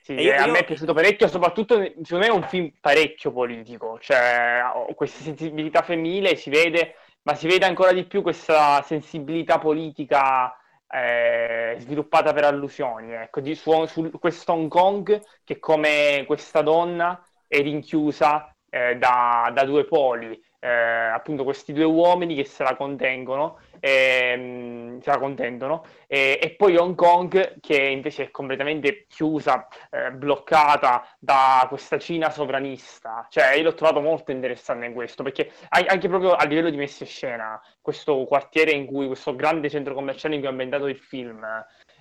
[0.05, 0.35] Sì, io...
[0.35, 4.61] a me è piaciuto parecchio, soprattutto secondo me è un film parecchio politico, cioè
[4.93, 10.55] questa sensibilità femminile si vede, ma si vede ancora di più questa sensibilità politica
[10.87, 17.19] eh, sviluppata per allusioni, ecco, di, su, su, questo Hong Kong che come questa donna
[17.47, 22.75] è rinchiusa eh, da, da, due poli, eh, appunto questi due uomini che se la
[22.75, 29.67] contengono ehm, se la contendono, e, e, poi Hong Kong che invece è completamente chiusa,
[29.91, 33.27] eh, bloccata da questa Cina sovranista.
[33.29, 37.03] Cioè, io l'ho trovato molto interessante in questo, perché anche proprio a livello di messa
[37.03, 40.97] in scena, questo quartiere in cui, questo grande centro commerciale in cui è ambientato il
[40.97, 41.45] film,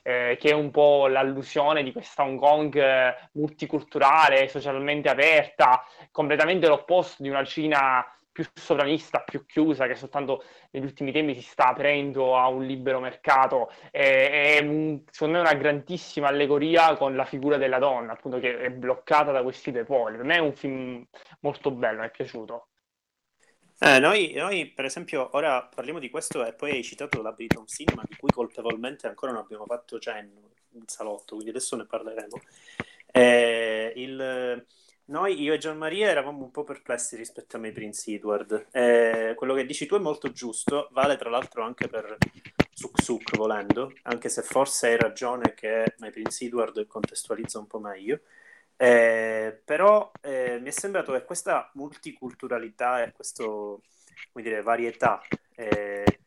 [0.03, 6.67] eh, che è un po' l'allusione di questa Hong Kong eh, multiculturale, socialmente aperta, completamente
[6.67, 10.43] l'opposto di una Cina più sovranista, più chiusa, che soltanto
[10.73, 13.71] negli ultimi tempi si sta aprendo a un libero mercato.
[13.93, 14.59] È, è
[15.11, 19.43] secondo me una grandissima allegoria con la figura della donna, appunto, che è bloccata da
[19.45, 20.17] questi due poli.
[20.17, 21.07] Per me è un film
[21.41, 22.71] molto bello, mi è piaciuto.
[23.79, 27.67] Eh, noi, noi, per esempio, ora parliamo di questo e poi hai citato la Briton
[27.69, 32.41] Cinema, di cui colpevolmente ancora non abbiamo fatto cenno in salotto, quindi adesso ne parleremo.
[33.13, 34.67] Eh, il
[35.07, 38.69] noi, io e Gian Maria, eravamo un po' perplessi rispetto a My Prince Edward.
[38.71, 42.17] Eh, quello che dici tu è molto giusto, vale tra l'altro anche per
[42.73, 47.79] Suk Suk volendo, anche se forse hai ragione che My Prince Edward contestualizza un po'
[47.79, 48.21] meglio.
[48.77, 53.45] Eh, però eh, mi è sembrato che questa multiculturalità e questa
[54.63, 55.21] varietà,
[55.55, 56.21] eh,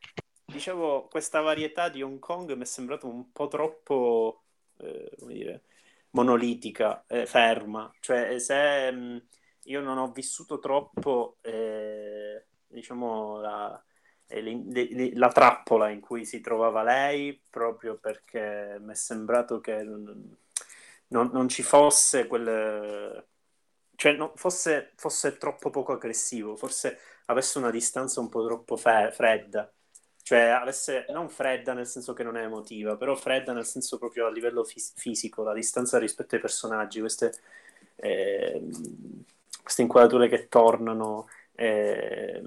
[0.46, 4.44] dicevo, questa varietà di Hong Kong mi è sembrato un po' troppo,
[4.78, 5.64] eh, come dire,
[6.12, 7.92] monolitica, eh, ferma.
[8.00, 9.18] Cioè, se mh, mm,
[9.64, 13.84] io non ho vissuto troppo, eh, diciamo, la,
[14.28, 19.60] eh, le, le, la, trappola in cui si trovava lei, proprio perché mi è sembrato
[19.60, 20.38] che non,
[21.08, 23.26] non, non ci fosse quel...
[23.96, 29.12] Cioè, no, fosse, fosse, troppo poco aggressivo, forse avesse una distanza un po' troppo fe-
[29.12, 29.72] fredda
[30.28, 34.26] cioè avesse non fredda nel senso che non è emotiva, però fredda nel senso proprio
[34.26, 37.34] a livello fis- fisico, la distanza rispetto ai personaggi, queste,
[37.96, 38.62] eh,
[39.64, 42.42] queste inquadrature che tornano, eh,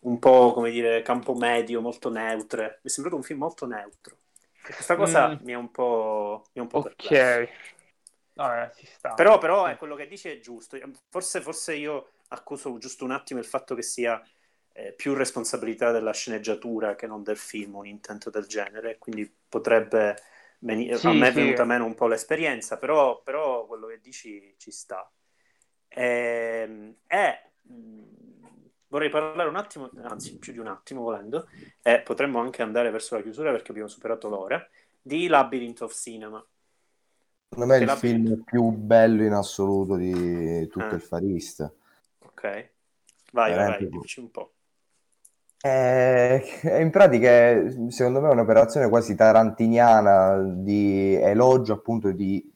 [0.00, 2.80] un po' come dire campo medio, molto neutre.
[2.82, 4.18] Mi è sembrato un film molto neutro.
[4.62, 5.36] E questa cosa mm.
[5.44, 7.48] mi è un po', mi è un po Ok.
[8.34, 8.70] No, eh,
[9.14, 10.78] però, però è quello che dici è giusto.
[11.08, 14.22] Forse, forse io accuso giusto un attimo il fatto che sia
[14.74, 20.16] eh, più responsabilità della sceneggiatura che non del film, un intento del genere, quindi potrebbe...
[20.64, 21.68] Veni- sì, a me è venuta sì.
[21.68, 25.10] meno un po' l'esperienza, però, però quello che dici ci sta.
[25.88, 27.38] E, e
[28.88, 31.48] vorrei parlare un attimo, anzi più di un attimo volendo,
[31.82, 34.66] e potremmo anche andare verso la chiusura perché abbiamo superato l'ora,
[35.02, 36.42] di Labyrinth of Cinema.
[37.50, 38.26] Secondo me è il Labyrinth...
[38.26, 40.94] film più bello in assoluto di tutto ah.
[40.94, 41.70] il Farista.
[42.20, 42.42] Ok,
[43.32, 44.53] vai, vai, vai, dici un po'.
[45.66, 46.42] Eh,
[46.82, 52.52] in pratica, secondo me, è un'operazione quasi tarantiniana di elogio appunto di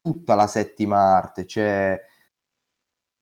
[0.00, 1.46] tutta la settima arte.
[1.46, 2.00] Cioè,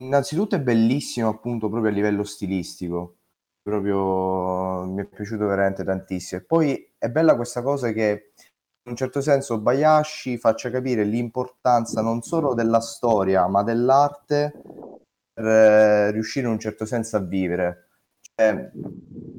[0.03, 3.17] innanzitutto è bellissimo appunto proprio a livello stilistico.
[3.63, 6.41] Proprio mi è piaciuto veramente tantissimo.
[6.41, 8.33] E poi è bella questa cosa che
[8.83, 14.53] in un certo senso Bayashi faccia capire l'importanza non solo della storia, ma dell'arte
[15.33, 17.90] per eh, riuscire in un certo senso a vivere
[18.41, 18.71] eh,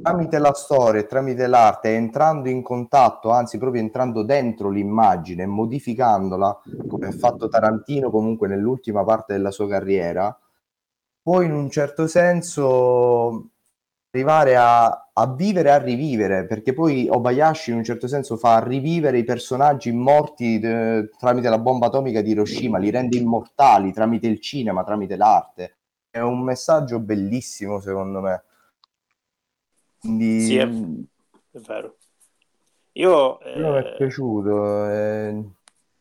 [0.02, 6.62] tramite la storia e tramite l'arte, entrando in contatto, anzi proprio entrando dentro l'immagine, modificandola,
[6.88, 10.38] come ha fatto Tarantino comunque nell'ultima parte della sua carriera,
[11.22, 13.50] può in un certo senso
[14.14, 18.60] arrivare a, a vivere e a rivivere, perché poi Obayashi in un certo senso fa
[18.64, 24.28] rivivere i personaggi morti de, tramite la bomba atomica di Hiroshima, li rende immortali tramite
[24.28, 25.78] il cinema, tramite l'arte.
[26.10, 28.44] È un messaggio bellissimo secondo me.
[30.02, 30.42] Quindi...
[30.42, 31.96] Sì, è, è vero.
[32.94, 33.40] Io...
[33.40, 33.60] Eh...
[33.60, 34.90] mi è piaciuto.
[34.90, 35.44] Eh...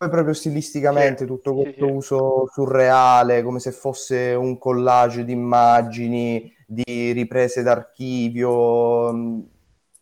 [0.00, 5.32] Poi proprio stilisticamente sì, tutto questo sì, uso surreale, come se fosse un collage di
[5.32, 9.12] immagini, di riprese d'archivio.
[9.12, 9.40] Mm,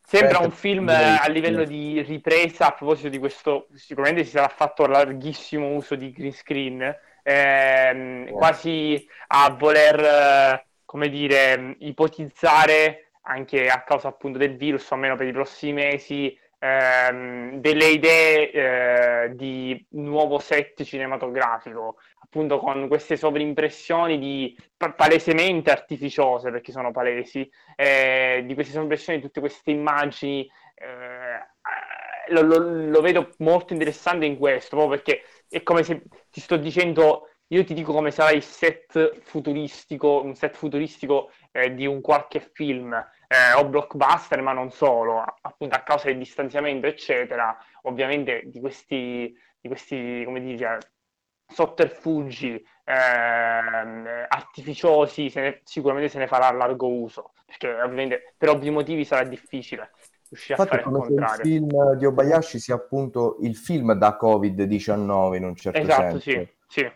[0.06, 4.86] Sembra un film a livello di ripresa, a proposito di questo, sicuramente si sarà fatto
[4.86, 14.08] larghissimo uso di green screen, ehm, quasi a voler, come dire, ipotizzare anche a causa
[14.08, 20.38] appunto del virus, o almeno per i prossimi mesi, ehm, delle idee eh, di nuovo
[20.38, 28.72] set cinematografico, appunto con queste sovrimpressioni di palesemente artificiose, perché sono palesi, eh, di queste
[28.72, 30.50] sovrimpressioni di tutte queste immagini.
[30.74, 36.40] Eh, lo, lo, lo, vedo molto interessante in questo, proprio perché è come se ti
[36.40, 41.86] sto dicendo, io ti dico come sarà il set futuristico, un set futuristico eh, di
[41.86, 42.94] un qualche film
[43.28, 49.32] eh, o blockbuster, ma non solo, appunto a causa del distanziamento, eccetera, ovviamente di questi,
[49.60, 50.78] di questi come dire,
[51.46, 58.70] sotterfugi eh, artificiosi se ne, sicuramente se ne farà largo uso, perché ovviamente per ovvi
[58.70, 59.90] motivi sarà difficile
[60.28, 61.42] riuscire Infatti, a fare il contrario.
[61.42, 66.30] il film di Obayashi sia appunto il film da Covid-19 in un certo esatto, senso.
[66.30, 66.92] Esatto, sì, sì.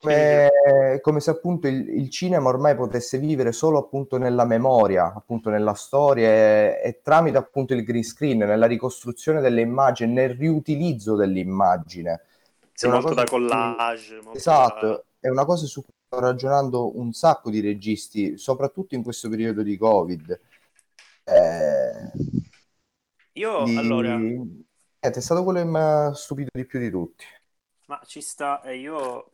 [0.00, 5.50] Come, come, se appunto il, il, cinema ormai potesse vivere solo appunto nella memoria, appunto
[5.50, 11.16] nella storia e, e, tramite appunto il green screen, nella ricostruzione delle immagini, nel riutilizzo
[11.16, 12.22] dell'immagine.
[12.72, 14.14] Sì, molto da collage.
[14.22, 15.02] Molto esatto, da...
[15.20, 19.62] è una cosa su cui sto ragionando un sacco di registi, soprattutto in questo periodo
[19.62, 20.40] di Covid.
[21.24, 22.10] Eh,
[23.32, 23.76] Io di...
[23.76, 24.18] allora...
[24.98, 27.24] è stato quello che mi ha stupito di più di tutti.
[27.84, 29.32] Ma ci sta, e io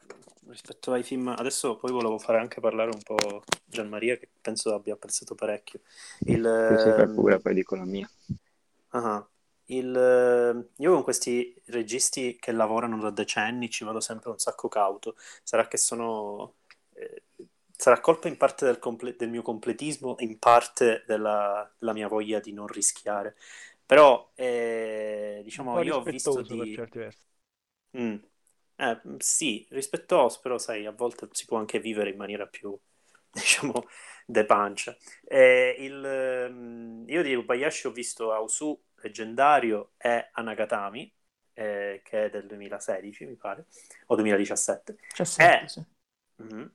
[0.48, 4.94] rispetto ai film, adesso poi volevo fare anche parlare un po' Gianmaria, che penso abbia
[4.94, 5.80] apprezzato parecchio.
[6.20, 8.08] Il, sì, sì, pure, poi dico la mia.
[8.92, 9.26] Uh-huh.
[9.66, 15.16] Il, io con questi registi che lavorano da decenni ci vado sempre un sacco cauto.
[15.42, 16.54] Sarà che sono.
[16.92, 17.22] Eh,
[17.76, 22.38] sarà colpa in parte del, comple- del, mio completismo, in parte della, della, mia voglia
[22.38, 23.36] di non rischiare.
[23.84, 26.58] Però, eh, diciamo, io ho visto di.
[26.58, 27.24] Per certi versi.
[27.98, 28.16] Mm.
[28.76, 32.78] Eh, sì, rispettoso, però sai, a volte si può anche vivere in maniera più,
[33.32, 33.86] diciamo,
[34.26, 34.96] de pancia.
[35.24, 41.12] Eh, il, ehm, io di Ubayashi ho visto Ausu leggendario e Anagatami,
[41.54, 43.66] eh, che è del 2016, mi pare,
[44.06, 44.96] o 2017.
[45.16, 45.84] 17, e, sì.
[46.42, 46.66] mm-hmm,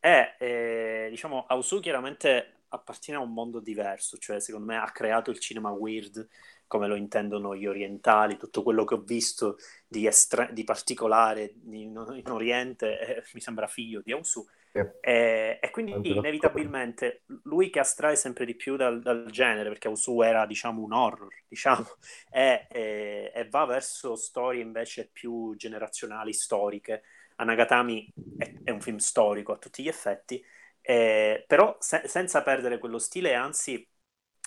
[0.00, 5.30] e eh, diciamo, Ausu chiaramente appartiene a un mondo diverso, cioè secondo me ha creato
[5.30, 6.26] il cinema weird
[6.66, 12.04] come lo intendono gli orientali, tutto quello che ho visto di, estre- di particolare in,
[12.14, 14.44] in Oriente eh, mi sembra figlio di Ausu.
[14.72, 14.92] Yeah.
[15.00, 20.20] E, e, quindi inevitabilmente lui che astrae sempre di più dal, dal genere, perché Ausu
[20.22, 21.86] era diciamo un horror, diciamo,
[22.30, 27.02] e, e, e, va verso storie invece più generazionali, storiche.
[27.36, 30.44] Anagatami è, è un film storico a tutti gli effetti,
[30.80, 33.88] eh, però se, senza perdere quello stile, anzi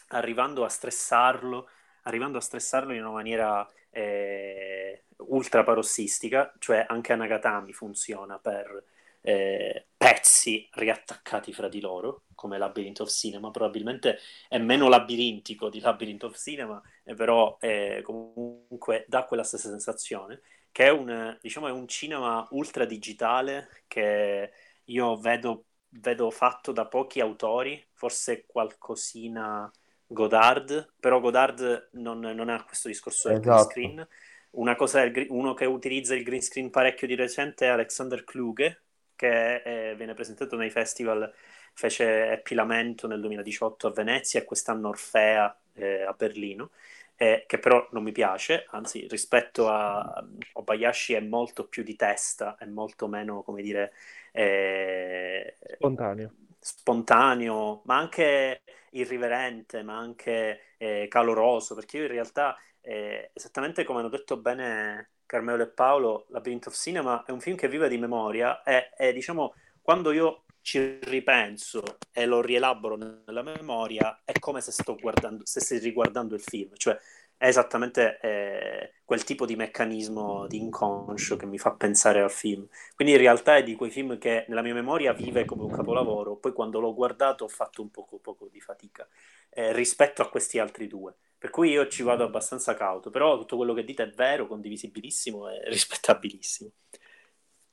[0.09, 1.69] arrivando a stressarlo
[2.07, 8.83] arrivando a stressarlo in una maniera eh, ultra parossistica, cioè anche Anagatami funziona per
[9.21, 15.79] eh, pezzi riattaccati fra di loro, come Labyrinth of Cinema, probabilmente è meno labirintico di
[15.79, 17.57] Labyrinth of Cinema, eh, però
[18.03, 23.83] comunque comunque dà quella stessa sensazione, che è un, diciamo, è un cinema ultra digitale
[23.87, 24.51] che
[24.85, 29.71] io vedo, vedo fatto da pochi autori, forse qualcosina
[30.07, 33.67] Godard, però Godard non, non ha questo discorso del esatto.
[33.73, 34.07] green screen.
[34.51, 38.81] Una cosa è uno che utilizza il green screen parecchio di recente è Alexander Kluge,
[39.15, 41.31] che è, viene presentato nei festival,
[41.73, 46.71] fece Epilamento nel 2018 a Venezia e quest'anno Orfea eh, a Berlino,
[47.15, 52.55] eh, che però non mi piace, anzi rispetto a Obayashi è molto più di testa,
[52.57, 53.93] è molto meno, come dire...
[54.31, 56.31] Eh, spontaneo.
[56.67, 63.99] Spontaneo, ma anche irriverente, ma anche eh, caloroso, perché io in realtà, eh, esattamente come
[63.99, 67.97] hanno detto bene Carmelo e Paolo, Labyrinth of Cinema è un film che vive di
[67.97, 71.81] memoria e, e diciamo, quando io ci ripenso
[72.11, 76.99] e lo rielaboro nella memoria, è come se sto guardando, stessi riguardando il film, cioè
[77.37, 82.67] è esattamente eh, quel tipo di meccanismo di inconscio che mi fa pensare al film.
[82.95, 86.35] Quindi in realtà è di quei film che nella mia memoria vive come un capolavoro,
[86.35, 89.07] poi quando l'ho guardato ho fatto un poco, poco di fatica
[89.51, 91.15] eh, rispetto a questi altri due.
[91.37, 95.47] Per cui io ci vado abbastanza cauto, però tutto quello che dite è vero, condivisibilissimo
[95.49, 96.71] e rispettabilissimo.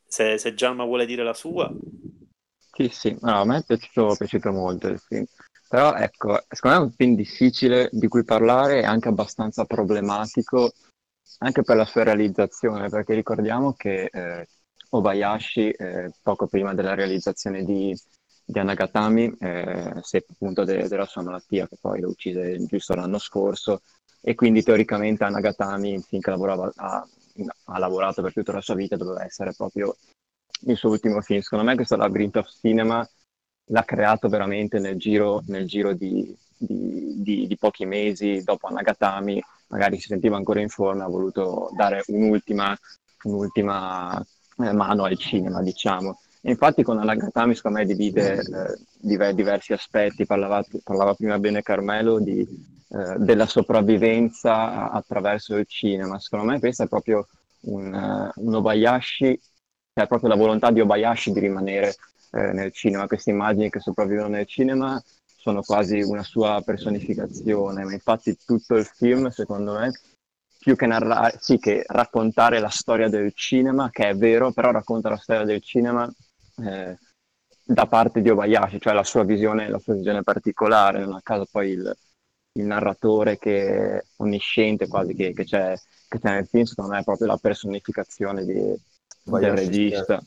[0.07, 1.73] Se, se Gianma vuole dire la sua.
[2.77, 5.25] Sì, sì, no, a me è piaciuto, è piaciuto molto il film.
[5.75, 10.71] Però ecco, secondo me è un film difficile di cui parlare e anche abbastanza problematico
[11.39, 14.47] anche per la sua realizzazione, perché ricordiamo che eh,
[14.91, 17.93] Obayashi, eh, poco prima della realizzazione di
[18.45, 23.19] di Anagatami, eh, seppe appunto de- della sua malattia, che poi lo uccise giusto l'anno
[23.19, 23.83] scorso,
[24.21, 27.05] e quindi teoricamente Anagatami, finché lavorava, ha,
[27.65, 29.97] ha, lavorato per tutta la sua vita, doveva essere proprio
[30.67, 31.41] il suo ultimo film.
[31.41, 33.05] Secondo me questo Labyrinth of Cinema
[33.67, 39.43] l'ha creato veramente nel giro, nel giro di, di, di, di, pochi mesi dopo Anagatami,
[39.69, 42.77] magari si sentiva ancora in forma, ha voluto dare un'ultima,
[43.25, 44.25] un'ultima
[44.59, 46.19] eh, mano al cinema, diciamo.
[46.43, 52.41] Infatti con Anagatami secondo me divide eh, diversi aspetti, parlava, parlava, prima bene Carmelo di,
[52.41, 57.27] eh, della sopravvivenza attraverso il cinema, secondo me questa è proprio
[57.61, 59.41] un, uh, un Obayashi,
[59.95, 61.95] cioè proprio la volontà di Obayashi di rimanere
[62.35, 67.93] eh, nel cinema, queste immagini che sopravvivono nel cinema sono quasi una sua personificazione, ma
[67.93, 69.93] infatti tutto il film secondo me
[70.59, 75.11] più che narrare, sì che raccontare la storia del cinema, che è vero, però racconta
[75.11, 76.11] la storia del cinema
[76.63, 76.99] eh,
[77.63, 81.47] da parte di Obayashi, cioè la sua visione, la sua visione particolare, non a caso
[81.51, 81.97] poi il,
[82.53, 85.75] il narratore che è onnisciente quasi che, che, c'è,
[86.09, 88.75] che, c'è, nel film, secondo me è proprio la personificazione di,
[89.23, 90.23] del regista.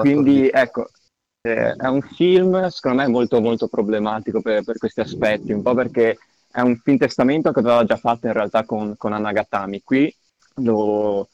[0.00, 0.90] Quindi ecco,
[1.42, 5.74] eh, è un film secondo me molto molto problematico per, per, questi aspetti, un po'
[5.74, 6.18] perché
[6.50, 9.82] è un film testamento che aveva già fatto in realtà con, con Anagatami.
[9.82, 10.14] Qui
[10.56, 11.28] lo,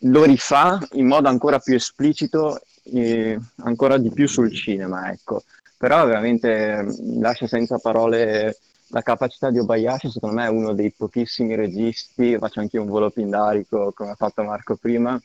[0.00, 5.42] lo rifà in modo ancora più esplicito eh, ancora di più sul cinema, ecco.
[5.76, 6.84] Però veramente
[7.18, 8.58] lascia senza parole
[8.88, 13.10] la capacità di Obayashi, secondo me è uno dei pochissimi registi, faccio anche un volo
[13.10, 15.20] pindarico come ha fatto Marco prima,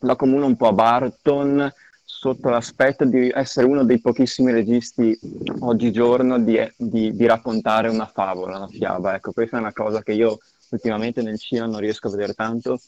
[0.00, 1.72] la comuna un po' a Barton
[2.20, 5.16] sotto l'aspetto di essere uno dei pochissimi registi
[5.60, 9.14] oggigiorno di, di, di raccontare una favola, una fiaba.
[9.14, 10.38] Ecco, questa è una cosa che io
[10.70, 12.80] ultimamente nel cinema non riesco a vedere tanto,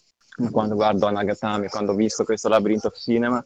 [0.51, 3.45] quando guardo Anagatami, quando ho visto questo Labyrinth of Cinema,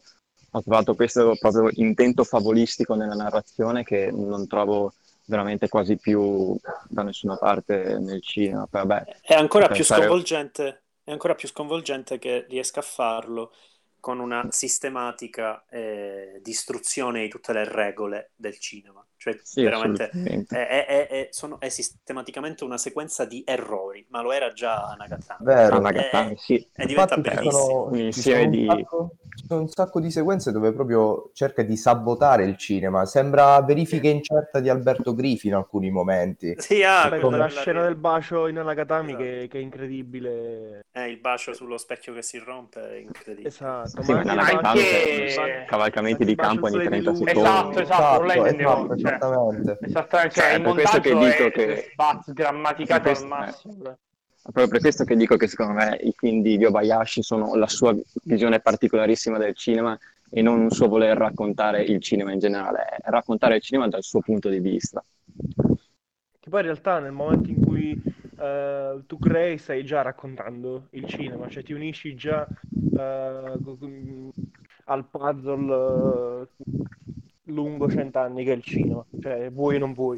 [0.51, 4.93] ho trovato questo proprio intento favolistico nella narrazione che non trovo
[5.25, 6.57] veramente quasi più
[6.89, 8.67] da nessuna parte nel cinema.
[8.67, 10.81] Vabbè, è ancora più sconvolgente.
[11.03, 13.51] È ancora più sconvolgente che riesca a farlo
[14.05, 19.03] con una sistematica eh, distruzione di tutte le regole del cinema.
[19.17, 20.11] Cioè, sì, veramente
[20.49, 25.43] è, è, è, sono, è, sistematicamente una sequenza di errori, ma lo era già Nagatami.
[25.43, 26.69] Vero, Nagatami, sì.
[26.71, 27.89] E diventa bellissimo.
[27.89, 28.65] Sono, ci, sono di...
[28.67, 33.05] sacco, ci, sono un sacco di sequenze dove proprio cerca di sabotare il cinema.
[33.05, 36.53] Sembra verifica incerta di Alberto Griffi in alcuni momenti.
[36.65, 39.23] Sì, ah, Beh, come la scena del bacio in Nagatami esatto.
[39.23, 40.85] che, che, è incredibile.
[40.91, 43.47] Eh, il bacio sullo specchio che si rompe è incredibile.
[43.47, 44.21] Esatto, sì, ma
[44.61, 45.65] anche...
[45.67, 47.39] cavalcamenti di campo ogni 30 secondi.
[47.39, 49.77] Esatto, esatto, esatto, esatto, esatto esattamente.
[49.81, 51.93] Esattamente, cioè, cioè, il questo che dico che
[52.33, 53.73] grammaticato al massimo.
[53.85, 53.97] Eh.
[54.41, 57.95] Proprio per questo che dico che secondo me i film di Yobayashi sono la sua
[58.23, 59.97] visione particolarissima del cinema
[60.29, 64.03] e non un suo voler raccontare il cinema in generale, è raccontare il cinema dal
[64.03, 65.03] suo punto di vista.
[66.39, 67.99] Che poi in realtà nel momento in cui
[68.37, 74.31] uh, tu crei stai già raccontando il cinema, cioè ti unisci già uh,
[74.85, 76.47] al puzzle uh,
[77.45, 80.17] lungo cent'anni che è il cinema, cioè vuoi o non vuoi.